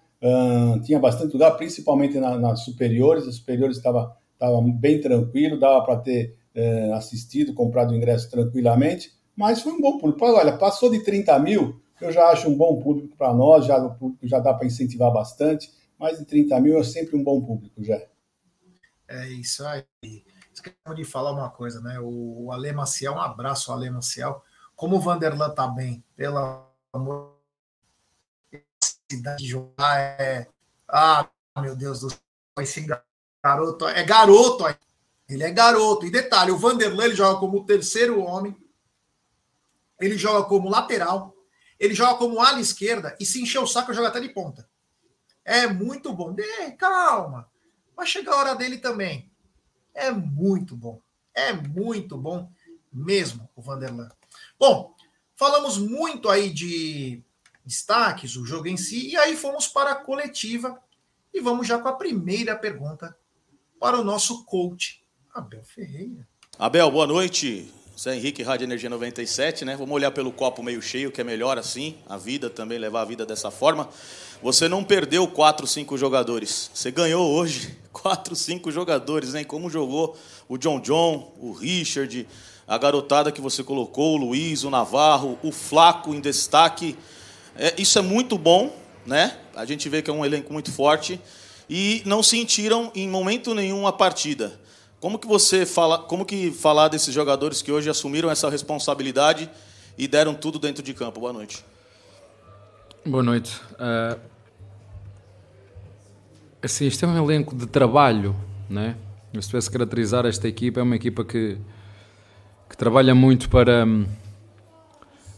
tinha 0.86 0.98
bastante 1.00 1.34
lugar, 1.34 1.52
principalmente 1.58 2.18
na, 2.18 2.40
nas 2.40 2.62
superiores, 2.64 3.28
as 3.28 3.36
superiores 3.36 3.76
estava 3.76 4.16
estava 4.44 4.62
bem 4.62 5.00
tranquilo, 5.00 5.60
dava 5.60 5.84
para 5.86 5.98
ter 5.98 6.36
é, 6.54 6.92
assistido, 6.94 7.54
comprado 7.54 7.92
o 7.92 7.96
ingresso 7.96 8.30
tranquilamente, 8.30 9.12
mas 9.36 9.62
foi 9.62 9.72
um 9.72 9.82
bom 9.82 9.98
público. 9.98 10.26
Olha, 10.26 10.58
passou 10.58 10.92
de 10.92 11.04
30 11.04 11.40
mil, 11.40 11.82
eu 12.04 12.12
já 12.12 12.30
acho 12.30 12.50
um 12.50 12.56
bom 12.56 12.82
público 12.82 13.16
para 13.16 13.34
nós, 13.34 13.66
já, 13.66 13.78
já 14.22 14.40
dá 14.40 14.54
para 14.54 14.68
incentivar 14.68 15.12
bastante, 15.12 15.72
mais 15.98 16.20
de 16.20 16.26
30 16.26 16.60
mil 16.60 16.80
é 16.80 16.84
sempre 16.84 17.16
um 17.16 17.24
bom 17.24 17.42
público, 17.42 17.84
já. 17.84 18.02
É 19.08 19.28
isso 19.30 19.66
aí. 19.66 19.86
Esqueci 20.54 20.76
de 20.96 21.04
falar 21.04 21.32
uma 21.32 21.50
coisa, 21.50 21.82
né? 21.82 22.00
O, 22.00 22.46
o 22.46 22.52
Ale 22.52 22.72
Maciel, 22.74 23.14
um 23.14 23.22
abraço 23.22 23.72
Ale 23.72 23.90
Maciel. 23.90 24.44
Como 24.76 24.98
o 24.98 25.00
Vanderlan 25.00 25.50
tá 25.52 25.68
bem, 25.68 26.04
pela 26.16 26.70
amor 26.92 27.38
de 29.10 29.48
jogar 29.48 29.98
é. 30.20 30.48
Ah, 30.88 31.28
meu 31.58 31.76
Deus 31.76 32.02
do 32.02 32.10
céu, 32.10 32.20
esse 32.60 32.86
Garoto, 33.44 33.88
é 33.88 34.04
garoto. 34.04 34.64
Ele 35.28 35.44
é 35.44 35.52
garoto. 35.52 36.06
E 36.06 36.12
detalhe, 36.12 36.52
o 36.52 36.58
Vanderlei 36.58 37.08
ele 37.08 37.16
joga 37.16 37.40
como 37.40 37.66
terceiro 37.66 38.22
homem. 38.22 38.56
Ele 40.00 40.18
joga 40.18 40.48
como 40.48 40.70
lateral. 40.70 41.33
Ele 41.80 41.94
joga 41.94 42.16
como 42.16 42.40
ala 42.40 42.60
esquerda. 42.60 43.16
E 43.20 43.26
se 43.26 43.42
encher 43.42 43.60
o 43.60 43.68
saco, 43.68 43.94
joga 43.94 44.10
até 44.10 44.20
de 44.20 44.30
ponta. 44.30 44.68
É 45.44 45.68
muito 45.68 46.14
bom. 46.14 46.34
De, 46.34 46.72
calma. 46.74 47.50
Vai 47.96 48.06
chegar 48.06 48.34
a 48.34 48.38
hora 48.38 48.56
dele 48.56 48.78
também. 48.78 49.32
É 49.94 50.12
muito 50.12 50.76
bom. 50.76 51.02
É 51.34 51.52
muito 51.54 52.18
bom 52.18 52.52
mesmo 52.92 53.50
o 53.56 53.62
Vanderlan. 53.62 54.10
Bom, 54.60 54.96
falamos 55.36 55.78
muito 55.78 56.30
aí 56.30 56.50
de 56.50 57.22
destaques, 57.66 58.36
o 58.36 58.46
jogo 58.46 58.68
em 58.68 58.78
si, 58.78 59.10
e 59.10 59.18
aí 59.18 59.36
fomos 59.36 59.68
para 59.68 59.92
a 59.92 59.96
coletiva. 59.96 60.80
E 61.34 61.40
vamos 61.40 61.68
já 61.68 61.80
com 61.80 61.88
a 61.88 61.94
primeira 61.94 62.56
pergunta 62.56 63.18
para 63.80 64.00
o 64.00 64.04
nosso 64.04 64.46
coach, 64.46 65.04
Abel 65.34 65.64
Ferreira. 65.64 66.28
Abel, 66.60 66.92
boa 66.92 67.08
noite. 67.08 67.74
Zé 68.04 68.18
Henrique, 68.18 68.44
Rádio 68.44 68.66
Energia 68.66 68.90
97, 68.90 69.64
né? 69.64 69.78
Vamos 69.78 69.96
olhar 69.96 70.12
pelo 70.12 70.30
copo 70.30 70.62
meio 70.62 70.82
cheio, 70.82 71.10
que 71.10 71.22
é 71.22 71.24
melhor 71.24 71.58
assim, 71.58 71.96
a 72.06 72.18
vida 72.18 72.50
também, 72.50 72.78
levar 72.78 73.00
a 73.00 73.06
vida 73.06 73.26
dessa 73.26 73.50
forma. 73.50 73.88
Você 74.42 74.68
não 74.68 74.84
perdeu 74.84 75.26
quatro, 75.26 75.66
cinco 75.66 75.98
jogadores. 75.98 76.70
Você 76.74 76.92
ganhou 76.92 77.32
hoje 77.32 77.78
quatro, 77.94 78.36
cinco 78.36 78.70
jogadores, 78.74 79.36
hein? 79.36 79.46
Como 79.46 79.70
jogou 79.70 80.18
o 80.50 80.58
John 80.58 80.82
John, 80.82 81.32
o 81.40 81.54
Richard, 81.54 82.28
a 82.68 82.78
garotada 82.78 83.32
que 83.32 83.40
você 83.40 83.64
colocou, 83.64 84.16
o 84.16 84.18
Luiz, 84.18 84.66
o 84.66 84.70
Navarro, 84.70 85.40
o 85.42 85.50
Flaco 85.50 86.14
em 86.14 86.20
destaque. 86.20 86.98
É, 87.56 87.74
isso 87.78 87.98
é 87.98 88.02
muito 88.02 88.38
bom, 88.38 88.76
né? 89.06 89.38
A 89.56 89.64
gente 89.64 89.88
vê 89.88 90.02
que 90.02 90.10
é 90.10 90.14
um 90.14 90.26
elenco 90.26 90.52
muito 90.52 90.74
forte 90.74 91.22
e 91.70 92.02
não 92.06 92.22
sentiram 92.22 92.92
em 92.94 93.08
momento 93.08 93.56
nenhum 93.56 93.88
a 93.88 93.94
partida. 93.94 94.60
Como 95.04 95.20
que 95.20 95.28
você 95.28 95.66
fala, 95.66 95.98
como 95.98 96.24
que 96.24 96.50
falar 96.50 96.88
desses 96.88 97.14
jogadores 97.14 97.62
que 97.62 97.70
hoje 97.74 97.90
assumiram 97.90 98.32
essa 98.32 98.50
responsabilidade 98.50 99.50
e 99.98 100.08
deram 100.08 100.34
tudo 100.34 100.58
dentro 100.58 100.82
de 100.82 100.94
campo? 100.94 101.20
Boa 101.20 101.34
noite. 101.34 101.62
Boa 103.06 103.22
noite. 103.22 103.60
Uh, 103.74 104.18
assim, 106.62 106.88
isto 106.88 107.04
é 107.04 107.08
um 107.10 107.22
elenco 107.22 107.54
de 107.54 107.68
trabalho, 107.68 108.34
né? 108.70 108.96
Se 109.42 109.50
tivesse 109.50 109.70
caracterizar 109.70 110.26
esta 110.26 110.48
equipa, 110.48 110.80
é 110.80 110.84
uma 110.84 110.96
equipa 110.96 111.26
que, 111.26 111.58
que 112.70 112.78
trabalha 112.78 113.14
muito 113.14 113.50
para, 113.50 113.86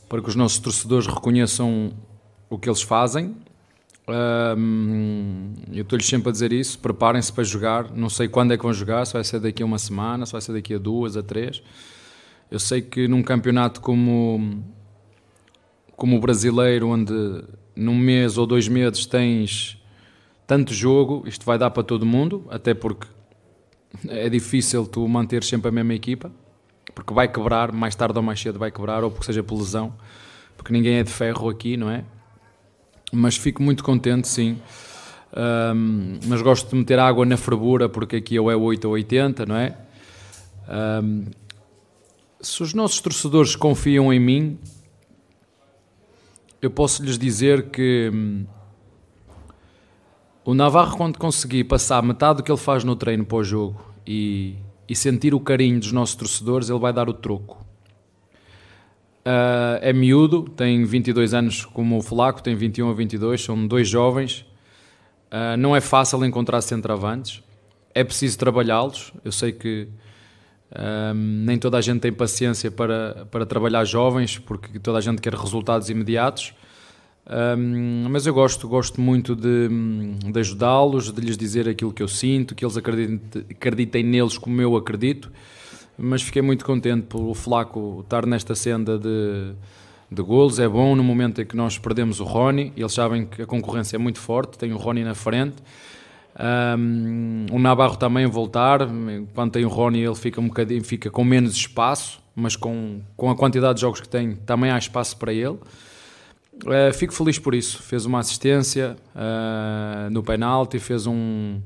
para 0.07 0.21
que 0.21 0.29
os 0.29 0.35
nossos 0.35 0.59
torcedores 0.59 1.07
reconheçam 1.07 1.91
o 2.51 2.59
que 2.59 2.69
eles 2.69 2.83
fazem 2.83 3.35
eu 4.07 5.81
estou-lhes 5.81 6.05
sempre 6.05 6.29
a 6.29 6.31
dizer 6.31 6.53
isso. 6.53 6.79
Preparem-se 6.79 7.31
para 7.31 7.43
jogar. 7.43 7.91
Não 7.91 8.09
sei 8.09 8.27
quando 8.27 8.53
é 8.53 8.57
que 8.57 8.63
vão 8.63 8.73
jogar, 8.73 9.05
se 9.05 9.13
vai 9.13 9.23
ser 9.23 9.39
daqui 9.39 9.63
a 9.63 9.65
uma 9.65 9.79
semana, 9.79 10.25
se 10.25 10.31
vai 10.31 10.41
ser 10.41 10.53
daqui 10.53 10.73
a 10.73 10.77
duas, 10.77 11.17
a 11.17 11.23
três. 11.23 11.61
Eu 12.49 12.59
sei 12.59 12.81
que 12.81 13.07
num 13.07 13.23
campeonato 13.23 13.81
como, 13.81 14.63
como 15.95 16.17
o 16.17 16.19
brasileiro, 16.19 16.89
onde 16.89 17.13
num 17.75 17.97
mês 17.97 18.37
ou 18.37 18.45
dois 18.45 18.67
meses 18.67 19.05
tens 19.05 19.81
tanto 20.47 20.73
jogo, 20.73 21.23
isto 21.27 21.45
vai 21.45 21.57
dar 21.57 21.71
para 21.71 21.83
todo 21.83 22.05
mundo, 22.05 22.45
até 22.49 22.73
porque 22.73 23.07
é 24.07 24.29
difícil 24.29 24.85
tu 24.85 25.07
manter 25.07 25.43
sempre 25.43 25.69
a 25.69 25.71
mesma 25.71 25.93
equipa, 25.93 26.31
porque 26.93 27.13
vai 27.13 27.27
quebrar, 27.27 27.71
mais 27.71 27.95
tarde 27.95 28.17
ou 28.17 28.23
mais 28.23 28.39
cedo 28.39 28.59
vai 28.59 28.71
quebrar, 28.71 29.03
ou 29.03 29.09
porque 29.09 29.25
seja 29.25 29.41
por 29.43 29.57
lesão, 29.57 29.93
porque 30.55 30.71
ninguém 30.71 30.97
é 30.97 31.03
de 31.03 31.11
ferro 31.11 31.49
aqui, 31.49 31.75
não 31.75 31.89
é? 31.89 32.05
Mas 33.15 33.37
fico 33.37 33.63
muito 33.63 33.83
contente, 33.83 34.27
sim. 34.27 34.57
Um, 35.35 36.17
mas 36.27 36.41
gosto 36.41 36.69
de 36.69 36.75
meter 36.75 36.97
água 36.97 37.25
na 37.25 37.35
fervura 37.35 37.89
porque 37.89 38.15
aqui 38.17 38.39
ou 38.39 38.49
é 38.49 38.55
8 38.55 38.85
ou 38.85 38.93
80, 38.93 39.45
não 39.45 39.55
é? 39.55 39.77
Um, 41.03 41.25
se 42.39 42.63
os 42.63 42.73
nossos 42.73 43.01
torcedores 43.01 43.55
confiam 43.55 44.13
em 44.13 44.19
mim, 44.19 44.59
eu 46.61 46.69
posso 46.69 47.03
lhes 47.03 47.17
dizer 47.17 47.69
que 47.69 48.09
hum, 48.13 48.45
o 50.43 50.53
Navarro, 50.53 50.95
quando 50.95 51.17
conseguir 51.17 51.63
passar 51.63 52.03
metade 52.03 52.37
do 52.37 52.43
que 52.43 52.51
ele 52.51 52.57
faz 52.57 52.83
no 52.83 52.95
treino 52.95 53.25
para 53.25 53.37
o 53.37 53.43
jogo 53.43 53.83
e, 54.05 54.55
e 54.87 54.95
sentir 54.95 55.33
o 55.33 55.39
carinho 55.39 55.79
dos 55.79 55.91
nossos 55.91 56.15
torcedores, 56.15 56.69
ele 56.69 56.79
vai 56.79 56.93
dar 56.93 57.09
o 57.09 57.13
troco. 57.13 57.64
Uh, 59.25 59.81
é 59.81 59.91
miúdo, 59.91 60.43
tem 60.43 60.85
22 60.85 61.33
anos 61.33 61.65
como 61.65 61.97
o 61.97 62.01
Flaco, 62.01 62.43
tem 62.43 62.55
21 62.55 62.89
ou 62.89 62.93
22, 62.93 63.43
são 63.43 63.65
dois 63.65 63.89
jovens. 63.89 64.45
Uh, 65.31 65.57
não 65.57 65.75
é 65.75 65.81
fácil 65.81 66.23
encontrar 66.23 66.61
centroavantes, 66.61 67.41
é 67.91 68.03
preciso 68.03 68.37
trabalhá-los. 68.37 69.11
Eu 69.23 69.31
sei 69.31 69.51
que 69.51 69.87
uh, 70.71 71.13
nem 71.15 71.57
toda 71.57 71.79
a 71.79 71.81
gente 71.81 72.01
tem 72.01 72.13
paciência 72.13 72.69
para, 72.69 73.25
para 73.31 73.47
trabalhar 73.47 73.83
jovens, 73.83 74.37
porque 74.37 74.77
toda 74.77 74.99
a 74.99 75.01
gente 75.01 75.19
quer 75.19 75.33
resultados 75.33 75.89
imediatos. 75.89 76.53
mas 78.11 78.27
eu 78.27 78.33
gosto, 78.35 78.67
gosto 78.67 79.01
muito 79.01 79.35
de, 79.35 79.69
de 80.31 80.39
ajudá-los, 80.39 81.11
de 81.11 81.19
lhes 81.19 81.35
dizer 81.35 81.67
aquilo 81.67 81.91
que 81.91 82.03
eu 82.03 82.07
sinto, 82.07 82.53
que 82.53 82.63
eles 82.63 82.77
acreditem, 82.77 83.43
acreditem 83.49 84.03
neles 84.03 84.37
como 84.37 84.61
eu 84.61 84.77
acredito 84.77 85.31
mas 85.97 86.21
fiquei 86.21 86.41
muito 86.41 86.65
contente 86.65 87.07
pelo 87.07 87.33
Flaco 87.33 88.01
estar 88.03 88.25
nesta 88.25 88.55
senda 88.55 88.97
de, 88.97 89.53
de 90.11 90.21
golos. 90.21 90.59
É 90.59 90.67
bom 90.67 90.95
no 90.95 91.03
momento 91.03 91.41
em 91.41 91.45
que 91.45 91.55
nós 91.55 91.77
perdemos 91.77 92.19
o 92.19 92.23
Rony, 92.23 92.73
eles 92.75 92.93
sabem 92.93 93.25
que 93.25 93.41
a 93.41 93.45
concorrência 93.45 93.95
é 93.95 93.99
muito 93.99 94.19
forte, 94.19 94.57
tem 94.57 94.73
o 94.73 94.77
Rony 94.77 95.03
na 95.03 95.15
frente. 95.15 95.55
Um, 96.37 97.45
o 97.51 97.59
Navarro 97.59 97.95
também 97.95 98.25
voltar, 98.25 98.79
quando 99.33 99.51
tem 99.51 99.63
o 99.63 99.69
Rony 99.69 100.01
ele 100.01 100.15
fica 100.15 100.41
um 100.41 100.47
bocadinho, 100.47 100.83
fica 100.83 101.09
com 101.09 101.23
menos 101.23 101.53
espaço, 101.53 102.19
mas 102.35 102.57
com, 102.57 103.01
com 103.15 103.29
a 103.29 103.35
quantidade 103.35 103.75
de 103.75 103.81
jogos 103.81 104.01
que 104.01 104.09
tem 104.09 104.35
também 104.35 104.69
há 104.69 104.77
espaço 104.77 105.15
para 105.17 105.31
ele. 105.31 105.57
Uh, 106.63 106.93
fico 106.93 107.13
feliz 107.13 107.39
por 107.39 107.53
isso. 107.53 107.81
Fez 107.83 108.05
uma 108.05 108.19
assistência 108.19 108.95
uh, 109.15 110.09
no 110.09 110.23
penalti, 110.23 110.79
fez 110.79 111.07
um, 111.07 111.59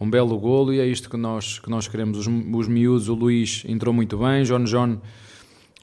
um 0.00 0.08
belo 0.08 0.38
golo 0.38 0.72
e 0.72 0.80
é 0.80 0.86
isto 0.86 1.10
que 1.10 1.16
nós, 1.16 1.58
que 1.58 1.68
nós 1.68 1.88
queremos. 1.88 2.18
Os, 2.18 2.26
os 2.26 2.68
miúdos, 2.68 3.08
o 3.08 3.14
Luís 3.14 3.64
entrou 3.66 3.92
muito 3.92 4.16
bem, 4.18 4.42
John 4.44 4.64
John 4.64 5.00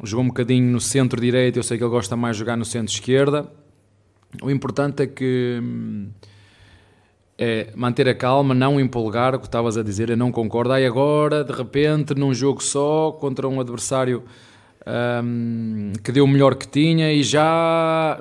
jogou 0.04 0.26
um 0.26 0.28
bocadinho 0.28 0.72
no 0.72 0.82
centro-direito, 0.82 1.58
eu 1.58 1.64
sei 1.64 1.78
que 1.78 1.84
ele 1.84 1.92
gosta 1.92 2.16
mais 2.16 2.36
de 2.36 2.40
jogar 2.40 2.58
no 2.58 2.66
centro-esquerda. 2.66 3.50
O 4.42 4.52
importante 4.52 5.04
é 5.04 5.08
que 5.08 5.62
é 7.38 7.72
manter 7.76 8.08
a 8.08 8.16
calma, 8.16 8.54
não 8.54 8.80
empolgar, 8.80 9.36
o 9.36 9.40
que 9.40 9.46
estavas 9.46 9.78
a 9.78 9.84
dizer, 9.84 10.10
eu 10.10 10.18
não 10.18 10.32
concordo. 10.32 10.74
Aí 10.74 10.86
agora, 10.86 11.44
de 11.44 11.54
repente, 11.54 12.14
num 12.14 12.34
jogo 12.34 12.64
só, 12.64 13.12
contra 13.12 13.48
um 13.48 13.60
adversário 13.60 14.24
um, 14.86 15.94
que 16.04 16.12
deu 16.12 16.26
o 16.26 16.28
melhor 16.28 16.56
que 16.56 16.68
tinha 16.68 17.12
e 17.12 17.24
já 17.24 18.20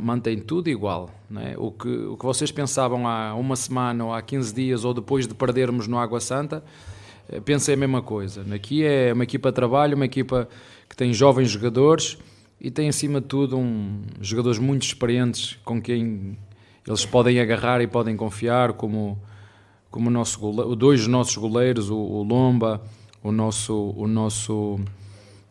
mantém 0.00 0.38
tudo 0.38 0.68
igual. 0.68 1.10
É? 1.36 1.54
O, 1.56 1.70
que, 1.70 1.88
o 1.88 2.16
que 2.16 2.24
vocês 2.24 2.50
pensavam 2.52 3.08
há 3.08 3.34
uma 3.34 3.56
semana 3.56 4.04
ou 4.04 4.12
há 4.12 4.20
15 4.20 4.54
dias 4.54 4.84
ou 4.84 4.92
depois 4.92 5.26
de 5.26 5.34
perdermos 5.34 5.88
no 5.88 5.98
Água 5.98 6.20
Santa, 6.20 6.62
eh, 7.28 7.40
pensei 7.40 7.74
a 7.74 7.76
mesma 7.76 8.02
coisa. 8.02 8.44
Aqui 8.54 8.84
é 8.84 9.12
uma 9.12 9.24
equipa 9.24 9.50
de 9.50 9.54
trabalho, 9.54 9.96
uma 9.96 10.04
equipa 10.04 10.48
que 10.88 10.96
tem 10.96 11.12
jovens 11.12 11.50
jogadores 11.50 12.18
e 12.60 12.70
tem 12.70 12.88
acima 12.88 13.20
de 13.20 13.26
tudo 13.26 13.58
um, 13.58 14.02
jogadores 14.20 14.58
muito 14.58 14.82
experientes 14.82 15.58
com 15.64 15.80
quem 15.80 16.36
eles 16.86 17.04
podem 17.04 17.40
agarrar 17.40 17.80
e 17.80 17.86
podem 17.86 18.16
confiar, 18.16 18.74
como, 18.74 19.18
como 19.90 20.08
o 20.08 20.12
nosso 20.12 20.38
goleiro, 20.38 20.76
dois 20.76 21.06
nossos 21.08 21.36
goleiros, 21.36 21.90
o, 21.90 21.96
o 21.96 22.22
Lomba, 22.22 22.80
o 23.22 23.32
nosso, 23.32 23.92
o 23.96 24.06
nosso 24.06 24.78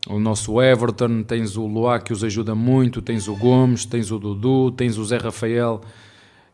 o 0.08 0.20
nosso 0.20 0.62
Everton, 0.62 1.22
tens 1.22 1.56
o 1.56 1.66
Luá 1.66 1.98
que 1.98 2.12
os 2.12 2.22
ajuda 2.22 2.54
muito, 2.54 3.02
tens 3.02 3.26
o 3.26 3.34
Gomes, 3.34 3.84
tens 3.84 4.10
o 4.12 4.18
Dudu, 4.18 4.70
tens 4.70 4.98
o 4.98 5.04
Zé 5.04 5.16
Rafael, 5.16 5.80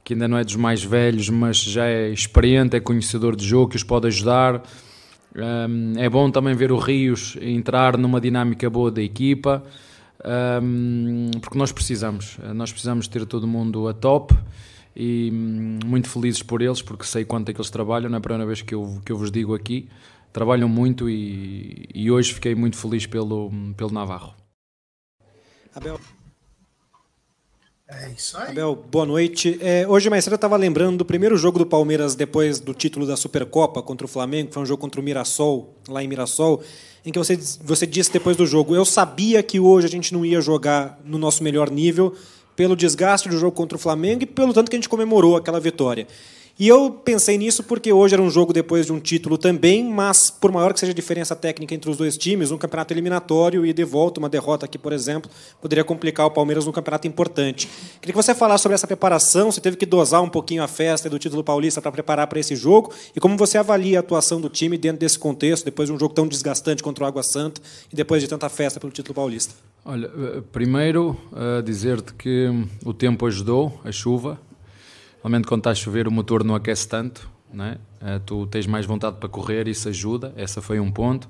que 0.03 0.15
ainda 0.15 0.27
não 0.27 0.39
é 0.39 0.45
dos 0.45 0.57
mais 0.57 0.83
velhos, 0.83 1.29
mas 1.29 1.59
já 1.59 1.85
é 1.85 2.09
experiente, 2.09 2.77
é 2.77 2.81
conhecedor 2.81 3.37
de 3.37 3.45
jogo, 3.45 3.71
que 3.71 3.77
os 3.77 3.85
pode 3.85 4.07
ajudar. 4.07 4.63
Um, 5.37 5.95
é 5.97 6.09
bom 6.09 6.31
também 6.31 6.55
ver 6.55 6.73
o 6.73 6.79
Rios 6.79 7.37
entrar 7.41 7.97
numa 7.97 8.21
dinâmica 8.21 8.69
boa 8.71 8.91
da 8.91 9.03
equipa, 9.03 9.63
um, 10.63 11.31
porque 11.41 11.59
nós 11.59 11.73
precisamos, 11.73 12.39
nós 12.55 12.71
precisamos 12.71 13.07
ter 13.07 13.25
todo 13.27 13.47
mundo 13.47 13.87
a 13.89 13.93
top 13.93 14.35
e 14.97 15.31
um, 15.33 15.79
muito 15.87 16.09
felizes 16.09 16.43
por 16.43 16.63
eles, 16.63 16.81
porque 16.81 17.05
sei 17.05 17.25
quanto 17.25 17.51
é 17.51 17.55
que 17.55 17.61
eles 17.61 17.71
trabalham, 17.71 18.09
não 18.09 18.17
é 18.17 18.19
a 18.19 18.21
primeira 18.21 18.47
vez 18.47 18.63
que 18.63 18.75
eu, 18.75 19.01
que 19.05 19.13
eu 19.13 19.17
vos 19.19 19.31
digo 19.31 19.55
aqui 19.55 19.89
trabalham 20.33 20.69
muito 20.69 21.09
e, 21.11 21.89
e 21.95 22.11
hoje 22.11 22.33
fiquei 22.33 22.55
muito 22.55 22.77
feliz 22.77 23.07
pelo, 23.07 23.51
pelo 23.77 23.93
Navarro. 23.93 24.35
Abel. 25.75 26.01
É 27.89 28.11
isso 28.17 28.39
aí. 28.39 28.51
Abel, 28.51 28.75
boa 28.75 29.05
noite. 29.05 29.59
É, 29.61 29.87
hoje 29.87 30.09
mais 30.09 30.25
cedo 30.25 30.33
eu 30.33 30.37
estava 30.37 30.57
lembrando 30.57 30.97
do 30.99 31.05
primeiro 31.05 31.37
jogo 31.37 31.59
do 31.59 31.67
Palmeiras 31.67 32.15
depois 32.15 32.59
do 32.59 32.73
título 32.73 33.07
da 33.07 33.17
Supercopa 33.17 33.83
contra 33.83 34.07
o 34.07 34.09
Flamengo, 34.09 34.51
foi 34.53 34.63
um 34.63 34.67
jogo 34.67 34.81
contra 34.81 35.01
o 35.01 35.05
Mirassol, 35.05 35.75
lá 35.87 36.03
em 36.03 36.09
Mirassol, 36.09 36.63
em 37.05 37.13
que 37.13 37.19
você, 37.19 37.39
você 37.63 37.87
disse 37.87 38.11
depois 38.11 38.35
do 38.37 38.47
jogo: 38.47 38.75
Eu 38.75 38.87
sabia 38.87 39.43
que 39.43 39.61
hoje 39.61 39.87
a 39.87 39.91
gente 39.91 40.15
não 40.15 40.25
ia 40.25 40.41
jogar 40.41 40.99
no 41.05 41.19
nosso 41.19 41.45
melhor 41.45 41.71
nível, 41.71 42.15
pelo 42.57 42.75
desgaste 42.75 43.29
do 43.29 43.39
jogo 43.39 43.55
contra 43.55 43.77
o 43.77 43.81
Flamengo 43.81 44.23
e 44.23 44.27
pelo 44.27 44.55
tanto 44.55 44.71
que 44.71 44.77
a 44.77 44.79
gente 44.79 44.89
comemorou 44.89 45.37
aquela 45.37 45.61
vitória. 45.61 46.07
E 46.59 46.69
eu 46.69 46.91
pensei 46.91 47.39
nisso 47.39 47.63
porque 47.63 47.93
hoje 47.93 48.15
era 48.15 48.23
um 48.23 48.31
jogo 48.31 48.53
depois 48.53 48.87
de 48.87 48.93
um 48.93 49.01
título 49.01 49.39
também, 49.39 49.83
mas 49.83 50.31
por 50.31 50.53
maior 50.53 50.75
que 50.75 50.81
seja 50.81 50.93
a 50.93 50.95
diferença 50.95 51.35
técnica 51.35 51.75
entre 51.75 51.91
os 51.91 51.97
dois 51.97 52.17
times, 52.17 52.51
um 52.51 52.59
campeonato 52.59 52.93
eliminatório 52.93 53.65
e 53.65 53.73
de 53.73 53.85
volta, 53.85 54.21
uma 54.21 54.29
derrota 54.29 54.67
aqui, 54.67 54.77
por 54.77 54.93
exemplo, 54.93 55.31
poderia 55.61 55.83
complicar 55.83 56.27
o 56.27 56.31
Palmeiras 56.31 56.67
num 56.67 56.73
campeonato 56.73 57.09
importante. 57.09 57.69
Queria 58.01 58.13
que 58.13 58.23
você 58.23 58.35
falasse 58.35 58.63
sobre 58.63 58.75
essa 58.75 58.87
preparação, 58.87 59.51
você 59.51 59.61
teve 59.61 59.77
que 59.77 59.87
dosar 59.87 60.23
um 60.23 60.29
pouquinho 60.29 60.63
a 60.63 60.69
festa 60.69 61.09
do 61.09 61.19
título 61.19 61.43
paulista 61.43 61.81
para 61.81 61.91
preparar 61.91 62.27
para 62.27 62.39
esse 62.39 62.55
jogo, 62.55 62.93
e 63.17 63.21
como 63.21 63.37
você 63.37 63.57
avalia 63.57 63.99
a 63.99 64.01
atuação 64.01 64.41
do 64.41 64.49
time 64.49 64.77
dentro 64.77 64.99
desse 64.99 65.19
contexto, 65.19 65.65
depois 65.65 65.89
de 65.89 65.95
um 65.95 65.99
jogo 65.99 66.15
tão 66.15 66.29
desgastante 66.29 66.83
contra 66.83 67.05
o 67.05 67.07
Água 67.07 67.23
Santa 67.23 67.63
e 67.91 67.97
depois 67.97 68.23
de 68.23 68.29
tanta 68.29 68.49
festa 68.49 68.79
pelo 68.79 68.93
título 68.93 69.15
paulista. 69.15 69.55
Olha, 69.85 70.07
eh, 70.07 70.43
primeiro 70.53 71.17
uh, 71.33 71.63
dizer-te 71.63 72.15
que 72.15 72.49
o 72.85 72.93
tempo 72.93 73.27
ajudou, 73.27 73.81
a 73.85 73.91
chuva, 73.91 74.39
Realmente, 75.23 75.47
quando 75.47 75.61
está 75.61 75.71
a 75.71 75.75
chover, 75.75 76.09
o 76.09 76.11
motor 76.11 76.43
não 76.43 76.55
aquece 76.55 76.89
tanto, 76.89 77.31
né? 77.53 77.79
tu 78.27 78.47
tens 78.47 78.67
mais 78.67 78.85
vontade 78.85 79.19
para 79.19 79.29
correr, 79.29 79.69
isso 79.69 79.89
ajuda. 79.89 80.33
Essa 80.37 80.61
foi 80.61 80.81
um 80.81 80.91
ponto. 80.91 81.29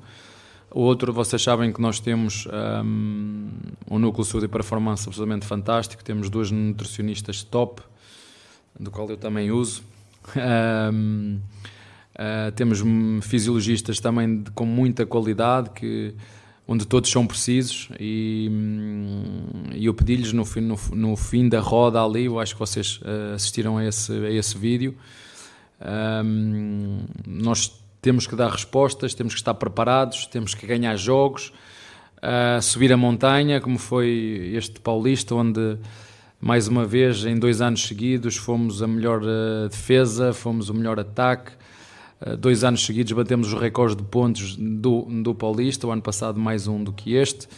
O 0.71 0.81
outro, 0.81 1.13
vocês 1.13 1.43
sabem 1.43 1.71
que 1.71 1.81
nós 1.81 2.01
temos 2.01 2.49
um, 2.83 3.51
um 3.91 3.99
núcleo 3.99 4.25
de 4.25 4.31
saúde 4.31 4.47
e 4.47 4.49
performance 4.49 5.07
absolutamente 5.07 5.47
fantástico. 5.47 6.03
Temos 6.03 6.31
duas 6.31 6.51
nutricionistas 6.51 7.43
top, 7.43 7.83
do 8.81 8.91
qual 8.91 9.09
eu 9.11 9.19
também 9.19 9.51
uso. 9.51 9.83
Um, 10.35 11.39
uh, 11.39 11.41
eh, 12.15 12.51
temos 12.53 12.81
fisiologistas 13.23 14.01
também 14.01 14.43
de, 14.43 14.51
com 14.53 14.65
muita 14.65 15.05
qualidade 15.05 15.71
que 15.71 16.15
onde 16.73 16.87
todos 16.87 17.11
são 17.11 17.27
precisos 17.27 17.91
e, 18.01 18.49
hum, 18.51 19.45
e 19.75 19.85
eu 19.85 19.93
pedi-lhes 19.93 20.33
no, 20.33 20.45
no, 20.57 20.79
no, 20.93 21.17
fim 21.17 21.47
da 21.47 21.61
roda 21.61 22.03
ali, 22.03 22.25
eu 22.25 22.41
acho 22.41 22.55
que 22.55 22.61
vocês 22.61 22.99
uh, 23.03 23.35
assistiram 23.35 23.77
a 23.77 23.85
esse, 23.85 24.11
a 24.11 24.31
esse 24.31 24.57
vídeo, 24.57 24.97
um, 26.25 27.01
nós 27.27 27.79
temos 28.01 28.27
que 28.27 28.35
dar 28.35 28.51
respostas, 28.51 29.13
temos 29.13 29.35
que 29.35 29.41
estar 29.41 29.53
preparados, 29.53 30.27
temos 30.27 30.55
que 30.55 30.67
ganhar 30.67 30.97
jogos, 30.97 31.53
uh, 32.19 32.63
subir 32.63 32.91
a 32.91 32.97
montanha, 32.97 33.61
como 33.61 33.79
foi 33.79 34.53
este 34.55 34.81
Paulista, 34.81 35.35
onde 35.35 35.77
mais 36.41 36.69
uma 36.69 36.87
vez 36.87 37.27
em 37.27 37.39
dois 37.39 37.61
anos 37.61 37.87
seguidos 37.87 38.37
fomos 38.37 38.83
a 38.83 38.87
melhor 38.87 39.23
uh, 39.23 39.69
defesa, 39.69 40.33
fomos 40.33 40.71
o 40.71 40.75
melhor 40.75 40.99
ataque, 40.99 41.53
eh, 41.53 41.57
dois 42.39 42.65
anos 42.65 42.85
seguidos 42.85 43.13
batemos 43.13 43.53
os 43.53 43.61
recordes 43.61 43.97
de 43.97 44.03
pontos 44.03 44.57
do, 44.57 45.03
do 45.23 45.35
Paulista, 45.35 45.87
o 45.87 45.91
ano 45.91 46.03
passado 46.03 46.39
mais 46.39 46.67
um 46.67 46.83
do 46.83 46.93
que 46.93 47.15
este. 47.15 47.49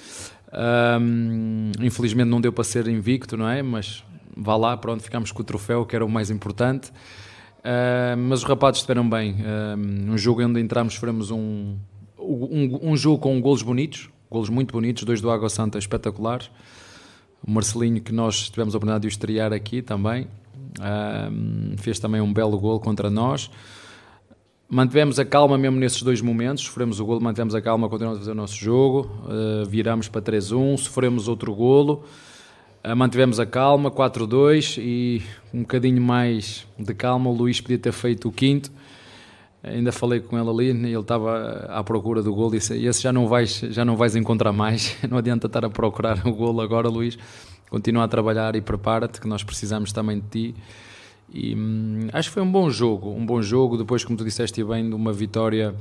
Um, 0.54 1.72
infelizmente 1.80 2.28
não 2.28 2.40
deu 2.40 2.52
para 2.52 2.62
ser 2.62 2.86
invicto, 2.86 3.36
não 3.36 3.48
é? 3.48 3.62
Mas 3.62 4.04
vá 4.36 4.56
lá, 4.56 4.76
pronto, 4.76 5.02
ficámos 5.02 5.32
com 5.32 5.42
o 5.42 5.44
troféu, 5.44 5.84
que 5.84 5.96
era 5.96 6.04
o 6.04 6.08
mais 6.08 6.30
importante. 6.30 6.90
Uh, 7.60 8.16
mas 8.16 8.40
os 8.40 8.44
rapazes 8.44 8.78
estiveram 8.78 9.08
bem. 9.08 9.32
Uh, 9.32 10.12
um 10.12 10.18
jogo 10.18 10.42
onde 10.44 10.60
entramos, 10.60 10.94
sofremos 10.94 11.30
um, 11.30 11.76
um, 12.18 12.90
um, 12.90 12.96
jogo 12.96 13.18
com 13.18 13.40
golos 13.40 13.62
bonitos, 13.62 14.08
golos 14.30 14.48
muito 14.48 14.72
bonitos, 14.72 15.02
dois 15.04 15.20
do 15.20 15.30
Água 15.30 15.48
Santa 15.48 15.78
espetaculares. 15.78 16.50
O 17.46 17.50
Marcelinho, 17.50 18.00
que 18.00 18.12
nós 18.12 18.48
tivemos 18.48 18.74
a 18.74 18.78
oportunidade 18.78 19.02
de 19.02 19.08
o 19.08 19.10
estrear 19.10 19.52
aqui 19.52 19.82
também, 19.82 20.24
uh, 20.78 21.76
fez 21.78 21.98
também 21.98 22.20
um 22.20 22.32
belo 22.32 22.58
gol 22.58 22.78
contra 22.78 23.10
nós. 23.10 23.50
Mantivemos 24.68 25.18
a 25.18 25.26
calma 25.26 25.58
mesmo 25.58 25.78
nesses 25.78 26.02
dois 26.02 26.22
momentos, 26.22 26.64
sofremos 26.64 26.98
o 26.98 27.04
golo, 27.04 27.20
mantivemos 27.20 27.54
a 27.54 27.60
calma, 27.60 27.86
continuamos 27.86 28.18
a 28.18 28.20
fazer 28.20 28.32
o 28.32 28.34
nosso 28.34 28.56
jogo, 28.56 29.10
uh, 29.24 29.68
viramos 29.68 30.08
para 30.08 30.22
3-1, 30.22 30.78
sofremos 30.78 31.28
outro 31.28 31.54
golo, 31.54 32.02
uh, 32.82 32.96
mantivemos 32.96 33.38
a 33.38 33.44
calma, 33.44 33.90
4-2 33.90 34.78
e 34.78 35.22
um 35.52 35.60
bocadinho 35.60 36.00
mais 36.00 36.66
de 36.78 36.94
calma, 36.94 37.28
o 37.28 37.34
Luís 37.34 37.60
podia 37.60 37.78
ter 37.78 37.92
feito 37.92 38.26
o 38.26 38.32
quinto, 38.32 38.72
ainda 39.62 39.92
falei 39.92 40.20
com 40.20 40.38
ele 40.38 40.48
ali, 40.48 40.70
ele 40.70 40.98
estava 40.98 41.66
à 41.68 41.84
procura 41.84 42.22
do 42.22 42.34
golo 42.34 42.54
e 42.54 42.58
disse, 42.58 42.74
esse 42.86 43.02
já 43.02 43.12
não 43.12 43.28
vais, 43.28 43.58
já 43.68 43.84
não 43.84 43.96
vais 43.96 44.16
encontrar 44.16 44.52
mais, 44.52 44.96
não 45.08 45.18
adianta 45.18 45.46
estar 45.46 45.62
a 45.66 45.68
procurar 45.68 46.26
o 46.26 46.32
golo 46.32 46.62
agora 46.62 46.88
Luís, 46.88 47.18
continua 47.68 48.04
a 48.04 48.08
trabalhar 48.08 48.56
e 48.56 48.62
prepara-te 48.62 49.20
que 49.20 49.28
nós 49.28 49.44
precisamos 49.44 49.92
também 49.92 50.20
de 50.20 50.26
ti. 50.26 50.54
E 51.32 51.54
hum, 51.54 52.08
acho 52.12 52.28
que 52.28 52.34
foi 52.34 52.42
um 52.42 52.50
bom 52.50 52.70
jogo, 52.70 53.10
um 53.10 53.24
bom 53.24 53.42
jogo. 53.42 53.76
Depois, 53.76 54.04
como 54.04 54.16
tu 54.16 54.24
disseste 54.24 54.62
bem, 54.62 54.88
de 54.88 54.94
uma 54.94 55.12
vitória 55.12 55.74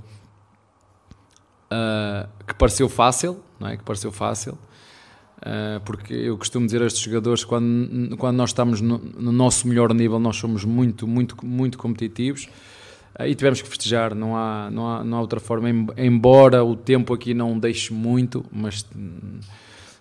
uh, 1.72 2.28
que 2.46 2.54
pareceu 2.56 2.88
fácil, 2.90 3.40
não 3.60 3.68
é? 3.68 3.78
Que 3.78 3.84
pareceu 3.84 4.12
fácil, 4.12 4.54
uh, 5.40 5.80
porque 5.86 6.14
eu 6.14 6.38
costumo 6.38 6.66
dizer 6.66 6.82
a 6.82 6.86
estes 6.86 7.02
jogadores 7.02 7.44
quando 7.44 8.16
quando 8.18 8.38
nós 8.38 8.50
estamos 8.52 8.82
no, 8.82 8.98
no 8.98 9.32
nosso 9.32 9.68
melhor 9.68 9.94
nível, 9.94 10.20
nós 10.20 10.38
somos 10.38 10.64
muito, 10.64 11.08
muito, 11.08 11.46
muito 11.46 11.78
competitivos. 11.78 12.48
Uh, 13.20 13.26
e 13.28 13.36
tivemos 13.36 13.62
que 13.62 13.70
festejar, 13.70 14.16
não 14.16 14.36
há, 14.36 14.70
não 14.72 14.90
há, 14.90 15.04
não 15.04 15.18
há 15.18 15.22
outra 15.22 15.40
forma, 15.40 15.70
embora 15.98 16.64
o 16.64 16.76
tempo 16.76 17.14
aqui 17.14 17.34
não 17.34 17.60
deixe 17.60 17.94
muito, 17.94 18.44
mas 18.52 18.86
hum, 18.96 19.40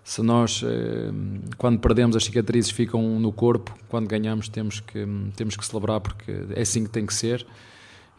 se 0.05 0.20
nós, 0.20 0.62
eh, 0.64 1.12
quando 1.57 1.78
perdemos, 1.78 2.16
as 2.16 2.24
cicatrizes 2.24 2.70
ficam 2.70 3.20
no 3.20 3.32
corpo, 3.32 3.76
quando 3.88 4.09
ganhamos, 4.09 4.48
temos 4.48 4.80
que, 4.80 5.07
temos 5.36 5.57
que 5.57 5.64
celebrar, 5.64 6.00
porque 6.00 6.32
é 6.55 6.62
assim 6.62 6.84
que 6.84 6.90
tem 6.90 7.07
que 7.07 7.14
ser. 7.14 7.46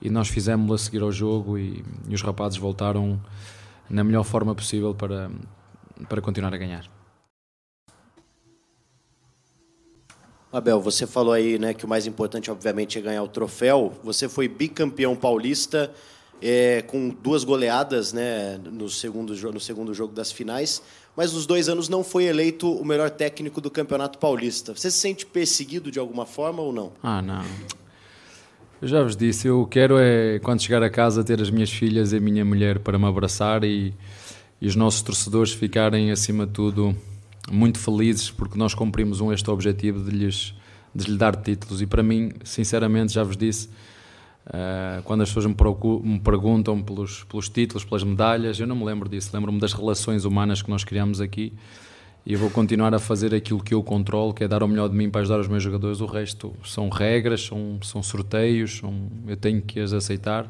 E 0.02 0.10
nós 0.10 0.30
fizemos-lo 0.30 0.74
a 0.74 0.78
seguir 0.78 1.02
ao 1.02 1.12
jogo 1.12 1.58
e, 1.58 1.84
e, 2.08 2.14
os 2.14 2.22
rapazes 2.22 2.58
voltaram 2.58 3.20
na 3.90 4.04
melhor 4.04 4.24
forma 4.24 4.56
possível 4.56 4.96
para, 4.96 5.30
para 6.08 6.22
continuar 6.22 6.54
a 6.54 6.58
ganhar. 6.58 6.90
Abel, 10.52 10.80
você 10.80 11.06
falou 11.06 11.34
aí 11.34 11.58
né, 11.58 11.74
que 11.74 11.84
o 11.84 11.88
mais 11.88 12.06
importante, 12.06 12.50
obviamente, 12.50 12.98
é 12.98 13.02
ganhar 13.02 13.24
o 13.24 13.28
troféu. 13.28 13.92
Você 14.04 14.30
foi 14.30 14.48
bicampeão 14.48 15.16
paulista 15.16 15.92
é, 16.44 16.82
com 16.82 17.10
duas 17.10 17.44
goleadas 17.44 18.14
né, 18.14 18.60
no, 18.64 18.90
segundo, 18.90 19.34
no 19.52 19.60
segundo 19.60 19.94
jogo 19.94 20.14
das 20.14 20.32
finais 20.32 20.82
mas 21.16 21.34
nos 21.34 21.46
dois 21.46 21.70
anos 21.70 21.88
não 21.88 22.04
foi 22.04 22.26
eleito 22.26 22.72
o 22.72 22.84
melhor 22.84 23.10
técnico 23.10 23.62
do 23.62 23.70
Campeonato 23.70 24.18
Paulista. 24.18 24.74
Você 24.76 24.90
se 24.90 24.98
sente 24.98 25.26
perseguido 25.26 25.92
de 25.92 26.00
alguma 26.00 26.26
forma 26.26 26.62
ou 26.62 26.74
não? 26.74 26.92
Ah, 27.02 27.22
não. 27.22 27.44
Eu 28.82 28.88
já 28.88 29.02
vos 29.02 29.16
disse, 29.16 29.48
eu 29.48 29.66
quero 29.66 29.98
é, 29.98 30.40
quando 30.40 30.62
chegar 30.62 30.84
a 30.84 30.90
casa, 30.90 31.24
ter 31.24 31.40
as 31.40 31.50
minhas 31.50 31.72
filhas 31.72 32.12
e 32.12 32.18
a 32.18 32.20
minha 32.20 32.44
mulher 32.44 32.80
para 32.80 32.98
me 32.98 33.06
abraçar 33.06 33.64
e, 33.64 33.94
e 34.60 34.68
os 34.68 34.76
nossos 34.76 35.02
torcedores 35.02 35.54
ficarem, 35.54 36.12
acima 36.12 36.46
de 36.46 36.52
tudo, 36.52 36.96
muito 37.50 37.80
felizes 37.80 38.30
porque 38.30 38.58
nós 38.58 38.74
cumprimos 38.74 39.22
um 39.22 39.32
este 39.32 39.50
objetivo 39.50 40.04
de 40.04 40.12
lhes, 40.12 40.54
de 40.94 41.06
lhes 41.06 41.18
dar 41.18 41.36
títulos. 41.36 41.82
E 41.82 41.86
para 41.86 42.04
mim, 42.04 42.34
sinceramente, 42.44 43.14
já 43.14 43.24
vos 43.24 43.38
disse, 43.38 43.70
Uh, 44.46 45.02
quando 45.04 45.22
as 45.22 45.30
pessoas 45.30 45.46
me, 45.46 45.56
me 46.04 46.20
perguntam 46.20 46.82
pelos, 46.82 47.24
pelos, 47.24 47.48
títulos, 47.48 47.86
pelas 47.86 48.04
medalhas, 48.04 48.60
eu 48.60 48.68
não 48.68 48.76
me 48.76 48.84
lembro 48.84 49.08
disso. 49.08 49.30
Lembro-me 49.34 49.60
das 49.60 49.74
relações 49.74 50.26
humanas 50.26 50.62
que 50.62 50.70
nós 50.70 50.84
criamos 50.84 51.22
aqui 51.22 51.54
e 52.26 52.34
eu 52.34 52.40
vou 52.40 52.50
continuar 52.50 52.94
a 52.94 53.00
fazer 53.00 53.36
aquilo 53.36 53.62
que 53.62 53.74
eu 53.74 53.84
controlo, 53.84 54.34
que 54.34 54.46
é 54.46 54.48
dar 54.48 54.64
o 54.64 54.68
melhor 54.68 54.88
de 54.88 54.96
mim 54.96 55.10
para 55.10 55.22
ajudar 55.22 55.42
os 55.42 55.48
meus 55.50 55.62
jogadores. 55.62 56.00
O 56.00 56.06
resto 56.06 56.54
são 56.64 56.88
regras, 56.88 57.42
são, 57.42 57.80
são 57.82 58.02
sorteios, 58.02 58.78
são, 58.78 58.94
eu 59.28 59.36
tenho 59.36 59.62
que 59.62 59.80
as 59.82 59.92
aceitar, 59.92 60.48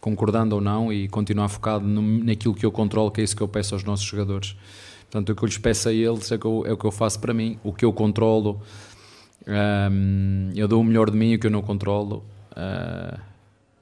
concordando 0.00 0.54
ou 0.54 0.62
não, 0.62 0.90
e 0.90 1.08
continuar 1.08 1.48
focado 1.48 1.86
no, 1.86 2.00
naquilo 2.24 2.54
que 2.54 2.64
eu 2.64 2.72
controlo, 2.72 3.10
que 3.10 3.20
é 3.20 3.24
isso 3.24 3.36
que 3.36 3.42
eu 3.42 3.48
peço 3.48 3.74
aos 3.74 3.84
nossos 3.84 4.06
jogadores. 4.06 4.56
Portanto, 5.02 5.32
o 5.32 5.36
que 5.36 5.42
eu 5.42 5.46
lhes 5.46 5.58
peço 5.58 5.90
a 5.90 5.92
eles 5.92 6.32
é, 6.32 6.38
que 6.38 6.46
eu, 6.46 6.64
é 6.66 6.72
o 6.72 6.76
que 6.78 6.86
eu 6.86 6.92
faço 6.92 7.20
para 7.20 7.34
mim, 7.34 7.58
o 7.62 7.72
que 7.72 7.84
eu 7.84 7.92
controlo. 7.92 8.62
Um, 9.46 10.50
eu 10.54 10.66
dou 10.66 10.80
o 10.80 10.84
melhor 10.84 11.10
de 11.10 11.18
mim, 11.18 11.34
o 11.34 11.38
que 11.38 11.48
eu 11.48 11.50
não 11.50 11.60
controlo. 11.60 12.24
Uh, 12.52 13.29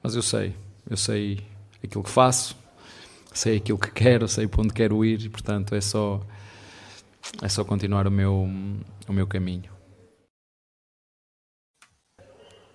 mas 0.09 0.15
eu 0.15 0.23
sei, 0.23 0.55
eu 0.89 0.97
sei 0.97 1.39
aquilo 1.83 2.03
que 2.03 2.09
faço, 2.09 2.57
sei 3.31 3.57
aquilo 3.57 3.77
que 3.77 3.91
quero, 3.91 4.27
sei 4.27 4.47
para 4.47 4.61
onde 4.63 4.73
quero 4.73 5.05
ir, 5.05 5.21
e, 5.21 5.29
portanto 5.29 5.75
é 5.75 5.81
só 5.81 6.19
é 7.43 7.47
só 7.47 7.63
continuar 7.63 8.07
o 8.07 8.11
meu 8.11 8.49
o 9.07 9.13
meu 9.13 9.27
caminho. 9.27 9.71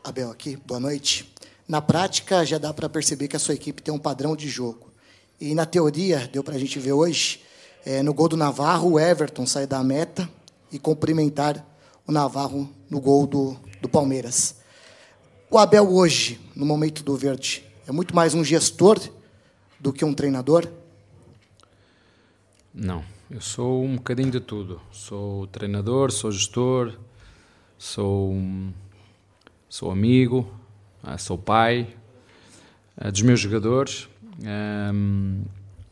Abel 0.05 0.31
aqui, 0.31 0.55
boa 0.65 0.79
noite. 0.79 1.29
Na 1.67 1.83
prática 1.83 2.47
já 2.47 2.57
dá 2.57 2.73
para 2.73 2.89
perceber 2.89 3.27
que 3.27 3.35
a 3.35 3.41
sua 3.41 3.55
equipe 3.55 3.83
tem 3.83 3.93
um 3.93 3.99
padrão 3.99 4.37
de 4.37 4.49
jogo. 4.49 4.93
E 5.41 5.57
na 5.57 5.67
teoria, 5.67 6.29
deu 6.33 6.45
para 6.45 6.55
a 6.55 6.59
gente 6.59 6.79
ver 6.79 6.93
hoje, 6.93 7.43
é, 7.85 8.01
no 8.01 8.15
gol 8.15 8.29
do 8.29 8.37
Navarro, 8.37 8.93
o 8.93 9.01
Everton 9.01 9.45
sai 9.45 9.67
da 9.67 9.83
meta 9.83 10.31
e 10.71 10.79
cumprimentar 10.79 11.67
o 12.07 12.13
Navarro 12.13 12.71
no 12.89 13.01
gol 13.01 13.27
do, 13.27 13.57
do 13.83 13.89
Palmeiras. 13.89 14.63
O 15.55 15.59
Abel 15.59 15.89
hoje, 15.89 16.41
no 16.57 16.67
momento 16.67 17.05
do 17.05 17.17
verde, 17.17 17.65
é 17.87 17.93
muito 17.93 18.13
mais 18.13 18.35
um 18.35 18.43
gestor 18.43 18.99
do 19.79 19.93
que 19.93 20.05
um 20.05 20.13
treinador? 20.13 20.67
Não, 22.75 23.05
eu 23.31 23.41
sou 23.41 23.85
um 23.85 23.95
bocadinho 23.95 24.33
de 24.33 24.41
tudo. 24.41 24.81
Sou 24.91 25.47
treinador, 25.47 26.11
sou 26.11 26.33
gestor, 26.33 26.99
sou, 27.79 28.35
sou 29.69 29.93
amigo, 29.93 30.53
ah, 31.01 31.19
sou 31.19 31.39
pai 31.39 31.87
ah, 32.97 33.13
dos 33.13 33.23
meus 33.23 33.39
jogadores. 33.39 34.09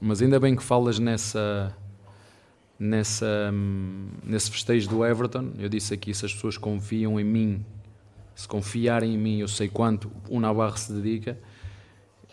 mas 0.01 0.21
ainda 0.21 0.41
bem 0.41 0.57
que 0.57 0.63
falas 0.65 0.99
nessa, 0.99 1.73
nessa, 2.77 3.53
nesse 4.25 4.51
festejo 4.51 4.89
do 4.89 5.07
Everton. 5.07 5.53
Eu 5.57 5.69
disse 5.69 5.95
aqui: 5.95 6.13
se 6.13 6.27
as 6.27 6.35
pessoas 6.35 6.59
confiam 6.59 7.21
em 7.21 7.25
mim 7.25 7.65
se 8.35 8.49
confiarem 8.49 9.14
em 9.14 9.18
mim, 9.18 9.39
eu 9.39 9.49
sei 9.49 9.68
quanto 9.68 10.11
o 10.28 10.41
Navarro 10.41 10.76
se 10.76 10.93
dedica. 10.93 11.39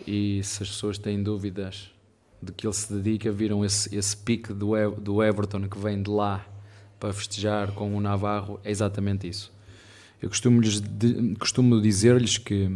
E 0.07 0.41
se 0.43 0.63
as 0.63 0.69
pessoas 0.69 0.97
têm 0.97 1.21
dúvidas 1.21 1.91
de 2.41 2.51
que 2.53 2.65
ele 2.65 2.73
se 2.73 2.91
dedica, 2.93 3.31
viram 3.31 3.65
esse, 3.65 3.93
esse 3.95 4.15
pique 4.15 4.53
do, 4.53 4.71
do 4.91 5.23
Everton 5.23 5.67
que 5.67 5.77
vem 5.77 6.01
de 6.01 6.09
lá 6.09 6.45
para 6.99 7.13
festejar 7.13 7.71
com 7.71 7.95
o 7.95 8.01
Navarro, 8.01 8.59
é 8.63 8.71
exatamente 8.71 9.27
isso. 9.27 9.51
Eu 10.21 10.29
costumo, 10.29 10.61
costumo 11.37 11.81
dizer-lhes 11.81 12.37
que, 12.37 12.69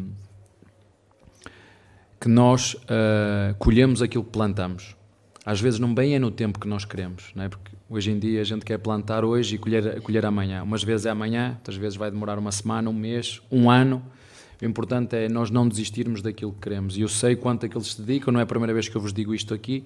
que 2.20 2.30
nós 2.30 2.74
uh, 2.74 3.54
colhemos 3.60 4.02
aquilo 4.02 4.24
que 4.24 4.32
plantamos. 4.32 4.96
Às 5.46 5.60
vezes 5.60 5.80
não 5.80 5.94
bem 5.94 6.16
é 6.16 6.20
no 6.20 6.32
tempo 6.32 6.60
que 6.60 6.68
nós 6.68 6.86
queremos, 6.86 7.32
não 7.36 7.44
é? 7.44 7.50
porque 7.50 7.74
Hoje 7.94 8.10
em 8.10 8.18
dia 8.18 8.42
a 8.42 8.44
gente 8.44 8.66
quer 8.66 8.80
plantar 8.80 9.24
hoje 9.24 9.54
e 9.54 9.58
colher, 9.60 10.02
colher 10.02 10.26
amanhã. 10.26 10.64
Umas 10.64 10.84
vezes 10.84 11.06
é 11.06 11.12
amanhã, 11.12 11.58
outras 11.60 11.78
vezes 11.78 11.96
vai 11.96 12.10
demorar 12.10 12.40
uma 12.40 12.52
semana, 12.52 12.90
um 12.90 12.94
mês, 12.94 13.40
um 13.52 13.70
ano. 13.70 14.02
O 14.60 14.66
importante 14.66 15.16
é 15.16 15.30
nós 15.30 15.52
não 15.52 15.68
desistirmos 15.68 16.24
daquilo 16.24 16.54
que 16.54 16.62
queremos. 16.62 16.98
E 16.98 17.02
eu 17.02 17.08
sei 17.08 17.36
quanto 17.36 17.70
que 17.70 17.78
eles 17.78 17.90
se 17.90 18.02
dedicam, 18.02 18.34
não 18.34 18.40
é 18.40 18.44
a 18.44 18.48
primeira 18.48 18.74
vez 18.74 18.90
que 18.90 18.96
eu 18.96 19.02
vos 19.02 19.14
digo 19.14 19.36
isto 19.36 19.54
aqui, 19.54 19.84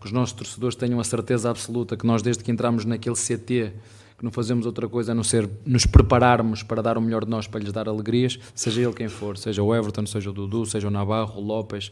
que 0.00 0.06
os 0.06 0.12
nossos 0.12 0.32
torcedores 0.32 0.76
tenham 0.76 0.98
a 0.98 1.04
certeza 1.04 1.50
absoluta 1.50 1.94
que 1.94 2.06
nós, 2.06 2.22
desde 2.22 2.42
que 2.42 2.50
entramos 2.50 2.86
naquele 2.86 3.16
CT, 3.16 3.74
que 4.16 4.24
não 4.24 4.30
fazemos 4.30 4.64
outra 4.64 4.88
coisa 4.88 5.12
a 5.12 5.14
não 5.14 5.22
ser 5.22 5.46
nos 5.66 5.84
prepararmos 5.84 6.62
para 6.62 6.80
dar 6.80 6.96
o 6.96 7.02
melhor 7.02 7.22
de 7.22 7.30
nós 7.30 7.46
para 7.46 7.60
lhes 7.60 7.70
dar 7.70 7.86
alegrias, 7.86 8.38
seja 8.54 8.80
ele 8.80 8.94
quem 8.94 9.08
for, 9.08 9.36
seja 9.36 9.62
o 9.62 9.74
Everton, 9.74 10.06
seja 10.06 10.30
o 10.30 10.32
Dudu, 10.32 10.64
seja 10.64 10.88
o 10.88 10.90
Navarro, 10.90 11.38
o 11.38 11.44
Lopes, 11.44 11.88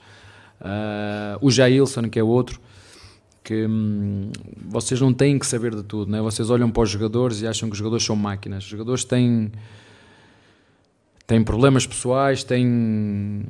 uh, 0.58 1.36
o 1.42 1.50
Jailson, 1.50 2.08
que 2.08 2.18
é 2.18 2.22
outro 2.22 2.58
que 3.51 3.66
hum, 3.66 4.30
vocês 4.64 5.01
não 5.01 5.12
têm 5.12 5.36
que 5.36 5.44
saber 5.44 5.74
de 5.74 5.82
tudo, 5.82 6.09
né? 6.09 6.20
vocês 6.20 6.51
olham 6.51 6.70
para 6.70 6.84
os 6.84 6.90
jogadores 6.90 7.42
e 7.42 7.48
acham 7.48 7.68
que 7.68 7.72
os 7.72 7.78
jogadores 7.78 8.05
são 8.07 8.14
máquinas. 8.14 8.62
Os 8.62 8.70
jogadores 8.70 9.03
têm, 9.03 9.51
têm 11.26 11.42
problemas 11.42 11.84
pessoais, 11.84 12.44
têm, 12.44 13.42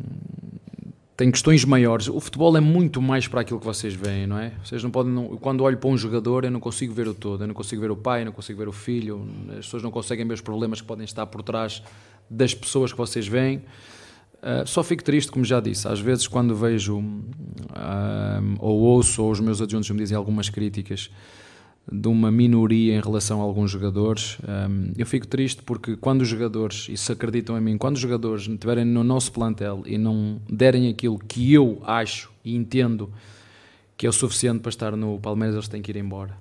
têm 1.19 1.31
questões 1.31 1.67
maiores. 1.67 2.09
O 2.09 2.19
futebol 2.19 2.57
é 2.57 2.61
muito 2.61 3.03
mais 3.03 3.29
para 3.29 3.43
aquilo 3.43 3.61
que 3.61 3.67
vocês 3.67 3.93
veem, 3.93 4.27
não 4.27 4.39
é? 4.39 4.55
Vocês 4.65 4.83
não 4.83 4.91
podem, 4.91 5.13
não, 5.13 5.37
quando 5.37 5.63
olho 5.65 5.77
para 5.77 5.91
um 5.91 5.99
jogador, 5.99 6.47
eu 6.47 6.51
não 6.51 6.61
consigo 6.61 6.95
ver 6.95 7.07
o 7.07 7.13
todo, 7.13 7.45
eu 7.45 7.49
não 7.49 7.55
consigo 7.55 7.83
ver 7.83 7.91
o 7.91 7.97
pai, 7.97 8.23
eu 8.23 8.25
não 8.25 8.33
consigo 8.33 8.59
ver 8.59 8.69
o 8.69 8.73
filho, 8.73 9.29
as 9.51 9.67
pessoas 9.67 9.83
não 9.83 9.91
conseguem 9.91 10.27
ver 10.27 10.33
os 10.33 10.41
problemas 10.41 10.81
que 10.81 10.87
podem 10.87 11.05
estar 11.05 11.27
por 11.27 11.43
trás 11.43 11.83
das 12.31 12.55
pessoas 12.55 12.91
que 12.91 12.97
vocês 12.97 13.29
veem. 13.29 13.61
Uh, 14.43 14.67
só 14.67 14.83
fico 14.83 15.05
triste, 15.05 15.31
como 15.31 15.45
já 15.45 15.61
disse, 15.61 15.87
às 15.87 16.01
vezes 16.01 16.27
quando 16.27 16.57
vejo 16.57 16.99
uh, 16.99 18.57
ou 18.59 18.81
ouço 18.81 19.23
ou 19.23 19.31
os 19.31 19.39
meus 19.39 19.61
adjuntos 19.61 19.91
me 19.91 19.99
dizem 19.99 20.17
algumas 20.17 20.49
críticas 20.49 21.11
de 21.91 22.09
uma 22.09 22.31
minoria 22.31 22.97
em 22.97 23.01
relação 23.01 23.41
a 23.41 23.45
alguns 23.45 23.71
jogadores, 23.71 24.39
um, 24.49 24.93
eu 24.97 25.05
fico 25.05 25.27
triste 25.27 25.63
porque 25.63 25.97
quando 25.97 26.23
os 26.23 26.29
jogadores, 26.29 26.87
e 26.89 26.97
se 26.97 27.13
acreditam 27.13 27.59
em 27.59 27.61
mim, 27.61 27.77
quando 27.77 27.97
os 27.97 28.01
jogadores 28.01 28.47
estiverem 28.47 28.85
no 28.85 29.03
nosso 29.03 29.33
plantel 29.33 29.83
e 29.85 29.99
não 29.99 30.41
derem 30.49 30.89
aquilo 30.89 31.19
que 31.19 31.53
eu 31.53 31.83
acho 31.85 32.31
e 32.45 32.55
entendo 32.55 33.13
que 33.97 34.07
é 34.07 34.09
o 34.09 34.13
suficiente 34.13 34.61
para 34.61 34.71
estar 34.71 34.97
no 34.97 35.19
Palmeiras, 35.19 35.57
eles 35.57 35.69
têm 35.69 35.83
que 35.83 35.91
ir 35.91 35.97
embora. 35.97 36.35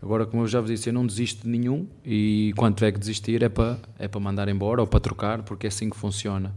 Agora, 0.00 0.24
como 0.24 0.42
eu 0.42 0.46
já 0.46 0.60
vos 0.60 0.70
disse, 0.70 0.88
eu 0.88 0.92
não 0.92 1.06
desisto 1.06 1.42
de 1.42 1.48
nenhum 1.48 1.86
e 2.04 2.52
quando 2.56 2.76
tiver 2.76 2.92
que 2.92 2.98
desistir 2.98 3.42
é 3.42 3.48
para, 3.48 3.78
é 3.98 4.06
para 4.06 4.20
mandar 4.20 4.48
embora 4.48 4.80
ou 4.80 4.86
para 4.86 5.00
trocar, 5.00 5.42
porque 5.42 5.66
é 5.66 5.68
assim 5.68 5.90
que 5.90 5.96
funciona. 5.96 6.54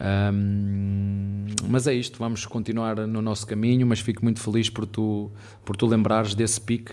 Um, 0.00 1.46
mas 1.68 1.86
é 1.86 1.94
isto, 1.94 2.18
vamos 2.18 2.46
continuar 2.46 2.96
no 2.96 3.20
nosso 3.20 3.46
caminho, 3.46 3.86
mas 3.86 4.00
fico 4.00 4.22
muito 4.22 4.40
feliz 4.40 4.70
por 4.70 4.86
tu, 4.86 5.30
por 5.64 5.76
tu 5.76 5.86
lembrares 5.86 6.34
desse 6.34 6.60
pique. 6.60 6.92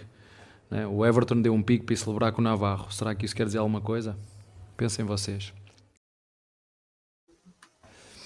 Né? 0.70 0.88
O 0.88 1.06
Everton 1.06 1.42
deu 1.42 1.54
um 1.54 1.62
pique 1.62 1.86
para 1.86 1.96
celebrar 1.96 2.32
com 2.32 2.42
o 2.42 2.44
Navarro. 2.44 2.92
Será 2.92 3.14
que 3.14 3.26
isso 3.26 3.36
quer 3.36 3.46
dizer 3.46 3.60
alguma 3.60 3.82
coisa? 3.82 4.18
Pensem 4.76 5.06
vocês. 5.06 5.54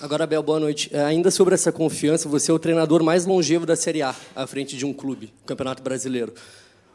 Agora, 0.01 0.25
Bel, 0.25 0.41
boa 0.41 0.61
noite. 0.61 0.89
É, 0.93 1.03
ainda 1.03 1.29
sobre 1.29 1.53
essa 1.53 1.73
confiança, 1.73 2.29
você 2.29 2.49
é 2.49 2.53
o 2.53 2.59
treinador 2.59 3.03
mais 3.03 3.25
longevo 3.25 3.65
da 3.65 3.75
Série 3.75 4.01
A, 4.01 4.15
à 4.33 4.47
frente 4.47 4.77
de 4.77 4.85
um 4.85 4.93
clube, 4.93 5.33
Campeonato 5.45 5.83
Brasileiro. 5.83 6.33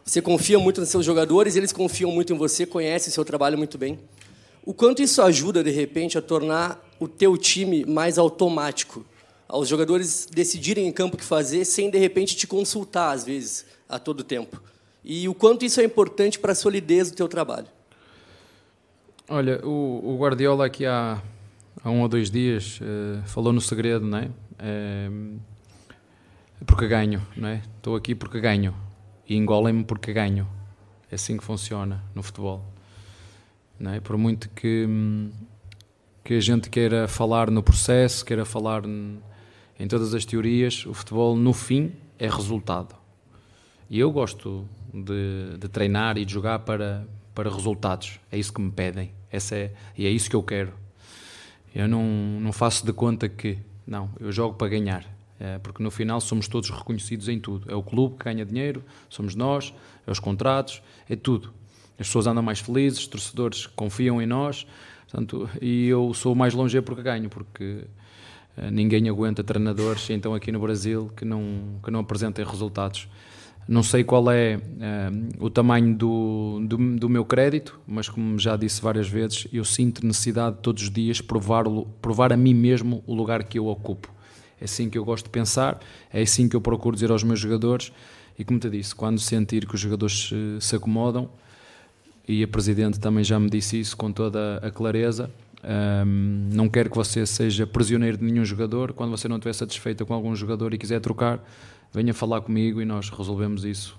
Você 0.02 0.22
confia 0.22 0.58
muito 0.58 0.80
nos 0.80 0.88
seus 0.88 1.04
jogadores, 1.04 1.54
eles 1.54 1.70
confiam 1.70 2.10
muito 2.10 2.32
em 2.32 2.36
você, 2.36 2.64
conhecem 2.64 3.12
seu 3.12 3.24
trabalho 3.24 3.58
muito 3.58 3.76
bem. 3.76 3.98
O 4.66 4.72
quanto 4.72 5.02
isso 5.02 5.20
ajuda, 5.20 5.62
de 5.62 5.70
repente, 5.70 6.16
a 6.16 6.22
tornar 6.22 6.82
o 6.98 7.06
teu 7.06 7.36
time 7.36 7.84
mais 7.84 8.16
automático? 8.16 9.04
Aos 9.46 9.68
jogadores 9.68 10.26
decidirem 10.32 10.86
em 10.86 10.92
campo 10.92 11.16
o 11.16 11.18
que 11.18 11.24
fazer 11.24 11.66
sem, 11.66 11.90
de 11.90 11.98
repente, 11.98 12.34
te 12.34 12.46
consultar, 12.46 13.12
às 13.12 13.24
vezes, 13.24 13.66
a 13.86 13.98
todo 13.98 14.24
tempo. 14.24 14.62
E 15.04 15.28
o 15.28 15.34
quanto 15.34 15.66
isso 15.66 15.82
é 15.82 15.84
importante 15.84 16.38
para 16.38 16.52
a 16.52 16.54
solidez 16.54 17.10
do 17.10 17.16
teu 17.16 17.28
trabalho? 17.28 17.66
Olha, 19.28 19.60
o, 19.62 20.00
o 20.02 20.16
Guardiola 20.18 20.64
aqui 20.64 20.86
há, 20.86 21.22
há, 21.82 21.90
um 21.90 22.00
ou 22.00 22.08
dois 22.08 22.30
dias 22.30 22.80
uh, 22.80 23.22
falou 23.26 23.52
no 23.52 23.60
segredo, 23.60 24.06
não 24.06 24.16
é? 24.16 24.30
é? 24.58 25.10
porque 26.64 26.88
ganho, 26.88 27.20
não 27.36 27.48
é? 27.48 27.62
Estou 27.76 27.96
aqui 27.96 28.14
porque 28.14 28.40
ganho. 28.40 28.74
E 29.28 29.36
engolem-me 29.36 29.84
porque 29.84 30.10
ganho. 30.10 30.48
É 31.10 31.16
assim 31.16 31.36
que 31.36 31.44
funciona 31.44 32.02
no 32.14 32.22
futebol. 32.22 32.73
É? 33.80 34.00
Por 34.00 34.16
muito 34.16 34.48
que, 34.50 34.86
que 36.22 36.34
a 36.34 36.40
gente 36.40 36.70
queira 36.70 37.08
falar 37.08 37.50
no 37.50 37.62
processo, 37.62 38.24
queira 38.24 38.44
falar 38.44 38.82
em 38.86 39.88
todas 39.88 40.14
as 40.14 40.24
teorias, 40.24 40.86
o 40.86 40.94
futebol 40.94 41.36
no 41.36 41.52
fim 41.52 41.92
é 42.18 42.28
resultado. 42.28 42.94
E 43.90 43.98
eu 43.98 44.10
gosto 44.10 44.66
de, 44.92 45.58
de 45.58 45.68
treinar 45.68 46.16
e 46.16 46.24
de 46.24 46.32
jogar 46.32 46.60
para, 46.60 47.06
para 47.34 47.50
resultados. 47.50 48.18
É 48.30 48.38
isso 48.38 48.52
que 48.52 48.60
me 48.60 48.70
pedem. 48.70 49.12
Essa 49.30 49.56
é, 49.56 49.72
e 49.96 50.06
é 50.06 50.10
isso 50.10 50.30
que 50.30 50.36
eu 50.36 50.42
quero. 50.42 50.72
Eu 51.74 51.88
não, 51.88 52.04
não 52.40 52.52
faço 52.52 52.86
de 52.86 52.92
conta 52.92 53.28
que. 53.28 53.58
Não, 53.86 54.08
eu 54.20 54.30
jogo 54.30 54.54
para 54.54 54.68
ganhar. 54.68 55.04
É, 55.38 55.58
porque 55.58 55.82
no 55.82 55.90
final 55.90 56.20
somos 56.20 56.46
todos 56.46 56.70
reconhecidos 56.70 57.28
em 57.28 57.40
tudo. 57.40 57.70
É 57.70 57.74
o 57.74 57.82
clube 57.82 58.16
que 58.16 58.24
ganha 58.24 58.46
dinheiro, 58.46 58.84
somos 59.10 59.34
nós, 59.34 59.74
é 60.06 60.10
os 60.10 60.20
contratos, 60.20 60.80
é 61.10 61.16
tudo 61.16 61.52
as 61.98 62.06
pessoas 62.06 62.26
andam 62.26 62.42
mais 62.42 62.60
felizes, 62.60 63.00
os 63.00 63.06
torcedores 63.06 63.66
confiam 63.66 64.20
em 64.20 64.26
nós, 64.26 64.66
portanto, 65.02 65.48
e 65.60 65.86
eu 65.86 66.12
sou 66.12 66.34
mais 66.34 66.54
longe 66.54 66.80
porque 66.80 67.02
ganho, 67.02 67.28
porque 67.28 67.84
uh, 68.58 68.70
ninguém 68.70 69.08
aguenta 69.08 69.44
treinadores, 69.44 70.10
então 70.10 70.34
aqui 70.34 70.50
no 70.50 70.58
Brasil, 70.58 71.10
que 71.16 71.24
não, 71.24 71.78
que 71.82 71.90
não 71.90 72.00
apresentem 72.00 72.44
resultados. 72.44 73.08
Não 73.66 73.82
sei 73.82 74.04
qual 74.04 74.30
é 74.30 74.56
uh, 74.56 75.44
o 75.44 75.48
tamanho 75.48 75.94
do, 75.94 76.60
do, 76.66 76.76
do, 76.98 77.08
meu 77.08 77.24
crédito, 77.24 77.80
mas 77.86 78.08
como 78.08 78.38
já 78.38 78.56
disse 78.56 78.82
várias 78.82 79.08
vezes, 79.08 79.46
eu 79.52 79.64
sinto 79.64 80.06
necessidade 80.06 80.56
de 80.56 80.62
todos 80.62 80.82
os 80.82 80.90
dias 80.90 81.20
provar, 81.20 81.64
provar 82.02 82.32
a 82.32 82.36
mim 82.36 82.52
mesmo 82.52 83.02
o 83.06 83.14
lugar 83.14 83.44
que 83.44 83.58
eu 83.58 83.66
ocupo. 83.66 84.12
É 84.60 84.64
assim 84.64 84.90
que 84.90 84.98
eu 84.98 85.04
gosto 85.04 85.24
de 85.24 85.30
pensar, 85.30 85.80
é 86.12 86.20
assim 86.20 86.48
que 86.48 86.54
eu 86.54 86.60
procuro 86.60 86.94
dizer 86.94 87.10
aos 87.10 87.22
meus 87.22 87.40
jogadores. 87.40 87.90
E 88.38 88.44
como 88.44 88.58
te 88.58 88.68
disse, 88.68 88.94
quando 88.94 89.18
sentir 89.18 89.66
que 89.66 89.74
os 89.74 89.80
jogadores 89.80 90.28
se, 90.28 90.56
se 90.60 90.76
acomodam, 90.76 91.30
e 92.26 92.42
a 92.42 92.48
Presidente 92.48 92.98
também 92.98 93.22
já 93.24 93.38
me 93.38 93.50
disse 93.50 93.78
isso 93.78 93.96
com 93.96 94.10
toda 94.10 94.58
a 94.58 94.70
clareza, 94.70 95.30
um, 96.06 96.48
não 96.52 96.68
quero 96.68 96.90
que 96.90 96.96
você 96.96 97.24
seja 97.24 97.66
prisioneiro 97.66 98.18
de 98.18 98.24
nenhum 98.24 98.44
jogador. 98.44 98.92
Quando 98.92 99.10
você 99.10 99.26
não 99.28 99.36
estiver 99.36 99.54
satisfeita 99.54 100.04
com 100.04 100.12
algum 100.12 100.34
jogador 100.36 100.74
e 100.74 100.78
quiser 100.78 101.00
trocar, 101.00 101.42
venha 101.92 102.12
falar 102.12 102.42
comigo 102.42 102.82
e 102.82 102.84
nós 102.84 103.08
resolvemos 103.08 103.64
isso 103.64 103.98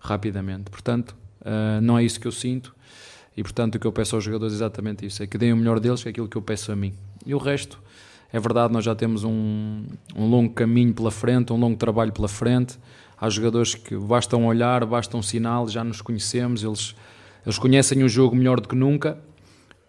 rapidamente. 0.00 0.70
Portanto, 0.70 1.14
uh, 1.42 1.80
não 1.82 1.98
é 1.98 2.04
isso 2.04 2.18
que 2.18 2.26
eu 2.26 2.32
sinto 2.32 2.74
e, 3.36 3.42
portanto, 3.42 3.76
o 3.76 3.78
que 3.78 3.86
eu 3.86 3.92
peço 3.92 4.14
aos 4.14 4.24
jogadores 4.24 4.52
é 4.54 4.56
exatamente 4.56 5.06
isso: 5.06 5.22
é 5.22 5.26
que 5.26 5.38
deem 5.38 5.52
o 5.52 5.56
melhor 5.56 5.80
deles, 5.80 6.02
que 6.02 6.08
é 6.08 6.10
aquilo 6.10 6.28
que 6.28 6.36
eu 6.36 6.42
peço 6.42 6.72
a 6.72 6.76
mim. 6.76 6.92
E 7.24 7.34
o 7.34 7.38
resto, 7.38 7.78
é 8.32 8.38
verdade, 8.38 8.72
nós 8.72 8.84
já 8.84 8.94
temos 8.94 9.24
um, 9.24 9.84
um 10.16 10.26
longo 10.26 10.52
caminho 10.52 10.92
pela 10.92 11.10
frente, 11.10 11.52
um 11.52 11.58
longo 11.58 11.76
trabalho 11.76 12.12
pela 12.12 12.28
frente. 12.28 12.78
Há 13.18 13.28
jogadores 13.30 13.74
que 13.74 13.96
bastam 13.96 14.46
olhar, 14.46 14.84
bastam 14.84 15.20
um 15.20 15.22
sinal, 15.22 15.68
já 15.68 15.84
nos 15.84 16.02
conhecemos, 16.02 16.64
eles, 16.64 16.94
eles 17.44 17.58
conhecem 17.58 18.02
o 18.04 18.08
jogo 18.08 18.36
melhor 18.36 18.60
do 18.60 18.68
que 18.68 18.74
nunca 18.74 19.18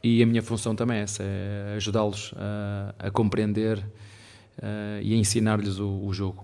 e 0.04 0.22
a 0.22 0.26
minha 0.26 0.42
função 0.42 0.76
também 0.76 0.98
é 0.98 1.02
essa: 1.04 1.24
é 1.24 1.76
ajudá-los 1.78 2.34
a, 2.36 3.08
a, 3.08 3.12
compreender 3.12 3.78
uh, 3.78 5.02
e 5.02 5.14
a 5.14 5.18
ensinar-lhes 5.18 5.80
o, 5.80 6.06
o 6.06 6.14
jogo. 6.14 6.44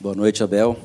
Boa 0.00 0.14
noite, 0.16 0.42
Abel. 0.42 0.76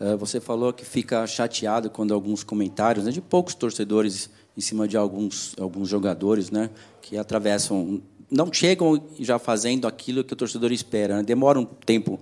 Uh, 0.00 0.16
você 0.16 0.40
falou 0.40 0.72
que 0.72 0.84
fica 0.84 1.24
chateado 1.26 1.90
quando 1.90 2.12
alguns 2.12 2.42
comentários 2.42 3.04
né, 3.04 3.12
de 3.12 3.20
poucos 3.20 3.54
torcedores 3.54 4.30
em 4.56 4.60
cima 4.60 4.88
de 4.88 4.96
alguns, 4.96 5.54
alguns 5.60 5.88
jogadores 5.88 6.50
né, 6.50 6.68
que 7.00 7.16
atravessam, 7.16 8.02
não 8.28 8.52
chegam 8.52 9.00
já 9.20 9.38
fazendo 9.38 9.86
aquilo 9.86 10.24
que 10.24 10.32
o 10.32 10.36
torcedor 10.36 10.72
espera. 10.72 11.18
Né, 11.18 11.22
demora 11.22 11.60
um 11.60 11.64
tempo 11.64 12.18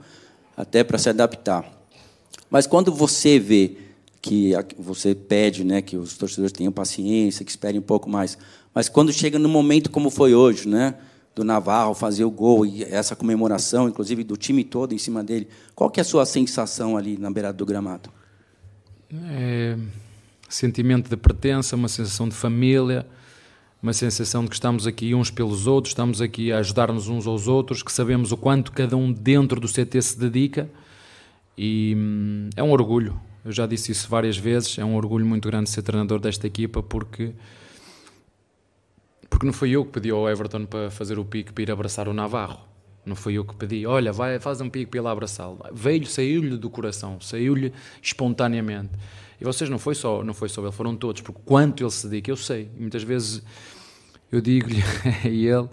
até 0.57 0.85
para 0.85 0.99
se 0.99 1.09
adaptar. 1.09 1.73
Mas 2.51 2.67
quando 2.67 2.93
você 2.93 3.39
vê 3.39 3.88
que 4.21 4.53
você 4.79 5.15
pede 5.15 5.65
né, 5.65 5.81
que 5.81 5.97
os 5.97 6.17
torcedores 6.17 6.53
tenham 6.53 6.73
paciência, 6.73 7.45
que 7.45 7.51
esperem 7.51 7.79
um 7.79 7.85
pouco 7.85 8.11
mais, 8.11 8.37
mas 8.75 8.89
quando 8.89 9.13
chega 9.13 9.39
no 9.39 9.49
momento 9.49 9.91
como 9.91 10.11
foi 10.11 10.35
hoje, 10.35 10.69
né, 10.69 10.95
do 11.39 11.45
Navarro 11.45 11.95
fazer 11.95 12.25
o 12.25 12.31
gol 12.31 12.67
e 12.67 12.83
essa 12.83 13.15
comemoração, 13.15 13.89
inclusive 13.89 14.25
do 14.25 14.37
time 14.37 14.65
todo 14.65 14.93
em 14.93 14.99
cima 14.99 15.23
dele. 15.23 15.49
Qual 15.75 15.89
que 15.89 16.01
é 16.01 16.03
a 16.03 16.05
sua 16.05 16.27
sensação 16.27 16.97
ali 16.97 17.17
na 17.17 17.31
beirada 17.31 17.57
do 17.57 17.65
gramado? 17.65 18.11
É, 19.13 19.77
sentimento 20.49 21.09
de 21.09 21.17
pertença, 21.17 21.77
uma 21.77 21.89
sensação 21.89 22.29
de 22.29 22.35
família, 22.35 23.07
uma 23.81 23.93
sensação 23.93 24.43
de 24.43 24.51
que 24.51 24.57
estamos 24.57 24.87
aqui 24.87 25.15
uns 25.15 25.31
pelos 25.31 25.69
outros, 25.69 25.93
estamos 25.93 26.21
aqui 26.21 26.51
a 26.53 26.59
ajudar-nos 26.59 27.09
uns 27.09 27.27
aos 27.27 27.47
outros, 27.47 27.85
que 27.85 27.93
sabemos 27.93 28.33
o 28.33 28.37
quanto 28.37 28.73
cada 28.73 28.97
um 28.97 29.13
dentro 29.13 29.61
do 29.61 29.69
CT 29.69 30.03
se 30.03 30.19
dedica 30.19 30.69
e 31.57 31.95
hum, 31.97 32.51
é 32.57 32.63
um 32.63 32.73
orgulho. 32.73 33.19
Eu 33.45 33.53
já 33.53 33.67
disse 33.67 33.93
isso 33.93 34.09
várias 34.09 34.37
vezes, 34.37 34.79
é 34.79 34.85
um 34.85 34.97
orgulho 34.97 35.25
muito 35.25 35.49
grande 35.49 35.71
ser 35.71 35.83
treinador 35.83 36.19
desta 36.19 36.47
equipa 36.47 36.83
porque 36.83 37.33
porque 39.31 39.47
não 39.47 39.53
foi 39.53 39.71
eu 39.71 39.85
que 39.85 39.93
pedi 39.93 40.11
ao 40.11 40.29
Everton 40.29 40.65
para 40.65 40.91
fazer 40.91 41.19
o 41.19 41.25
pique 41.25 41.53
para 41.53 41.63
ir 41.63 41.71
abraçar 41.71 42.09
o 42.09 42.15
Navarro. 42.15 42.61
Não 43.05 43.15
foi 43.15 43.35
eu 43.35 43.45
que 43.45 43.55
pedi. 43.55 43.87
Olha, 43.87 44.13
vai, 44.13 44.41
faz 44.41 44.61
um 44.61 44.69
pique 44.69 44.87
para 44.87 44.99
ir 44.99 45.03
lá 45.03 45.13
abraçá-lo. 45.13 45.59
Veio, 45.73 46.07
saiu-lhe 46.07 46.57
do 46.57 46.69
coração, 46.69 47.21
saiu-lhe 47.21 47.73
espontaneamente. 48.03 48.91
E 49.41 49.45
vocês 49.45 49.71
não 49.71 49.79
foi 49.79 49.95
só, 49.95 50.25
não 50.25 50.35
foi 50.35 50.49
só 50.49 50.63
ele, 50.63 50.73
foram 50.73 50.97
todos, 50.97 51.23
porque 51.23 51.41
quanto 51.45 51.83
ele 51.83 51.91
se 51.91 52.09
dedica, 52.09 52.31
eu 52.31 52.37
sei. 52.37 52.71
E 52.77 52.81
muitas 52.81 53.03
vezes 53.03 53.43
eu 54.31 54.41
digo-lhe 54.41 54.83
a 54.83 55.29
ele, 55.29 55.69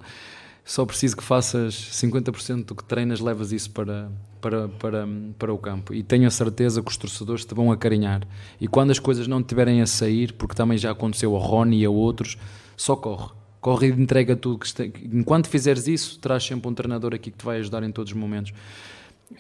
só 0.64 0.86
preciso 0.86 1.18
que 1.18 1.24
faças 1.24 1.74
50% 1.74 2.66
do 2.66 2.76
que 2.76 2.84
treinas, 2.84 3.20
levas 3.20 3.52
isso 3.52 3.72
para, 3.72 4.12
para, 4.46 4.68
para, 4.68 5.08
para 5.40 5.52
o 5.52 5.58
campo. 5.58 5.92
E 5.92 6.04
tenho 6.04 6.28
a 6.28 6.30
certeza 6.30 6.80
que 6.84 6.92
os 6.92 6.98
torcedores 6.98 7.44
te 7.44 7.56
vão 7.56 7.72
acarinhar. 7.72 8.22
E 8.62 8.68
quando 8.68 8.92
as 8.92 9.00
coisas 9.00 9.28
não 9.28 9.42
tiverem 9.42 9.82
a 9.82 9.88
sair, 9.88 10.34
porque 10.34 10.54
também 10.54 10.78
já 10.78 10.92
aconteceu 10.92 11.36
a 11.36 11.40
Rony 11.40 11.82
e 11.82 11.86
a 11.86 11.90
outros, 11.90 12.38
só 12.78 12.96
corre 12.96 13.34
corre 13.60 13.88
e 13.88 13.92
entrega 13.92 14.36
tudo. 14.36 14.60
Que. 14.60 14.94
Enquanto 15.12 15.50
fizeres 15.50 15.88
isso, 15.88 16.20
traz 16.20 16.44
sempre 16.44 16.70
um 16.70 16.76
treinador 16.76 17.16
aqui 17.16 17.32
que 17.32 17.38
te 17.40 17.44
vai 17.44 17.58
ajudar 17.58 17.82
em 17.82 17.92
todos 17.92 18.12
os 18.12 18.18
momentos. 18.18 18.54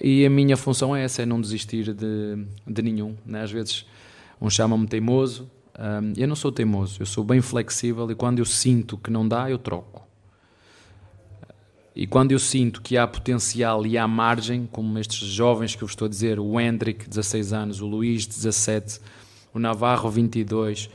E 0.01 0.25
a 0.25 0.29
minha 0.31 0.57
função 0.57 0.95
é 0.95 1.03
essa, 1.03 1.21
é 1.21 1.25
não 1.27 1.39
desistir 1.39 1.93
de, 1.93 2.45
de 2.65 2.81
nenhum. 2.81 3.15
Né? 3.23 3.43
Às 3.43 3.51
vezes, 3.51 3.85
um 4.41 4.49
chama-me 4.49 4.87
teimoso. 4.87 5.47
Um, 5.77 6.13
eu 6.17 6.27
não 6.27 6.35
sou 6.35 6.51
teimoso, 6.51 6.99
eu 6.99 7.05
sou 7.05 7.23
bem 7.23 7.41
flexível 7.41 8.09
e 8.09 8.15
quando 8.15 8.39
eu 8.39 8.45
sinto 8.45 8.97
que 8.97 9.11
não 9.11 9.27
dá, 9.27 9.51
eu 9.51 9.59
troco. 9.59 10.07
E 11.95 12.05
quando 12.05 12.33
eu 12.33 12.39
sinto 12.39 12.81
que 12.81 12.97
há 12.97 13.07
potencial 13.07 13.85
e 13.85 13.97
há 13.97 14.07
margem, 14.07 14.67
como 14.69 14.99
estes 14.99 15.27
jovens 15.29 15.75
que 15.75 15.83
eu 15.83 15.87
estou 15.87 16.07
a 16.07 16.09
dizer, 16.09 16.39
o 16.39 16.59
Hendrick, 16.59 17.07
16 17.07 17.53
anos, 17.53 17.81
o 17.81 17.87
Luís, 17.87 18.25
17, 18.25 18.99
o 19.53 19.59
Navarro, 19.59 20.09
22, 20.09 20.89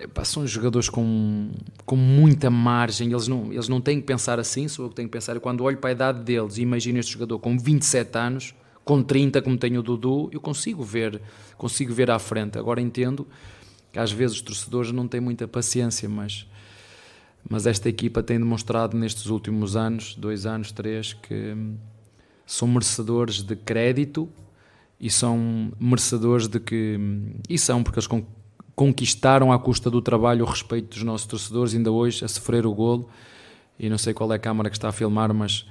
Epá, 0.00 0.24
são 0.24 0.46
jogadores 0.46 0.88
com, 0.88 1.50
com 1.84 1.96
muita 1.96 2.48
margem, 2.50 3.10
eles 3.10 3.26
não, 3.26 3.52
eles 3.52 3.68
não 3.68 3.80
têm 3.80 4.00
que 4.00 4.06
pensar 4.06 4.38
assim, 4.38 4.68
sou 4.68 4.84
eu 4.84 4.90
que 4.90 4.94
tenho 4.94 5.08
que 5.08 5.12
pensar. 5.12 5.38
Quando 5.40 5.64
olho 5.64 5.76
para 5.78 5.90
a 5.90 5.92
idade 5.92 6.22
deles 6.22 6.56
e 6.56 6.62
imagino 6.62 6.98
este 6.98 7.12
jogador 7.12 7.38
com 7.40 7.58
27 7.58 8.16
anos, 8.16 8.54
com 8.84 9.02
30 9.02 9.42
como 9.42 9.56
tenho 9.56 9.80
o 9.80 9.82
Dudu, 9.82 10.30
eu 10.32 10.40
consigo 10.40 10.84
ver, 10.84 11.20
consigo 11.56 11.92
ver 11.92 12.10
à 12.10 12.18
frente. 12.18 12.58
Agora 12.58 12.80
entendo 12.80 13.26
que 13.92 13.98
às 13.98 14.12
vezes 14.12 14.36
os 14.36 14.42
torcedores 14.42 14.92
não 14.92 15.08
têm 15.08 15.20
muita 15.20 15.48
paciência, 15.48 16.08
mas, 16.08 16.46
mas 17.48 17.66
esta 17.66 17.88
equipa 17.88 18.22
tem 18.22 18.38
demonstrado 18.38 18.96
nestes 18.96 19.26
últimos 19.26 19.76
anos, 19.76 20.14
dois 20.14 20.46
anos, 20.46 20.72
três, 20.72 21.12
que 21.12 21.54
são 22.46 22.66
merecedores 22.66 23.42
de 23.42 23.54
crédito 23.54 24.28
e 25.00 25.10
são 25.10 25.72
merecedores 25.78 26.48
de 26.48 26.58
que. 26.58 26.98
E 27.48 27.58
são, 27.58 27.82
porque 27.82 27.98
eles 27.98 28.08
conquistaram 28.74 29.52
à 29.52 29.58
custa 29.58 29.90
do 29.90 30.00
trabalho 30.00 30.44
o 30.44 30.48
respeito 30.48 30.94
dos 30.94 31.02
nossos 31.02 31.26
torcedores, 31.26 31.74
ainda 31.74 31.90
hoje 31.90 32.24
a 32.24 32.28
sofrer 32.28 32.66
o 32.66 32.74
golo. 32.74 33.08
E 33.78 33.88
não 33.88 33.98
sei 33.98 34.12
qual 34.12 34.32
é 34.32 34.36
a 34.36 34.38
câmara 34.38 34.70
que 34.70 34.76
está 34.76 34.88
a 34.88 34.92
filmar, 34.92 35.32
mas 35.32 35.66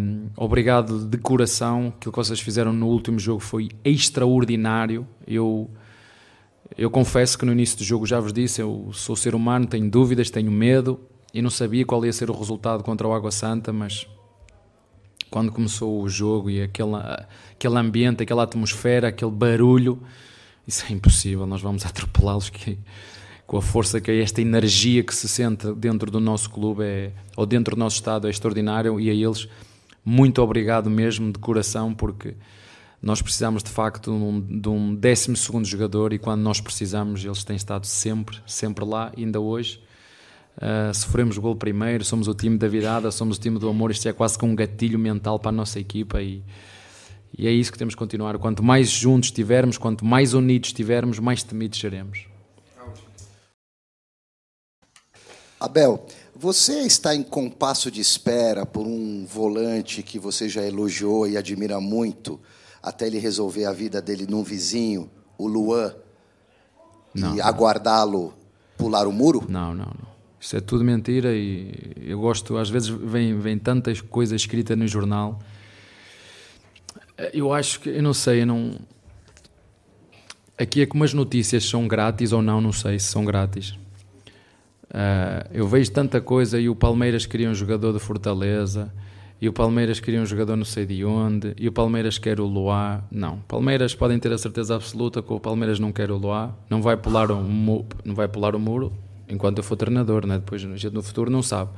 um, 0.00 0.28
obrigado 0.36 1.06
de 1.06 1.18
coração. 1.18 1.92
Aquilo 1.96 2.12
que 2.12 2.18
vocês 2.18 2.40
fizeram 2.40 2.72
no 2.72 2.88
último 2.88 3.18
jogo 3.18 3.40
foi 3.40 3.68
extraordinário. 3.84 5.06
Eu, 5.26 5.70
eu 6.76 6.90
confesso 6.90 7.38
que 7.38 7.44
no 7.44 7.52
início 7.52 7.78
do 7.78 7.84
jogo 7.84 8.06
já 8.06 8.18
vos 8.20 8.32
disse: 8.32 8.60
eu 8.60 8.90
sou 8.92 9.14
ser 9.16 9.34
humano, 9.34 9.66
tenho 9.66 9.90
dúvidas, 9.90 10.30
tenho 10.30 10.50
medo 10.50 11.00
e 11.32 11.42
não 11.42 11.50
sabia 11.50 11.84
qual 11.84 12.04
ia 12.04 12.12
ser 12.12 12.30
o 12.30 12.38
resultado 12.38 12.82
contra 12.82 13.06
o 13.06 13.12
Água 13.12 13.30
Santa, 13.30 13.72
mas 13.72 14.06
quando 15.30 15.52
começou 15.52 16.00
o 16.00 16.08
jogo 16.08 16.48
e 16.48 16.62
aquele, 16.62 16.96
aquele 17.52 17.76
ambiente, 17.76 18.22
aquela 18.22 18.44
atmosfera, 18.44 19.08
aquele 19.08 19.30
barulho 19.30 20.02
isso 20.66 20.84
é 20.88 20.92
impossível, 20.92 21.46
nós 21.46 21.62
vamos 21.62 21.86
atropelá-los 21.86 22.50
com 23.46 23.56
a 23.56 23.62
força 23.62 24.00
que 24.00 24.10
é 24.10 24.20
esta 24.20 24.40
energia 24.40 25.02
que 25.04 25.14
se 25.14 25.28
sente 25.28 25.72
dentro 25.74 26.10
do 26.10 26.18
nosso 26.18 26.50
clube 26.50 26.82
é, 26.82 27.12
ou 27.36 27.46
dentro 27.46 27.76
do 27.76 27.78
nosso 27.78 27.96
estado 27.96 28.26
é 28.26 28.30
extraordinário 28.30 28.98
e 28.98 29.08
a 29.08 29.14
eles 29.14 29.48
muito 30.04 30.42
obrigado 30.42 30.90
mesmo 30.90 31.32
de 31.32 31.38
coração 31.38 31.94
porque 31.94 32.34
nós 33.00 33.22
precisamos 33.22 33.62
de 33.62 33.70
facto 33.70 34.10
de 34.48 34.68
um, 34.68 34.94
décimo 34.94 35.36
segundo 35.36 35.64
jogador 35.66 36.12
e 36.12 36.18
quando 36.18 36.40
nós 36.40 36.60
precisamos 36.60 37.24
eles 37.24 37.44
têm 37.44 37.56
estado 37.56 37.86
sempre, 37.86 38.38
sempre 38.46 38.84
lá, 38.84 39.12
ainda 39.16 39.40
hoje 39.40 39.80
uh, 40.56 40.94
sofremos 40.94 41.36
o 41.36 41.40
gol 41.40 41.56
primeiro, 41.56 42.04
somos 42.04 42.28
o 42.28 42.34
time 42.34 42.58
da 42.58 42.68
virada, 42.68 43.10
somos 43.10 43.36
o 43.36 43.40
time 43.40 43.58
do 43.58 43.68
amor, 43.68 43.90
isto 43.90 44.08
é 44.08 44.12
quase 44.12 44.38
como 44.38 44.52
um 44.52 44.56
gatilho 44.56 44.98
mental 44.98 45.38
para 45.38 45.50
a 45.50 45.52
nossa 45.52 45.78
equipa 45.78 46.22
e 46.22 46.42
e 47.38 47.46
é 47.46 47.50
isso 47.50 47.70
que 47.70 47.76
temos 47.76 47.94
que 47.94 47.98
continuar. 47.98 48.38
Quanto 48.38 48.62
mais 48.62 48.88
juntos 48.88 49.28
estivermos, 49.28 49.76
quanto 49.76 50.04
mais 50.04 50.32
unidos 50.32 50.70
estivermos, 50.70 51.18
mais 51.18 51.42
temidos 51.42 51.78
seremos. 51.78 52.26
Abel, 55.60 56.06
você 56.34 56.80
está 56.80 57.14
em 57.14 57.22
compasso 57.22 57.90
de 57.90 58.00
espera 58.00 58.64
por 58.64 58.86
um 58.86 59.26
volante 59.26 60.02
que 60.02 60.18
você 60.18 60.48
já 60.48 60.62
elogiou 60.62 61.26
e 61.26 61.36
admira 61.36 61.80
muito, 61.80 62.40
até 62.86 63.06
ele 63.06 63.18
resolver 63.18 63.66
a 63.66 63.72
vida 63.72 64.00
dele 64.00 64.26
num 64.26 64.42
vizinho, 64.42 65.10
o 65.36 65.46
Luan, 65.46 65.94
não, 67.14 67.36
e 67.36 67.40
aguardá-lo 67.40 68.32
pular 68.78 69.06
o 69.06 69.12
muro? 69.12 69.44
Não, 69.48 69.74
não, 69.74 69.84
não. 69.84 70.16
Isso 70.40 70.56
é 70.56 70.60
tudo 70.60 70.84
mentira 70.84 71.34
e 71.34 71.92
eu 71.98 72.20
gosto, 72.20 72.56
às 72.56 72.70
vezes 72.70 72.88
vem, 72.88 73.38
vem 73.38 73.58
tantas 73.58 74.00
coisas 74.00 74.40
escritas 74.40 74.78
no 74.78 74.86
jornal 74.86 75.40
eu 77.32 77.52
acho 77.52 77.80
que, 77.80 77.88
eu 77.88 78.02
não 78.02 78.12
sei, 78.12 78.42
eu 78.42 78.46
não. 78.46 78.74
Aqui 80.58 80.82
é 80.82 80.86
como 80.86 81.04
as 81.04 81.12
notícias 81.12 81.64
são 81.64 81.86
grátis 81.86 82.32
ou 82.32 82.42
não, 82.42 82.60
não 82.60 82.72
sei 82.72 82.98
se 82.98 83.06
são 83.06 83.24
grátis. 83.24 83.70
Uh, 84.90 85.48
eu 85.52 85.66
vejo 85.66 85.90
tanta 85.92 86.20
coisa 86.20 86.58
e 86.58 86.68
o 86.68 86.76
Palmeiras 86.76 87.26
queria 87.26 87.50
um 87.50 87.54
jogador 87.54 87.92
de 87.92 87.98
Fortaleza 87.98 88.92
e 89.40 89.48
o 89.48 89.52
Palmeiras 89.52 90.00
queria 90.00 90.20
um 90.20 90.26
jogador 90.26 90.56
não 90.56 90.64
sei 90.64 90.86
de 90.86 91.04
onde, 91.04 91.54
e 91.58 91.68
o 91.68 91.72
Palmeiras 91.72 92.16
quer 92.18 92.40
o 92.40 92.46
Luá. 92.46 93.02
Não, 93.10 93.38
Palmeiras 93.40 93.94
podem 93.94 94.18
ter 94.18 94.32
a 94.32 94.38
certeza 94.38 94.74
absoluta 94.74 95.22
que 95.22 95.32
o 95.32 95.38
Palmeiras 95.38 95.78
não 95.78 95.92
quer 95.92 96.10
o 96.10 96.16
Luá, 96.16 96.54
não 96.70 96.80
vai 96.80 96.96
pular 96.96 97.30
o, 97.30 97.42
não 98.04 98.14
vai 98.14 98.28
pular 98.28 98.54
o 98.54 98.58
muro 98.58 98.92
enquanto 99.28 99.58
eu 99.58 99.64
for 99.64 99.76
treinador, 99.76 100.26
né? 100.26 100.38
depois 100.38 100.64
a 100.64 100.68
gente 100.68 100.90
no 100.90 101.02
futuro 101.02 101.30
não 101.30 101.42
sabe. 101.42 101.70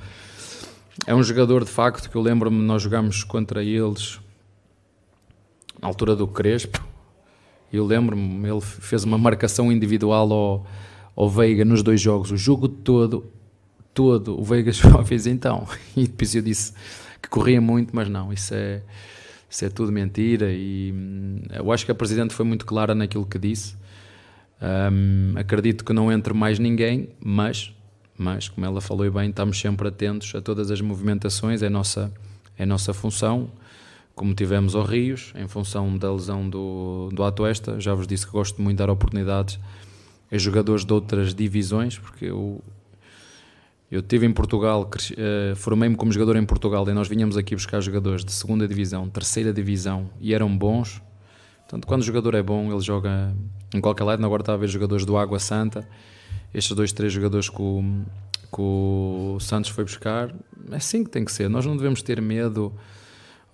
É 1.07 1.15
um 1.15 1.23
jogador 1.23 1.65
de 1.65 1.71
facto 1.71 2.11
que 2.11 2.17
eu 2.17 2.23
lembro-me, 2.23 2.63
nós 2.63 2.83
jogámos 2.83 3.25
contra 3.25 3.63
eles 3.63 4.21
na 5.81 5.89
altura 5.89 6.15
do 6.15 6.27
Crespo, 6.27 6.85
e 7.73 7.77
eu 7.77 7.85
lembro-me, 7.85 8.49
ele 8.49 8.61
fez 8.61 9.05
uma 9.05 9.17
marcação 9.17 9.71
individual 9.71 10.33
ao, 10.33 10.67
ao 11.15 11.31
Veiga 11.31 11.65
nos 11.65 11.83
dois 11.83 12.01
jogos, 12.01 12.33
o 12.33 12.37
jogo 12.37 12.69
todo, 12.69 13.27
todo, 13.95 14.39
o 14.39 14.45
Veiga 14.45 14.71
só 14.75 15.05
fez 15.05 15.27
então, 15.27 15.67
e 15.97 16.03
depois 16.03 16.35
eu 16.35 16.43
disse 16.43 16.73
que 17.23 17.29
corria 17.29 17.61
muito, 17.61 17.95
mas 17.95 18.09
não, 18.09 18.33
isso 18.33 18.55
é, 18.55 18.83
isso 19.49 19.65
é 19.65 19.69
tudo 19.69 19.93
mentira. 19.93 20.53
E 20.53 20.93
hum, 20.95 21.43
eu 21.53 21.73
acho 21.73 21.85
que 21.85 21.93
a 21.93 21.95
Presidente 21.95 22.35
foi 22.35 22.45
muito 22.45 22.67
clara 22.67 22.95
naquilo 22.95 23.27
que 23.27 23.39
disse. 23.39 23.77
Um, 24.61 25.35
acredito 25.37 25.85
que 25.85 25.93
não 25.93 26.11
entre 26.11 26.35
mais 26.35 26.59
ninguém, 26.59 27.09
mas, 27.21 27.73
mas, 28.17 28.49
como 28.49 28.67
ela 28.67 28.81
falou 28.81 29.11
bem, 29.11 29.31
estamos 29.31 29.59
sempre 29.59 29.89
atentos 29.89 30.35
a 30.35 30.41
todas 30.41 30.71
as 30.71 30.81
movimentações, 30.81 31.63
é 31.63 31.69
nossa, 31.69 32.13
é 32.57 32.67
nossa 32.67 32.93
função. 32.93 33.51
Como 34.15 34.35
tivemos 34.35 34.75
ao 34.75 34.83
Rios, 34.83 35.33
em 35.37 35.47
função 35.47 35.97
da 35.97 36.13
lesão 36.13 36.49
do, 36.49 37.09
do 37.13 37.23
Atuesta, 37.23 37.79
já 37.79 37.95
vos 37.95 38.07
disse 38.07 38.27
que 38.27 38.33
gosto 38.33 38.61
muito 38.61 38.77
de 38.77 38.79
dar 38.85 38.91
oportunidades 38.91 39.61
a 40.31 40.37
jogadores 40.37 40.85
de 40.85 40.93
outras 40.93 41.35
divisões, 41.35 41.97
porque 41.97 42.27
eu, 42.27 42.61
eu 43.91 44.01
estive 44.01 44.27
em 44.27 44.33
Portugal, 44.33 44.83
uh, 44.83 45.57
formei-me 45.57 45.97
como 45.97 46.13
jogador 46.13 46.37
em 46.37 46.45
Portugal 46.45 46.87
e 46.89 46.93
nós 46.93 47.09
vinhamos 47.09 47.37
aqui 47.37 47.55
buscar 47.55 47.81
jogadores 47.81 48.25
de 48.25 48.33
segunda 48.33 48.69
divisão, 48.69 49.09
terceira 49.09 49.53
divisão 49.53 50.11
e 50.21 50.35
eram 50.35 50.57
bons. 50.57 51.03
Portanto, 51.61 51.87
quando 51.87 52.03
o 52.03 52.05
jogador 52.05 52.35
é 52.35 52.43
bom, 52.43 52.71
ele 52.71 52.81
joga 52.81 53.35
em 53.75 53.81
qualquer 53.81 54.05
lado. 54.05 54.25
Agora 54.25 54.43
está 54.43 54.55
a 54.55 54.57
ver 54.57 54.69
jogadores 54.69 55.07
do 55.07 55.17
Água 55.17 55.39
Santa, 55.39 55.89
estes 56.53 56.77
dois, 56.77 56.93
três 56.93 57.13
jogadores 57.13 57.49
que 57.49 57.61
o, 57.61 57.83
que 58.53 58.61
o 58.61 59.39
Santos 59.41 59.71
foi 59.71 59.85
buscar. 59.85 60.35
É 60.71 60.77
assim 60.77 61.03
que 61.03 61.11
tem 61.11 61.25
que 61.25 61.33
ser. 61.33 61.49
Nós 61.49 61.65
não 61.65 61.77
devemos 61.77 62.03
ter 62.03 62.21
medo 62.21 62.73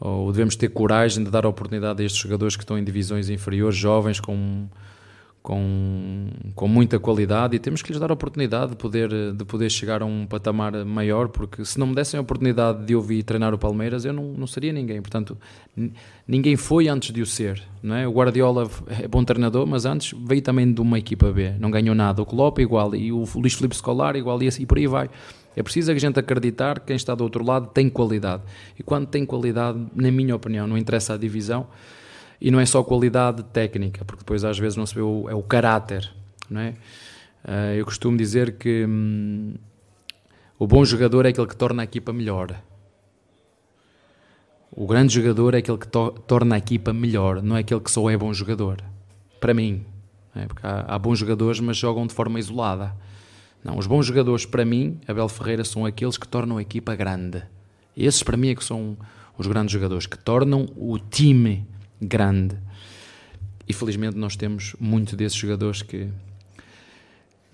ou 0.01 0.33
devemos 0.33 0.57
ter 0.57 0.69
coragem 0.69 1.23
de 1.23 1.31
dar 1.31 1.47
oportunidade 1.47 2.03
a 2.03 2.07
estes 2.07 2.21
jogadores 2.21 2.57
que 2.57 2.63
estão 2.63 2.77
em 2.77 2.85
divisões 2.85 3.31
inferiores, 3.31 3.77
jovens, 3.77 4.19
com 4.21 4.67
com, 5.45 6.31
com 6.55 6.67
muita 6.67 6.99
qualidade 6.99 7.55
e 7.55 7.59
temos 7.59 7.83
que 7.83 7.93
lhes 7.93 8.01
dar 8.01 8.11
a 8.11 8.15
oportunidade 8.15 8.71
de 8.71 8.77
poder, 8.79 9.11
de 9.35 9.45
poder 9.45 9.71
chegar 9.71 10.01
a 10.01 10.07
um 10.07 10.27
patamar 10.27 10.87
maior, 10.87 11.29
porque 11.29 11.63
se 11.67 11.79
não 11.79 11.89
me 11.89 11.95
dessem 11.95 12.17
a 12.17 12.23
oportunidade 12.23 12.87
de 12.87 12.97
ouvir 12.97 13.23
treinar 13.23 13.53
o 13.53 13.59
Palmeiras, 13.59 14.07
eu 14.07 14.13
não, 14.15 14.33
não 14.33 14.47
seria 14.47 14.73
ninguém. 14.73 15.03
Portanto, 15.03 15.37
ninguém 16.27 16.57
foi 16.57 16.89
antes 16.89 17.13
de 17.13 17.21
o 17.21 17.27
ser. 17.27 17.63
Não 17.83 17.95
é? 17.95 18.09
O 18.09 18.13
Guardiola 18.13 18.71
é 18.89 19.07
bom 19.07 19.23
treinador, 19.23 19.67
mas 19.67 19.85
antes 19.85 20.19
veio 20.27 20.41
também 20.41 20.73
de 20.73 20.81
uma 20.81 20.99
equipa 20.99 21.31
B, 21.31 21.53
não 21.61 21.71
ganhou 21.71 21.95
nada. 21.95 22.23
O 22.23 22.27
Klopp 22.27 22.59
igual, 22.61 22.95
e 22.95 23.13
o 23.13 23.25
Luís 23.35 23.53
Filipe 23.53 23.77
Scolar 23.77 24.17
igual, 24.17 24.43
e, 24.43 24.49
assim, 24.49 24.63
e 24.63 24.67
por 24.67 24.79
aí 24.79 24.87
vai. 24.87 25.11
É 25.55 25.63
preciso 25.63 25.93
a 25.93 25.95
gente 25.95 26.19
acreditar 26.19 26.81
que 26.81 26.87
quem 26.87 26.97
está 26.97 27.15
do 27.15 27.23
outro 27.23 27.45
lado 27.45 27.67
tem 27.67 27.91
qualidade. 27.91 28.43
E 28.79 28.83
quando 28.83 29.09
tem 29.09 29.27
qualidade, 29.27 29.79
na 29.95 30.11
minha 30.11 30.35
opinião, 30.35 30.67
não 30.67 30.79
interessa 30.79 31.13
a 31.13 31.19
divisão, 31.19 31.67
e 32.41 32.51
não 32.51 32.61
é 32.61 32.67
só 32.67 32.83
qualidade 32.83 33.43
técnica, 33.45 34.05
porque 34.05 34.23
depois 34.23 34.45
às 34.45 34.59
vezes 34.59 34.77
não 34.77 34.87
se 34.87 34.95
vê 34.95 35.01
o, 35.01 35.29
é 35.29 35.35
o 35.35 35.43
caráter, 35.43 36.11
não 36.51 36.61
é? 36.61 36.75
Uh, 37.45 37.75
eu 37.77 37.85
costumo 37.85 38.17
dizer 38.17 38.57
que 38.57 38.87
hum, 38.87 39.55
o 40.59 40.67
bom 40.67 40.85
jogador 40.85 41.27
é 41.27 41.29
aquele 41.29 41.47
que 41.47 41.57
torna 41.57 41.83
a 41.83 41.85
equipa 41.85 42.13
melhor. 42.13 42.55
O 44.71 44.87
grande 44.87 45.15
jogador 45.15 45.55
é 45.55 45.59
aquele 45.59 45.79
que 45.79 45.87
to 45.87 46.11
torna 46.27 46.57
a 46.57 46.59
equipa 46.59 46.93
melhor, 46.93 47.43
não 47.43 47.57
é 47.57 47.61
aquele 47.61 47.81
que 47.81 47.91
só 47.91 48.09
é 48.11 48.17
bom 48.17 48.33
jogador. 48.33 48.83
Para 49.41 49.55
mim, 49.55 49.85
é? 50.35 50.47
porque 50.47 50.67
há, 50.67 50.95
há 50.95 50.99
bons 50.99 51.19
jogadores, 51.19 51.61
mas 51.61 51.77
jogam 51.77 52.07
de 52.07 52.15
forma 52.15 52.39
isolada. 52.39 52.95
Não, 53.63 53.79
os 53.79 53.87
bons 53.87 54.05
jogadores, 54.07 54.45
para 54.45 54.65
mim, 54.65 55.01
Abel 55.07 55.29
Ferreira, 55.29 55.65
são 55.65 55.87
aqueles 55.87 56.19
que 56.19 56.29
tornam 56.29 56.59
a 56.59 56.63
equipa 56.63 56.95
grande. 56.95 57.43
Esses, 57.97 58.23
para 58.23 58.37
mim, 58.37 58.49
é 58.49 58.55
que 58.55 58.65
são 58.65 58.97
os 59.39 59.47
grandes 59.47 59.73
jogadores, 59.73 60.07
que 60.07 60.19
tornam 60.19 60.69
o 60.77 60.99
time 60.99 61.67
grande. 62.01 62.57
E 63.69 63.73
felizmente 63.73 64.17
nós 64.17 64.37
temos 64.37 64.75
muito 64.79 65.17
desses 65.17 65.39
jogadores 65.39 65.83
que. 65.83 66.09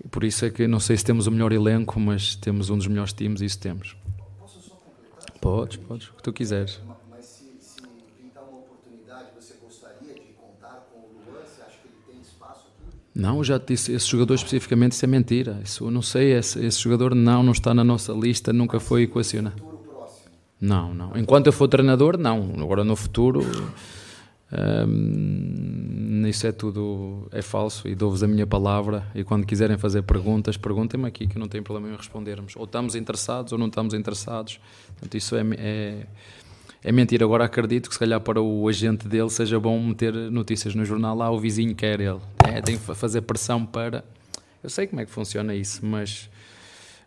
Por 0.09 0.23
isso 0.23 0.45
é 0.45 0.49
que 0.49 0.67
não 0.67 0.79
sei 0.79 0.97
se 0.97 1.05
temos 1.05 1.27
o 1.27 1.31
melhor 1.31 1.51
elenco, 1.51 1.99
mas 1.99 2.35
temos 2.35 2.69
um 2.69 2.77
dos 2.77 2.87
melhores 2.87 3.13
times 3.13 3.39
isso 3.41 3.59
temos. 3.59 3.95
Posso 4.39 4.59
só 4.59 4.73
completar? 4.75 5.39
Podes, 5.39 5.77
podes, 5.77 6.07
o 6.07 6.13
que 6.13 6.23
tu 6.23 6.33
quiseres. 6.33 6.81
Mas 7.09 7.25
se, 7.25 7.45
uma 8.35 8.57
oportunidade, 8.57 9.27
você 9.39 9.53
gostaria 9.61 10.13
de 10.15 10.33
contar 10.33 10.87
com 10.91 10.99
o 10.99 11.31
Luan? 11.31 11.43
Que 11.43 11.87
ele 11.87 11.95
tem 12.07 12.21
espaço? 12.21 12.65
Não, 13.13 13.43
já 13.43 13.59
te 13.59 13.67
disse, 13.67 13.93
esse 13.93 14.07
jogador 14.07 14.33
especificamente, 14.33 14.93
isso 14.93 15.05
é 15.05 15.07
mentira. 15.07 15.61
Isso 15.63 15.85
eu 15.85 15.91
não 15.91 16.01
sei, 16.01 16.33
esse, 16.33 16.65
esse 16.65 16.79
jogador 16.79 17.13
não, 17.13 17.43
não 17.43 17.51
está 17.51 17.73
na 17.73 17.83
nossa 17.83 18.11
lista, 18.11 18.51
nunca 18.51 18.79
foi 18.79 19.03
equacionado. 19.03 19.71
Não, 20.59 20.93
não. 20.93 21.17
Enquanto 21.17 21.47
eu 21.47 21.53
for 21.53 21.67
treinador, 21.67 22.17
não. 22.17 22.53
Agora 22.59 22.83
no 22.83 22.95
futuro. 22.95 23.41
Um, 24.51 26.25
isso 26.27 26.45
é 26.45 26.51
tudo 26.51 27.27
é 27.31 27.41
falso 27.41 27.87
e 27.87 27.95
dou-vos 27.95 28.21
a 28.21 28.27
minha 28.27 28.45
palavra. 28.45 29.05
E 29.15 29.23
quando 29.23 29.45
quiserem 29.45 29.77
fazer 29.77 30.01
perguntas, 30.01 30.57
perguntem-me 30.57 31.07
aqui 31.07 31.27
que 31.27 31.39
não 31.39 31.47
tem 31.47 31.61
problema 31.61 31.93
em 31.93 31.95
respondermos. 31.95 32.55
Ou 32.55 32.65
estamos 32.65 32.95
interessados 32.95 33.53
ou 33.53 33.57
não 33.57 33.67
estamos 33.67 33.93
interessados. 33.93 34.59
Portanto, 34.87 35.15
isso 35.15 35.35
é, 35.35 35.43
é, 35.57 36.05
é 36.83 36.91
mentira. 36.91 37.23
Agora 37.25 37.45
acredito 37.45 37.87
que 37.87 37.95
se 37.95 37.99
calhar 37.99 38.19
para 38.19 38.41
o 38.41 38.67
agente 38.67 39.07
dele 39.07 39.29
seja 39.29 39.59
bom 39.59 39.81
meter 39.81 40.13
notícias 40.13 40.75
no 40.75 40.83
jornal 40.83 41.15
lá, 41.15 41.31
o 41.31 41.39
vizinho 41.39 41.73
quer 41.73 41.99
ele. 41.99 42.19
É, 42.47 42.61
tem 42.61 42.77
que 42.77 42.95
fazer 42.95 43.21
pressão 43.21 43.65
para. 43.65 44.03
Eu 44.63 44.69
sei 44.69 44.85
como 44.85 45.01
é 45.01 45.05
que 45.05 45.11
funciona 45.11 45.55
isso, 45.55 45.85
mas 45.85 46.29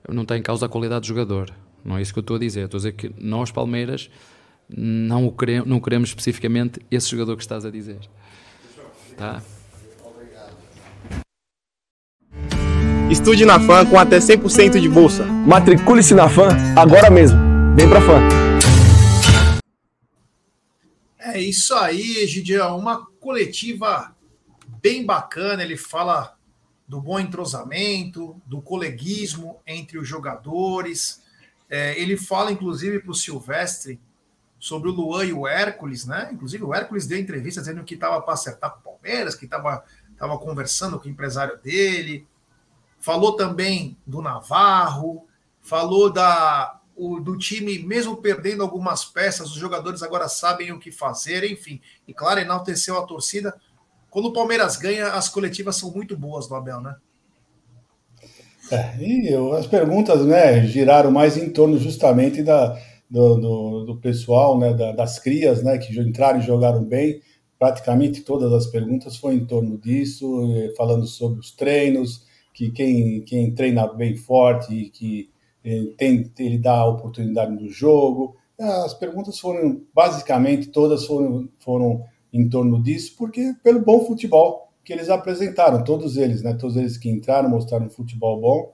não 0.09 0.22
está 0.22 0.36
em 0.36 0.42
causa 0.42 0.66
a 0.66 0.68
qualidade 0.68 1.03
do 1.03 1.07
jogador. 1.07 1.51
Não 1.84 1.99
é 1.99 2.03
isso 2.03 2.12
que 2.12 2.18
eu 2.18 2.22
estou 2.22 2.36
a 2.36 2.40
dizer. 2.40 2.64
Estou 2.64 2.78
a 2.78 2.80
dizer 2.80 2.92
que 2.92 3.12
nós, 3.18 3.51
Palmeiras 3.51 4.11
não, 4.69 5.27
o 5.27 5.33
queremos, 5.33 5.69
não 5.69 5.81
queremos 5.81 6.09
especificamente 6.09 6.81
esse 6.91 7.11
jogador 7.11 7.37
que 7.37 7.43
estás 7.43 7.65
a 7.65 7.71
dizer. 7.71 8.01
Tá? 9.17 9.43
Estude 13.11 13.45
na 13.45 13.61
FAM 13.61 13.87
com 13.87 13.99
até 13.99 14.19
100% 14.19 14.81
de 14.81 14.89
bolsa. 14.89 15.25
Matricule-se 15.25 16.15
na 16.15 16.29
FAM 16.29 16.49
agora 16.77 17.11
mesmo. 17.11 17.39
Vem 17.77 17.89
pra 17.89 18.01
FAM. 18.01 18.21
É 21.19 21.41
isso 21.41 21.75
aí, 21.75 22.27
Gideão. 22.27 22.79
Uma 22.79 23.07
coletiva 23.21 24.17
bem 24.81 25.05
bacana. 25.05 25.62
Ele 25.62 25.77
fala 25.77 26.35
do 26.89 27.01
bom 27.01 27.21
entrosamento, 27.21 28.41
do 28.47 28.61
coleguismo 28.61 29.61
entre 29.67 29.99
os 29.99 30.09
jogadores. 30.09 31.23
É, 31.69 32.01
ele 32.01 32.17
fala, 32.17 32.53
inclusive, 32.53 33.01
para 33.01 33.11
o 33.11 33.15
Silvestre 33.15 34.01
sobre 34.65 34.89
o 34.89 34.93
Luan 34.93 35.27
e 35.27 35.33
o 35.35 35.47
Hércules, 35.47 36.07
né? 36.07 36.31
Inclusive, 36.33 36.65
o 36.65 36.73
Hércules 36.73 37.07
deu 37.07 37.19
entrevista 37.19 37.61
dizendo 37.61 37.85
que 37.85 37.97
estava 37.97 38.19
para 38.23 38.33
acertar 38.33 38.71
com 38.71 38.79
o 38.79 38.93
Palmeiras, 38.95 39.35
que 39.35 39.45
estava 39.45 39.85
tava 40.17 40.39
conversando 40.39 40.99
com 40.99 41.07
o 41.07 41.11
empresário 41.11 41.59
dele. 41.59 42.27
Falou 42.99 43.37
também 43.37 43.95
do 44.07 44.23
Navarro, 44.23 45.27
falou 45.61 46.11
da, 46.11 46.81
o, 46.97 47.21
do 47.21 47.37
time, 47.37 47.79
mesmo 47.81 48.17
perdendo 48.17 48.62
algumas 48.62 49.05
peças, 49.05 49.51
os 49.51 49.57
jogadores 49.57 50.03
agora 50.03 50.29
sabem 50.29 50.73
o 50.73 50.79
que 50.79 50.91
fazer, 50.91 51.45
enfim. 51.45 51.79
E 52.09 52.15
claro, 52.15 52.41
enalteceu 52.41 52.99
a 52.99 53.05
torcida. 53.05 53.55
Quando 54.09 54.29
o 54.29 54.33
Palmeiras 54.33 54.79
ganha, 54.79 55.09
as 55.09 55.29
coletivas 55.29 55.77
são 55.77 55.91
muito 55.91 56.17
boas 56.17 56.49
do 56.49 56.55
Abel, 56.55 56.81
né? 56.81 56.97
É, 58.71 58.97
e 58.97 59.31
eu, 59.31 59.53
as 59.53 59.67
perguntas 59.67 60.25
né, 60.25 60.67
giraram 60.67 61.11
mais 61.11 61.37
em 61.37 61.51
torno 61.51 61.77
justamente 61.79 62.43
da, 62.43 62.81
do, 63.11 63.36
do, 63.36 63.84
do 63.84 63.96
pessoal, 63.96 64.59
né, 64.59 64.74
da, 64.74 64.92
das 64.92 65.18
crias, 65.18 65.62
né, 65.62 65.78
que 65.78 65.98
entraram 65.98 66.40
e 66.40 66.42
jogaram 66.42 66.84
bem. 66.84 67.20
Praticamente 67.59 68.22
todas 68.22 68.52
as 68.52 68.66
perguntas 68.66 69.16
foram 69.16 69.36
em 69.36 69.46
torno 69.46 69.78
disso, 69.78 70.26
eh, 70.52 70.74
falando 70.76 71.07
sobre 71.07 71.40
os 71.40 71.52
treinos, 71.52 72.26
que 72.52 72.70
quem, 72.70 73.22
quem 73.22 73.55
treina 73.55 73.86
bem 73.86 74.16
forte, 74.16 74.90
que 74.92 75.30
eh, 75.64 75.92
tem, 75.96 76.30
ele 76.38 76.59
dá 76.59 76.78
a 76.78 76.88
oportunidade 76.88 77.52
no 77.52 77.68
jogo. 77.68 78.36
As 78.59 78.94
perguntas 78.94 79.38
foram, 79.38 79.82
basicamente, 79.94 80.68
todas 80.68 81.07
foram, 81.07 81.48
foram 81.59 82.05
em 82.32 82.48
torno 82.48 82.82
disso, 82.82 83.14
porque 83.16 83.55
pelo 83.62 83.80
bom 83.80 84.05
futebol 84.05 84.64
que 84.84 84.92
eles 84.92 85.09
apresentaram, 85.09 85.82
todos 85.82 86.16
eles, 86.16 86.42
né? 86.42 86.55
Todos 86.55 86.76
eles 86.76 86.98
que 86.98 87.09
entraram, 87.09 87.48
mostraram 87.48 87.86
um 87.86 87.90
futebol 87.90 88.40
bom. 88.40 88.74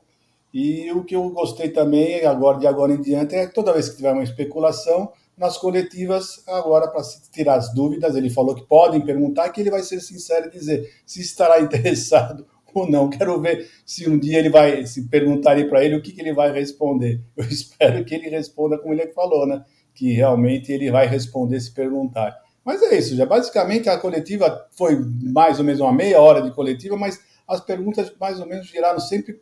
E 0.53 0.91
o 0.93 1.05
que 1.05 1.15
eu 1.15 1.31
gostei 1.31 1.69
também, 1.69 2.25
agora 2.25 2.59
de 2.59 2.67
agora 2.67 2.93
em 2.93 3.01
diante, 3.01 3.35
é 3.35 3.47
que 3.47 3.55
toda 3.55 3.73
vez 3.73 3.89
que 3.89 3.97
tiver 3.97 4.13
uma 4.13 4.25
especulação, 4.25 5.13
nas 5.37 5.57
coletivas, 5.57 6.43
agora 6.47 6.89
para 6.89 7.03
tirar 7.33 7.55
as 7.55 7.73
dúvidas, 7.73 8.15
ele 8.15 8.29
falou 8.29 8.55
que 8.55 8.67
podem 8.67 9.01
perguntar, 9.01 9.49
que 9.49 9.61
ele 9.61 9.71
vai 9.71 9.83
ser 9.83 10.01
sincero 10.01 10.49
e 10.49 10.51
dizer 10.51 10.93
se 11.07 11.23
estará 11.23 11.59
interessado 11.63 12.47
ou 12.75 12.89
não. 12.89 13.09
Quero 13.09 13.41
ver 13.41 13.67
se 13.87 14.09
um 14.09 14.19
dia 14.19 14.39
ele 14.39 14.51
vai, 14.51 14.85
se 14.85 15.09
perguntarem 15.09 15.67
para 15.67 15.83
ele 15.83 15.97
o 15.97 16.03
que, 16.03 16.13
que 16.13 16.21
ele 16.21 16.35
vai 16.35 16.53
responder. 16.53 17.23
Eu 17.35 17.45
espero 17.49 18.05
que 18.05 18.15
ele 18.15 18.29
responda 18.29 18.77
como 18.77 18.93
ele 18.93 19.07
falou, 19.13 19.47
né? 19.47 19.65
que 19.95 20.13
realmente 20.13 20.73
ele 20.73 20.91
vai 20.91 21.07
responder 21.07 21.61
se 21.61 21.73
perguntar. 21.73 22.35
Mas 22.65 22.83
é 22.83 22.97
isso, 22.97 23.17
já 23.17 23.27
basicamente 23.27 23.89
a 23.89 23.99
coletiva 23.99 24.67
foi 24.71 24.99
mais 25.23 25.59
ou 25.59 25.65
menos 25.65 25.81
uma 25.81 25.93
meia 25.93 26.21
hora 26.21 26.43
de 26.43 26.51
coletiva, 26.53 26.97
mas 26.97 27.21
as 27.49 27.61
perguntas 27.61 28.13
mais 28.21 28.39
ou 28.39 28.47
menos 28.47 28.67
giraram 28.67 29.01
sempre 29.01 29.41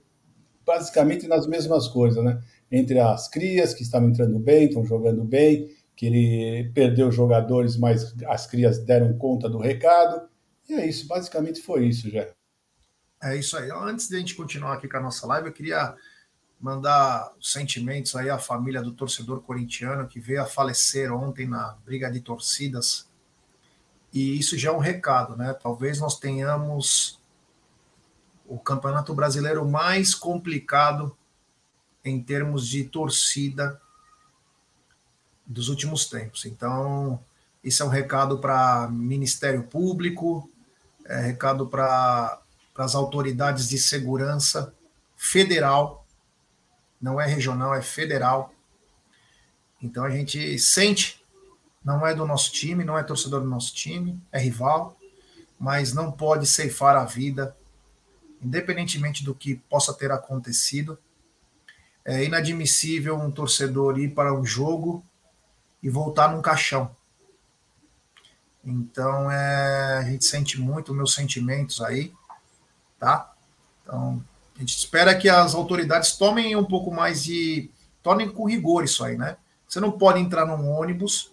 basicamente 0.68 1.26
nas 1.26 1.46
mesmas 1.46 1.88
coisas, 1.88 2.22
né? 2.22 2.42
Entre 2.70 3.00
as 3.00 3.26
crias 3.26 3.72
que 3.72 3.82
estavam 3.82 4.10
entrando 4.10 4.38
bem, 4.38 4.66
estão 4.66 4.84
jogando 4.84 5.24
bem, 5.24 5.74
que 5.96 6.04
ele 6.04 6.70
perdeu 6.74 7.10
jogadores, 7.10 7.74
mas 7.74 8.14
as 8.26 8.46
crias 8.46 8.78
deram 8.78 9.16
conta 9.16 9.48
do 9.48 9.56
recado. 9.56 10.28
E 10.68 10.74
é 10.74 10.86
isso, 10.86 11.08
basicamente 11.08 11.62
foi 11.62 11.86
isso 11.86 12.10
já. 12.10 12.28
É 13.22 13.34
isso 13.34 13.56
aí. 13.56 13.70
Antes 13.70 14.08
de 14.08 14.16
a 14.16 14.18
gente 14.18 14.34
continuar 14.34 14.74
aqui 14.74 14.86
com 14.86 14.98
a 14.98 15.00
nossa 15.00 15.26
live, 15.26 15.48
eu 15.48 15.54
queria 15.54 15.96
mandar 16.60 17.32
sentimentos 17.40 18.14
aí 18.14 18.28
à 18.28 18.38
família 18.38 18.82
do 18.82 18.92
torcedor 18.92 19.40
corintiano 19.40 20.06
que 20.06 20.20
veio 20.20 20.42
a 20.42 20.46
falecer 20.46 21.10
ontem 21.10 21.48
na 21.48 21.78
briga 21.86 22.10
de 22.10 22.20
torcidas. 22.20 23.08
E 24.12 24.38
isso 24.38 24.58
já 24.58 24.68
é 24.68 24.72
um 24.72 24.78
recado, 24.78 25.34
né? 25.34 25.54
Talvez 25.54 25.98
nós 25.98 26.18
tenhamos 26.18 27.18
o 28.48 28.58
campeonato 28.58 29.14
brasileiro 29.14 29.68
mais 29.68 30.14
complicado 30.14 31.16
em 32.02 32.20
termos 32.22 32.66
de 32.66 32.84
torcida 32.84 33.80
dos 35.46 35.68
últimos 35.68 36.06
tempos. 36.06 36.46
Então, 36.46 37.22
isso 37.62 37.82
é 37.82 37.86
um 37.86 37.90
recado 37.90 38.38
para 38.38 38.88
Ministério 38.88 39.64
Público, 39.64 40.50
é 41.04 41.20
recado 41.20 41.66
para 41.66 42.40
as 42.76 42.94
autoridades 42.94 43.68
de 43.68 43.78
segurança 43.78 44.74
federal, 45.16 46.06
não 47.00 47.20
é 47.20 47.26
regional, 47.26 47.74
é 47.74 47.82
federal. 47.82 48.54
Então 49.82 50.04
a 50.04 50.10
gente 50.10 50.58
sente, 50.58 51.24
não 51.84 52.06
é 52.06 52.14
do 52.14 52.26
nosso 52.26 52.52
time, 52.52 52.84
não 52.84 52.98
é 52.98 53.02
torcedor 53.02 53.40
do 53.40 53.48
nosso 53.48 53.74
time, 53.74 54.20
é 54.32 54.38
rival, 54.38 54.96
mas 55.58 55.92
não 55.92 56.10
pode 56.10 56.46
ceifar 56.46 56.96
a 56.96 57.04
vida 57.04 57.56
independentemente 58.42 59.24
do 59.24 59.34
que 59.34 59.56
possa 59.56 59.92
ter 59.92 60.10
acontecido. 60.10 60.98
É 62.04 62.24
inadmissível 62.24 63.16
um 63.16 63.30
torcedor 63.30 63.98
ir 63.98 64.14
para 64.14 64.32
um 64.32 64.44
jogo 64.44 65.04
e 65.82 65.88
voltar 65.88 66.32
num 66.32 66.42
caixão. 66.42 66.94
Então, 68.64 69.30
é, 69.30 69.98
a 69.98 70.02
gente 70.02 70.24
sente 70.24 70.60
muito 70.60 70.94
meus 70.94 71.14
sentimentos 71.14 71.80
aí, 71.80 72.12
tá? 72.98 73.32
Então, 73.82 74.22
a 74.56 74.58
gente 74.60 74.76
espera 74.76 75.16
que 75.16 75.28
as 75.28 75.54
autoridades 75.54 76.16
tomem 76.16 76.56
um 76.56 76.64
pouco 76.64 76.90
mais 76.92 77.24
de. 77.24 77.70
tornem 78.02 78.28
com 78.28 78.44
rigor 78.44 78.84
isso 78.84 79.04
aí, 79.04 79.16
né? 79.16 79.36
Você 79.68 79.80
não 79.80 79.92
pode 79.92 80.18
entrar 80.18 80.46
num 80.46 80.70
ônibus 80.70 81.30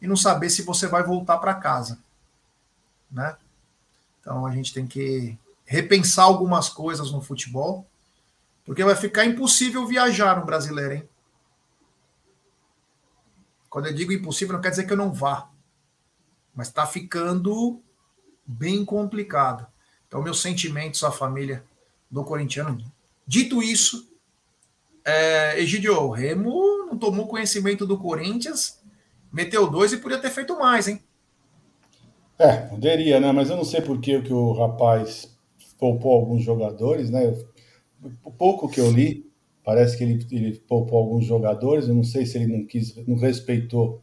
e 0.00 0.06
não 0.06 0.16
saber 0.16 0.50
se 0.50 0.62
você 0.62 0.86
vai 0.86 1.02
voltar 1.02 1.38
para 1.38 1.54
casa, 1.54 1.98
né? 3.10 3.36
Então, 4.20 4.46
a 4.46 4.52
gente 4.52 4.72
tem 4.72 4.86
que 4.86 5.36
repensar 5.72 6.24
algumas 6.24 6.68
coisas 6.68 7.10
no 7.10 7.22
futebol, 7.22 7.86
porque 8.62 8.84
vai 8.84 8.94
ficar 8.94 9.24
impossível 9.24 9.86
viajar 9.86 10.38
no 10.38 10.44
brasileiro, 10.44 10.92
hein? 10.92 11.08
Quando 13.70 13.86
eu 13.86 13.94
digo 13.94 14.12
impossível, 14.12 14.52
não 14.52 14.60
quer 14.60 14.68
dizer 14.68 14.84
que 14.84 14.92
eu 14.92 14.98
não 14.98 15.10
vá, 15.10 15.48
mas 16.54 16.68
está 16.68 16.86
ficando 16.86 17.80
bem 18.44 18.84
complicado. 18.84 19.66
Então, 20.06 20.20
meus 20.20 20.42
sentimentos 20.42 21.02
à 21.02 21.10
família 21.10 21.64
do 22.10 22.22
corintiano. 22.22 22.84
Dito 23.26 23.62
isso, 23.62 24.12
é, 25.02 25.58
Egidio, 25.58 26.02
o 26.02 26.10
Remo 26.10 26.84
não 26.84 26.98
tomou 26.98 27.26
conhecimento 27.26 27.86
do 27.86 27.96
Corinthians, 27.96 28.78
meteu 29.32 29.70
dois 29.70 29.90
e 29.94 29.96
podia 29.96 30.18
ter 30.18 30.28
feito 30.28 30.58
mais, 30.58 30.86
hein? 30.86 31.02
É, 32.38 32.58
poderia, 32.58 33.18
né? 33.18 33.32
Mas 33.32 33.48
eu 33.48 33.56
não 33.56 33.64
sei 33.64 33.80
por 33.80 33.98
que 33.98 34.18
o 34.30 34.52
rapaz 34.52 35.31
poupou 35.82 36.12
alguns 36.12 36.44
jogadores, 36.44 37.10
né? 37.10 37.36
O 38.24 38.30
pouco 38.30 38.68
que 38.68 38.78
eu 38.78 38.88
li, 38.88 39.28
parece 39.64 39.98
que 39.98 40.04
ele, 40.04 40.24
ele 40.30 40.60
poupou 40.60 40.96
alguns 40.96 41.24
jogadores. 41.24 41.88
Eu 41.88 41.94
não 41.96 42.04
sei 42.04 42.24
se 42.24 42.38
ele 42.38 42.46
não 42.46 42.64
quis, 42.64 42.94
não 43.04 43.16
respeitou 43.16 44.00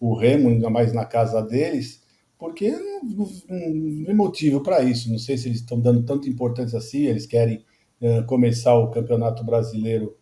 o 0.00 0.12
Remo, 0.12 0.48
ainda 0.48 0.68
mais 0.68 0.92
na 0.92 1.04
casa 1.04 1.40
deles, 1.40 2.02
porque 2.36 2.72
não, 2.72 3.00
não, 3.04 3.26
não 3.48 4.04
tem 4.06 4.14
motivo 4.14 4.60
para 4.60 4.82
isso. 4.82 5.08
Não 5.08 5.18
sei 5.18 5.38
se 5.38 5.46
eles 5.46 5.60
estão 5.60 5.78
dando 5.78 6.02
tanta 6.02 6.28
importância 6.28 6.78
assim, 6.78 7.04
eles 7.04 7.26
querem 7.26 7.64
uh, 8.00 8.26
começar 8.26 8.74
o 8.74 8.90
Campeonato 8.90 9.44
Brasileiro 9.44 10.16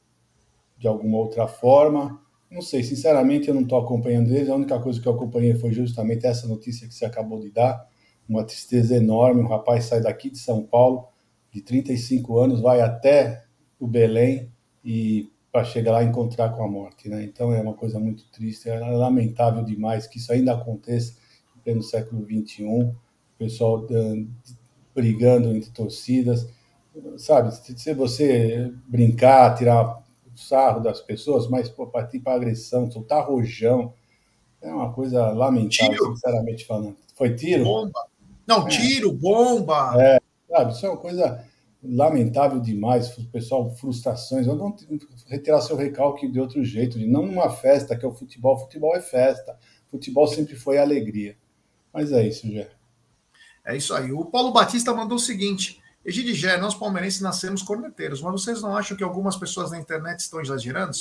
de 0.76 0.86
alguma 0.86 1.16
outra 1.16 1.48
forma. 1.48 2.20
Não 2.50 2.60
sei, 2.60 2.82
sinceramente 2.82 3.48
eu 3.48 3.54
não 3.54 3.62
estou 3.62 3.78
acompanhando 3.78 4.30
eles. 4.30 4.50
A 4.50 4.56
única 4.56 4.78
coisa 4.78 5.00
que 5.00 5.08
eu 5.08 5.14
acompanhei 5.14 5.54
foi 5.54 5.72
justamente 5.72 6.26
essa 6.26 6.46
notícia 6.46 6.86
que 6.86 6.92
você 6.92 7.06
acabou 7.06 7.40
de 7.40 7.50
dar 7.50 7.88
uma 8.28 8.44
tristeza 8.44 8.96
enorme. 8.96 9.42
Um 9.42 9.48
rapaz 9.48 9.84
sai 9.84 10.00
daqui 10.00 10.30
de 10.30 10.38
São 10.38 10.62
Paulo, 10.62 11.08
de 11.50 11.62
35 11.62 12.38
anos, 12.38 12.60
vai 12.60 12.80
até 12.80 13.44
o 13.78 13.86
Belém 13.86 14.52
e 14.84 15.30
para 15.50 15.64
chegar 15.64 15.92
lá 15.92 16.02
e 16.02 16.06
encontrar 16.06 16.50
com 16.50 16.62
a 16.62 16.68
morte, 16.68 17.08
né? 17.08 17.24
Então 17.24 17.52
é 17.52 17.60
uma 17.60 17.74
coisa 17.74 17.98
muito 17.98 18.28
triste, 18.30 18.68
é 18.68 18.78
lamentável 18.78 19.64
demais 19.64 20.06
que 20.06 20.18
isso 20.18 20.32
ainda 20.32 20.52
aconteça 20.52 21.16
no 21.66 21.82
século 21.82 22.24
21, 22.24 22.80
o 22.80 22.96
pessoal 23.36 23.86
brigando 24.94 25.54
entre 25.54 25.70
torcidas, 25.70 26.48
sabe? 27.16 27.52
Se 27.54 27.92
você 27.92 28.72
brincar, 28.86 29.54
tirar 29.54 30.02
sarro 30.34 30.80
das 30.80 31.00
pessoas, 31.00 31.48
mas 31.48 31.68
partir 31.92 32.20
para 32.20 32.34
agressão, 32.34 32.90
soltar 32.90 33.26
rojão, 33.26 33.92
é 34.62 34.72
uma 34.72 34.92
coisa 34.92 35.30
lamentável, 35.32 35.96
tiro. 35.96 36.16
sinceramente 36.16 36.64
falando. 36.64 36.96
Foi 37.14 37.34
tiro? 37.34 37.64
Bomba. 37.64 38.07
Não, 38.48 38.66
tiro, 38.66 39.12
bomba. 39.12 39.92
É, 40.02 40.18
sabe, 40.48 40.72
isso 40.72 40.86
é 40.86 40.88
uma 40.88 40.96
coisa 40.96 41.44
lamentável 41.82 42.58
demais, 42.58 43.10
pessoal, 43.30 43.68
frustrações. 43.76 44.46
Vamos 44.46 44.86
retirar 45.26 45.60
seu 45.60 45.76
recalque 45.76 46.26
de 46.26 46.40
outro 46.40 46.64
jeito, 46.64 46.98
de 46.98 47.06
não 47.06 47.26
numa 47.26 47.50
festa, 47.50 47.94
que 47.94 48.06
é 48.06 48.08
o 48.08 48.14
futebol. 48.14 48.58
Futebol 48.58 48.96
é 48.96 49.02
festa. 49.02 49.58
Futebol 49.90 50.26
sempre 50.26 50.56
foi 50.56 50.78
alegria. 50.78 51.36
Mas 51.92 52.10
é 52.10 52.26
isso, 52.26 52.50
Gé. 52.50 52.70
É 53.66 53.76
isso 53.76 53.94
aí. 53.94 54.10
O 54.10 54.24
Paulo 54.24 54.50
Batista 54.50 54.94
mandou 54.94 55.18
o 55.18 55.20
seguinte: 55.20 55.82
Egide 56.02 56.32
Gé, 56.32 56.56
nós 56.56 56.74
palmeirenses 56.74 57.20
nascemos 57.20 57.62
corneteiros, 57.62 58.22
mas 58.22 58.32
vocês 58.32 58.62
não 58.62 58.74
acham 58.74 58.96
que 58.96 59.04
algumas 59.04 59.36
pessoas 59.36 59.70
na 59.70 59.78
internet 59.78 60.20
estão 60.20 60.40
exagerando? 60.40 60.96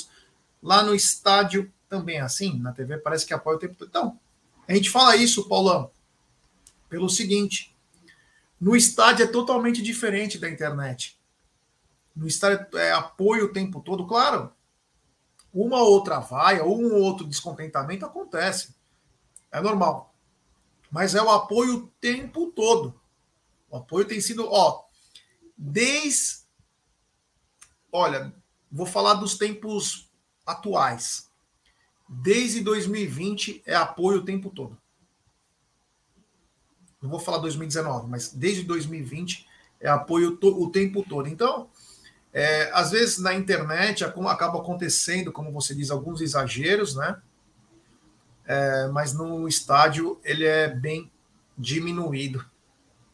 Lá 0.62 0.82
no 0.82 0.94
estádio 0.94 1.72
também 1.88 2.16
é 2.16 2.20
assim? 2.20 2.58
Na 2.58 2.72
TV 2.72 2.98
parece 2.98 3.24
que 3.24 3.32
apoia 3.32 3.56
o 3.56 3.60
tempo 3.60 3.74
todo. 3.74 3.88
Então, 3.88 4.18
a 4.66 4.74
gente 4.74 4.90
fala 4.90 5.16
isso, 5.16 5.48
Paulão, 5.48 5.90
pelo 6.88 7.08
seguinte: 7.08 7.76
no 8.60 8.74
estádio 8.74 9.24
é 9.24 9.28
totalmente 9.28 9.82
diferente 9.82 10.38
da 10.38 10.50
internet. 10.50 11.18
No 12.14 12.26
estádio 12.26 12.76
é 12.78 12.92
apoio 12.92 13.46
o 13.46 13.52
tempo 13.52 13.80
todo, 13.80 14.06
claro. 14.06 14.52
Uma 15.52 15.82
outra 15.82 16.18
vaia, 16.18 16.64
um 16.64 16.92
ou 16.92 17.00
outro 17.00 17.26
descontentamento 17.26 18.04
acontece. 18.04 18.74
É 19.50 19.60
normal. 19.60 20.14
Mas 20.90 21.14
é 21.14 21.22
o 21.22 21.30
apoio 21.30 21.76
o 21.76 21.86
tempo 22.00 22.50
todo. 22.50 22.98
O 23.70 23.76
apoio 23.76 24.04
tem 24.04 24.20
sido, 24.20 24.46
ó, 24.50 24.84
desde. 25.56 26.38
Olha, 27.92 28.34
vou 28.70 28.86
falar 28.86 29.14
dos 29.14 29.38
tempos 29.38 30.10
atuais. 30.44 31.30
Desde 32.08 32.60
2020 32.60 33.62
é 33.64 33.74
apoio 33.74 34.20
o 34.20 34.24
tempo 34.24 34.50
todo 34.50 34.78
não 37.00 37.10
vou 37.10 37.20
falar 37.20 37.38
2019, 37.38 38.08
mas 38.08 38.32
desde 38.32 38.64
2020 38.64 39.46
é 39.80 39.88
apoio 39.88 40.38
o 40.42 40.70
tempo 40.70 41.04
todo. 41.08 41.28
Então, 41.28 41.68
é, 42.32 42.70
às 42.72 42.90
vezes 42.90 43.18
na 43.18 43.34
internet 43.34 44.04
acaba 44.04 44.58
acontecendo, 44.58 45.32
como 45.32 45.52
você 45.52 45.74
diz, 45.74 45.90
alguns 45.90 46.20
exageros, 46.20 46.94
né? 46.94 47.16
É, 48.46 48.88
mas 48.88 49.12
no 49.12 49.46
estádio 49.46 50.18
ele 50.24 50.44
é 50.44 50.68
bem 50.68 51.10
diminuído. 51.56 52.44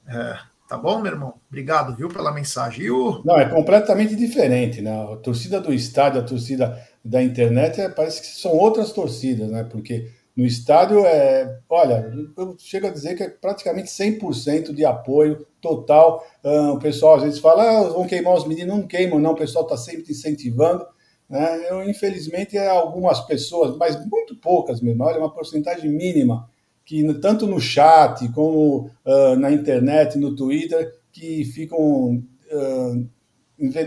É, 0.07 0.39
tá 0.69 0.77
bom, 0.77 1.01
meu 1.01 1.13
irmão? 1.13 1.35
Obrigado, 1.49 1.97
viu, 1.97 2.09
pela 2.09 2.33
mensagem. 2.33 2.91
O... 2.91 3.23
Não, 3.25 3.39
é 3.39 3.49
completamente 3.49 4.15
diferente, 4.15 4.81
né? 4.81 5.13
A 5.13 5.17
torcida 5.17 5.61
do 5.61 5.73
estádio, 5.73 6.21
a 6.21 6.25
torcida 6.25 6.79
da 7.05 7.23
internet, 7.23 7.81
é, 7.81 7.89
parece 7.89 8.21
que 8.21 8.27
são 8.29 8.53
outras 8.53 8.93
torcidas, 8.93 9.51
né? 9.51 9.65
Porque 9.65 10.11
no 10.37 10.45
estádio, 10.45 11.07
é, 11.07 11.61
olha, 11.69 12.13
eu 12.37 12.57
chego 12.59 12.89
a 12.89 12.91
dizer 12.91 13.15
que 13.15 13.23
é 13.23 13.29
praticamente 13.29 13.89
100% 13.89 14.75
de 14.75 14.85
apoio 14.85 15.47
total. 15.61 16.27
Uh, 16.43 16.73
o 16.73 16.79
pessoal 16.81 17.17
às 17.17 17.23
vezes 17.23 17.39
fala, 17.39 17.63
ah, 17.63 17.89
vão 17.89 18.05
queimar 18.05 18.35
os 18.35 18.45
meninos, 18.45 18.77
não 18.77 18.87
queimam, 18.87 19.21
não, 19.21 19.31
o 19.31 19.37
pessoal 19.37 19.65
está 19.65 19.77
sempre 19.77 20.11
incentivando. 20.11 20.85
Né? 21.31 21.71
Eu, 21.71 21.89
infelizmente, 21.89 22.59
é 22.59 22.67
algumas 22.67 23.21
pessoas, 23.21 23.77
mas 23.77 23.97
muito 24.07 24.35
poucas 24.37 24.81
mesmo, 24.81 25.05
olha, 25.05 25.21
uma 25.21 25.31
porcentagem 25.31 25.91
mínima, 25.91 26.51
que 26.85 27.15
tanto 27.15 27.47
no 27.47 27.61
chat 27.61 28.29
como 28.33 28.91
uh, 29.07 29.37
na 29.37 29.53
internet, 29.53 30.19
no 30.19 30.35
Twitter, 30.35 30.99
que 31.13 31.45
ficam 31.45 32.17
uh, 32.17 33.09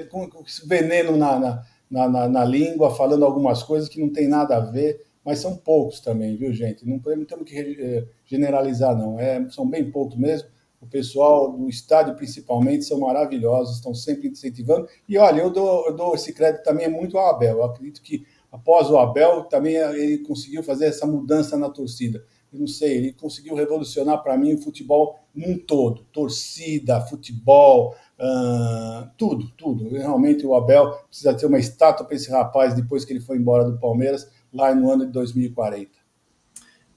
com 0.09 0.29
veneno 0.65 1.17
na, 1.17 1.61
na, 1.91 2.07
na, 2.07 2.29
na 2.29 2.45
língua, 2.45 2.95
falando 2.95 3.25
algumas 3.25 3.61
coisas 3.63 3.89
que 3.89 3.99
não 3.99 4.09
tem 4.09 4.29
nada 4.29 4.55
a 4.55 4.61
ver 4.61 5.06
mas 5.27 5.39
são 5.39 5.57
poucos 5.57 5.99
também, 5.99 6.37
viu, 6.37 6.53
gente? 6.53 6.87
Não 6.87 6.99
podemos, 6.99 7.27
temos 7.27 7.43
que 7.43 7.57
eh, 7.59 8.07
generalizar, 8.25 8.97
não. 8.97 9.19
É, 9.19 9.45
são 9.49 9.69
bem 9.69 9.91
poucos 9.91 10.17
mesmo. 10.17 10.47
O 10.79 10.87
pessoal 10.87 11.51
do 11.51 11.67
estádio, 11.67 12.15
principalmente, 12.15 12.85
são 12.85 13.01
maravilhosos, 13.01 13.75
estão 13.75 13.93
sempre 13.93 14.29
incentivando. 14.29 14.87
E 15.05 15.17
olha, 15.17 15.41
eu 15.41 15.49
dou, 15.49 15.85
eu 15.85 15.93
dou 15.93 16.15
esse 16.15 16.31
crédito 16.31 16.63
também 16.63 16.87
muito 16.89 17.17
ao 17.17 17.29
Abel. 17.29 17.57
Eu 17.57 17.63
acredito 17.65 18.01
que 18.01 18.25
após 18.49 18.89
o 18.89 18.97
Abel, 18.97 19.43
também 19.43 19.75
ele 19.75 20.19
conseguiu 20.19 20.63
fazer 20.63 20.85
essa 20.85 21.05
mudança 21.05 21.57
na 21.57 21.69
torcida. 21.69 22.23
Eu 22.53 22.61
não 22.61 22.67
sei, 22.67 22.95
ele 22.95 23.11
conseguiu 23.11 23.53
revolucionar 23.53 24.23
para 24.23 24.37
mim 24.37 24.53
o 24.53 24.61
futebol 24.61 25.19
num 25.35 25.57
todo, 25.57 26.05
torcida, 26.13 27.01
futebol, 27.01 27.93
uh, 28.17 29.09
tudo, 29.17 29.49
tudo. 29.57 29.89
Realmente 29.89 30.45
o 30.45 30.55
Abel 30.55 30.89
precisa 31.09 31.33
ter 31.33 31.47
uma 31.47 31.59
estátua 31.59 32.05
para 32.05 32.15
esse 32.15 32.31
rapaz 32.31 32.73
depois 32.73 33.03
que 33.03 33.11
ele 33.11 33.19
foi 33.19 33.37
embora 33.37 33.65
do 33.65 33.77
Palmeiras, 33.77 34.31
lá 34.57 34.73
no 34.73 34.91
ano 34.91 35.05
de 35.05 35.11
2040. 35.11 35.91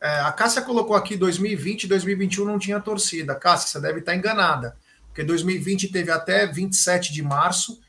É, 0.01 0.21
a 0.21 0.33
Cássia 0.33 0.63
colocou 0.63 0.97
aqui 0.97 1.15
2020 1.15 1.85
e 1.85 1.89
2021 1.89 2.45
não 2.47 2.59
tinha 2.59 2.81
torcida. 2.81 3.35
Cássia, 3.35 3.69
você 3.69 3.81
deve 3.81 4.01
estar 4.01 4.17
enganada, 4.17 4.77
porque 5.07 5.23
2020 5.23 5.93
teve 5.93 6.11
até 6.11 6.47
27 6.47 7.13
de 7.13 7.23
março, 7.23 7.81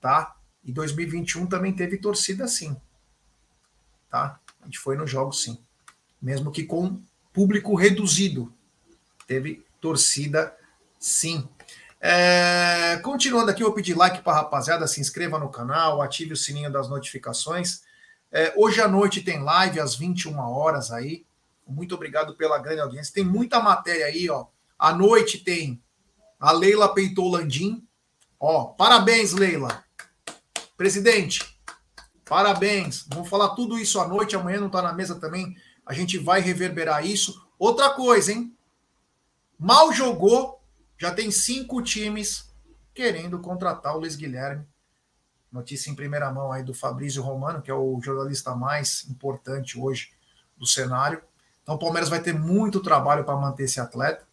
tá? 0.00 0.34
E 0.64 0.72
2021 0.72 1.46
também 1.46 1.72
teve 1.72 1.98
torcida 1.98 2.48
sim. 2.48 2.76
Tá? 4.10 4.40
A 4.60 4.64
gente 4.64 4.78
foi 4.78 4.96
no 4.96 5.06
jogo 5.06 5.32
sim. 5.32 5.58
Mesmo 6.20 6.50
que 6.50 6.64
com 6.64 7.00
público 7.32 7.76
reduzido. 7.76 8.52
Teve 9.26 9.64
torcida 9.80 10.54
sim. 10.98 11.48
É, 12.00 12.98
continuando 13.02 13.50
aqui, 13.50 13.62
eu 13.62 13.68
vou 13.68 13.74
pedir 13.74 13.94
like 13.94 14.22
para 14.22 14.32
a 14.32 14.36
rapaziada, 14.36 14.86
se 14.86 15.00
inscreva 15.00 15.38
no 15.38 15.48
canal, 15.48 16.02
ative 16.02 16.32
o 16.32 16.36
sininho 16.36 16.72
das 16.72 16.88
notificações. 16.88 17.82
É, 18.32 18.52
hoje 18.56 18.80
à 18.80 18.86
noite 18.86 19.22
tem 19.22 19.42
live 19.42 19.80
às 19.80 19.94
21 19.96 20.38
horas 20.38 20.92
aí. 20.92 21.26
Muito 21.66 21.94
obrigado 21.94 22.34
pela 22.36 22.58
grande 22.58 22.80
audiência. 22.80 23.14
Tem 23.14 23.24
muita 23.24 23.60
matéria 23.60 24.06
aí, 24.06 24.28
ó. 24.28 24.46
À 24.78 24.92
noite 24.92 25.38
tem 25.38 25.82
a 26.38 26.52
Leila 26.52 26.94
Peitou 26.94 27.30
Landim. 27.30 27.86
Ó, 28.38 28.66
parabéns, 28.66 29.32
Leila. 29.32 29.84
Presidente, 30.76 31.60
parabéns. 32.24 33.04
Vamos 33.08 33.28
falar 33.28 33.50
tudo 33.50 33.78
isso 33.78 34.00
à 34.00 34.08
noite. 34.08 34.34
Amanhã 34.34 34.58
não 34.58 34.68
está 34.68 34.80
na 34.80 34.92
mesa 34.92 35.20
também. 35.20 35.56
A 35.84 35.92
gente 35.92 36.16
vai 36.18 36.40
reverberar 36.40 37.04
isso. 37.04 37.46
Outra 37.58 37.90
coisa, 37.90 38.32
hein? 38.32 38.56
Mal 39.58 39.92
jogou, 39.92 40.62
já 40.96 41.12
tem 41.12 41.30
cinco 41.30 41.82
times 41.82 42.50
querendo 42.94 43.38
contratar 43.40 43.94
o 43.94 43.98
Luiz 43.98 44.16
Guilherme. 44.16 44.66
Notícia 45.52 45.90
em 45.90 45.94
primeira 45.94 46.30
mão 46.30 46.52
aí 46.52 46.62
do 46.62 46.72
Fabrício 46.72 47.22
Romano, 47.22 47.60
que 47.60 47.70
é 47.70 47.74
o 47.74 48.00
jornalista 48.00 48.54
mais 48.54 49.06
importante 49.10 49.78
hoje 49.78 50.10
do 50.56 50.66
cenário. 50.66 51.22
Então 51.62 51.74
o 51.74 51.78
Palmeiras 51.78 52.08
vai 52.08 52.20
ter 52.20 52.32
muito 52.32 52.80
trabalho 52.80 53.24
para 53.24 53.36
manter 53.36 53.64
esse 53.64 53.80
atleta. 53.80 54.24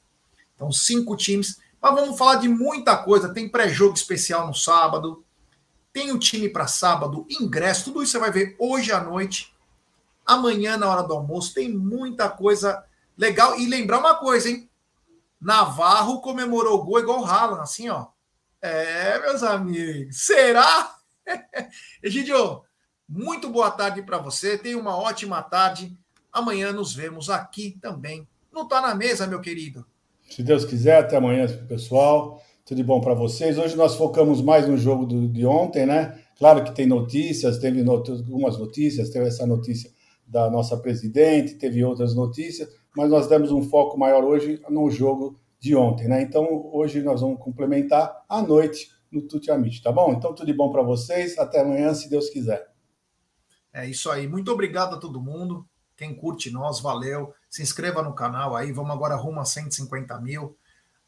Então, 0.55 0.71
cinco 0.71 1.15
times. 1.15 1.59
Mas 1.81 1.93
vamos 1.93 2.17
falar 2.17 2.35
de 2.35 2.49
muita 2.49 2.97
coisa. 2.97 3.33
Tem 3.33 3.47
pré-jogo 3.47 3.95
especial 3.95 4.47
no 4.47 4.53
sábado. 4.53 5.23
Tem 5.93 6.11
o 6.11 6.19
time 6.19 6.49
para 6.49 6.67
sábado, 6.67 7.25
ingresso, 7.27 7.85
tudo 7.85 8.03
isso 8.03 8.11
você 8.11 8.19
vai 8.19 8.31
ver 8.31 8.55
hoje 8.59 8.91
à 8.91 9.01
noite. 9.03 9.55
Amanhã, 10.23 10.77
na 10.77 10.87
hora 10.87 11.01
do 11.01 11.13
almoço, 11.13 11.55
tem 11.55 11.75
muita 11.75 12.29
coisa 12.29 12.83
legal. 13.17 13.57
E 13.57 13.65
lembrar 13.65 13.97
uma 13.97 14.15
coisa, 14.15 14.49
hein? 14.49 14.69
Navarro 15.41 16.21
comemorou 16.21 16.79
o 16.79 16.83
gol 16.83 16.99
igual 16.99 17.21
o 17.21 17.25
Haaland, 17.25 17.61
assim, 17.61 17.89
ó. 17.89 18.07
É, 18.61 19.19
meus 19.21 19.41
amigos. 19.41 20.25
Será? 20.25 20.96
Egidio, 22.03 22.61
muito 23.07 23.49
boa 23.49 23.71
tarde 23.71 24.01
para 24.01 24.17
você. 24.17 24.57
Tenha 24.57 24.77
uma 24.77 24.97
ótima 24.97 25.41
tarde. 25.41 25.97
Amanhã 26.31 26.71
nos 26.71 26.93
vemos 26.93 27.29
aqui 27.29 27.77
também. 27.81 28.27
Não 28.51 28.67
tá 28.67 28.81
na 28.81 28.95
mesa, 28.95 29.27
meu 29.27 29.41
querido. 29.41 29.85
Se 30.29 30.43
Deus 30.43 30.65
quiser, 30.65 30.99
até 30.99 31.17
amanhã, 31.17 31.47
pessoal. 31.67 32.41
Tudo 32.65 32.83
bom 32.83 32.99
para 32.99 33.13
vocês. 33.13 33.57
Hoje 33.57 33.75
nós 33.75 33.95
focamos 33.95 34.41
mais 34.41 34.67
no 34.67 34.77
jogo 34.77 35.05
do, 35.05 35.27
de 35.27 35.45
ontem, 35.45 35.85
né? 35.85 36.21
Claro 36.37 36.63
que 36.63 36.75
tem 36.75 36.85
notícias, 36.85 37.59
teve 37.59 37.81
not 37.81 38.11
algumas 38.11 38.57
notícias, 38.57 39.09
teve 39.09 39.27
essa 39.27 39.45
notícia 39.45 39.89
da 40.27 40.49
nossa 40.51 40.75
presidente, 40.75 41.55
teve 41.55 41.83
outras 41.83 42.13
notícias, 42.13 42.69
mas 42.95 43.09
nós 43.09 43.27
demos 43.27 43.51
um 43.51 43.61
foco 43.63 43.97
maior 43.97 44.23
hoje 44.23 44.61
no 44.69 44.89
jogo 44.91 45.39
de 45.59 45.75
ontem, 45.75 46.07
né? 46.07 46.21
Então 46.21 46.69
hoje 46.73 47.01
nós 47.01 47.21
vamos 47.21 47.39
complementar 47.39 48.23
à 48.27 48.41
noite 48.41 48.89
no 49.17 49.27
Tuti 49.27 49.51
Amit, 49.51 49.81
tá 49.81 49.91
bom? 49.91 50.13
Então 50.13 50.33
tudo 50.33 50.45
de 50.45 50.53
bom 50.53 50.71
para 50.71 50.81
vocês, 50.81 51.37
até 51.37 51.61
amanhã, 51.61 51.93
se 51.93 52.09
Deus 52.09 52.29
quiser. 52.29 52.71
É 53.73 53.87
isso 53.87 54.09
aí, 54.09 54.27
muito 54.27 54.51
obrigado 54.51 54.95
a 54.95 54.99
todo 54.99 55.21
mundo. 55.21 55.67
Quem 55.95 56.15
curte 56.15 56.51
nós, 56.51 56.79
valeu. 56.79 57.33
Se 57.49 57.61
inscreva 57.61 58.01
no 58.01 58.13
canal 58.13 58.55
aí, 58.55 58.71
vamos 58.71 58.91
agora 58.91 59.15
rumo 59.15 59.39
a 59.39 59.45
150 59.45 60.19
mil 60.21 60.55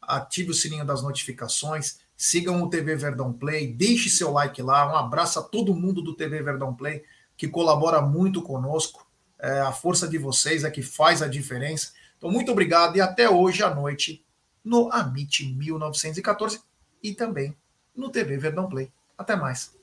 ative 0.00 0.50
o 0.50 0.54
sininho 0.54 0.84
das 0.84 1.02
notificações, 1.02 1.98
sigam 2.16 2.62
o 2.62 2.70
TV 2.70 2.96
Verdão 2.96 3.32
Play, 3.32 3.72
deixe 3.72 4.10
seu 4.10 4.32
like 4.32 4.60
lá. 4.62 4.90
Um 4.92 4.96
abraço 4.96 5.38
a 5.38 5.42
todo 5.42 5.74
mundo 5.74 6.02
do 6.02 6.16
TV 6.16 6.42
Verdão 6.42 6.74
Play 6.74 7.04
que 7.36 7.48
colabora 7.48 8.02
muito 8.02 8.42
conosco. 8.42 9.06
É, 9.38 9.60
a 9.60 9.72
força 9.72 10.06
de 10.06 10.18
vocês 10.18 10.64
é 10.64 10.70
que 10.70 10.82
faz 10.82 11.22
a 11.22 11.28
diferença. 11.28 11.92
Então, 12.18 12.30
muito 12.30 12.52
obrigado 12.52 12.96
e 12.96 13.00
até 13.00 13.30
hoje 13.30 13.62
à 13.62 13.74
noite 13.74 14.24
no 14.62 14.92
Amit 14.92 15.54
1914 15.54 16.60
e 17.02 17.14
também 17.14 17.56
no 17.94 18.10
TV 18.10 18.36
Verdão 18.36 18.68
Play. 18.68 18.90
Até 19.16 19.36
mais. 19.36 19.78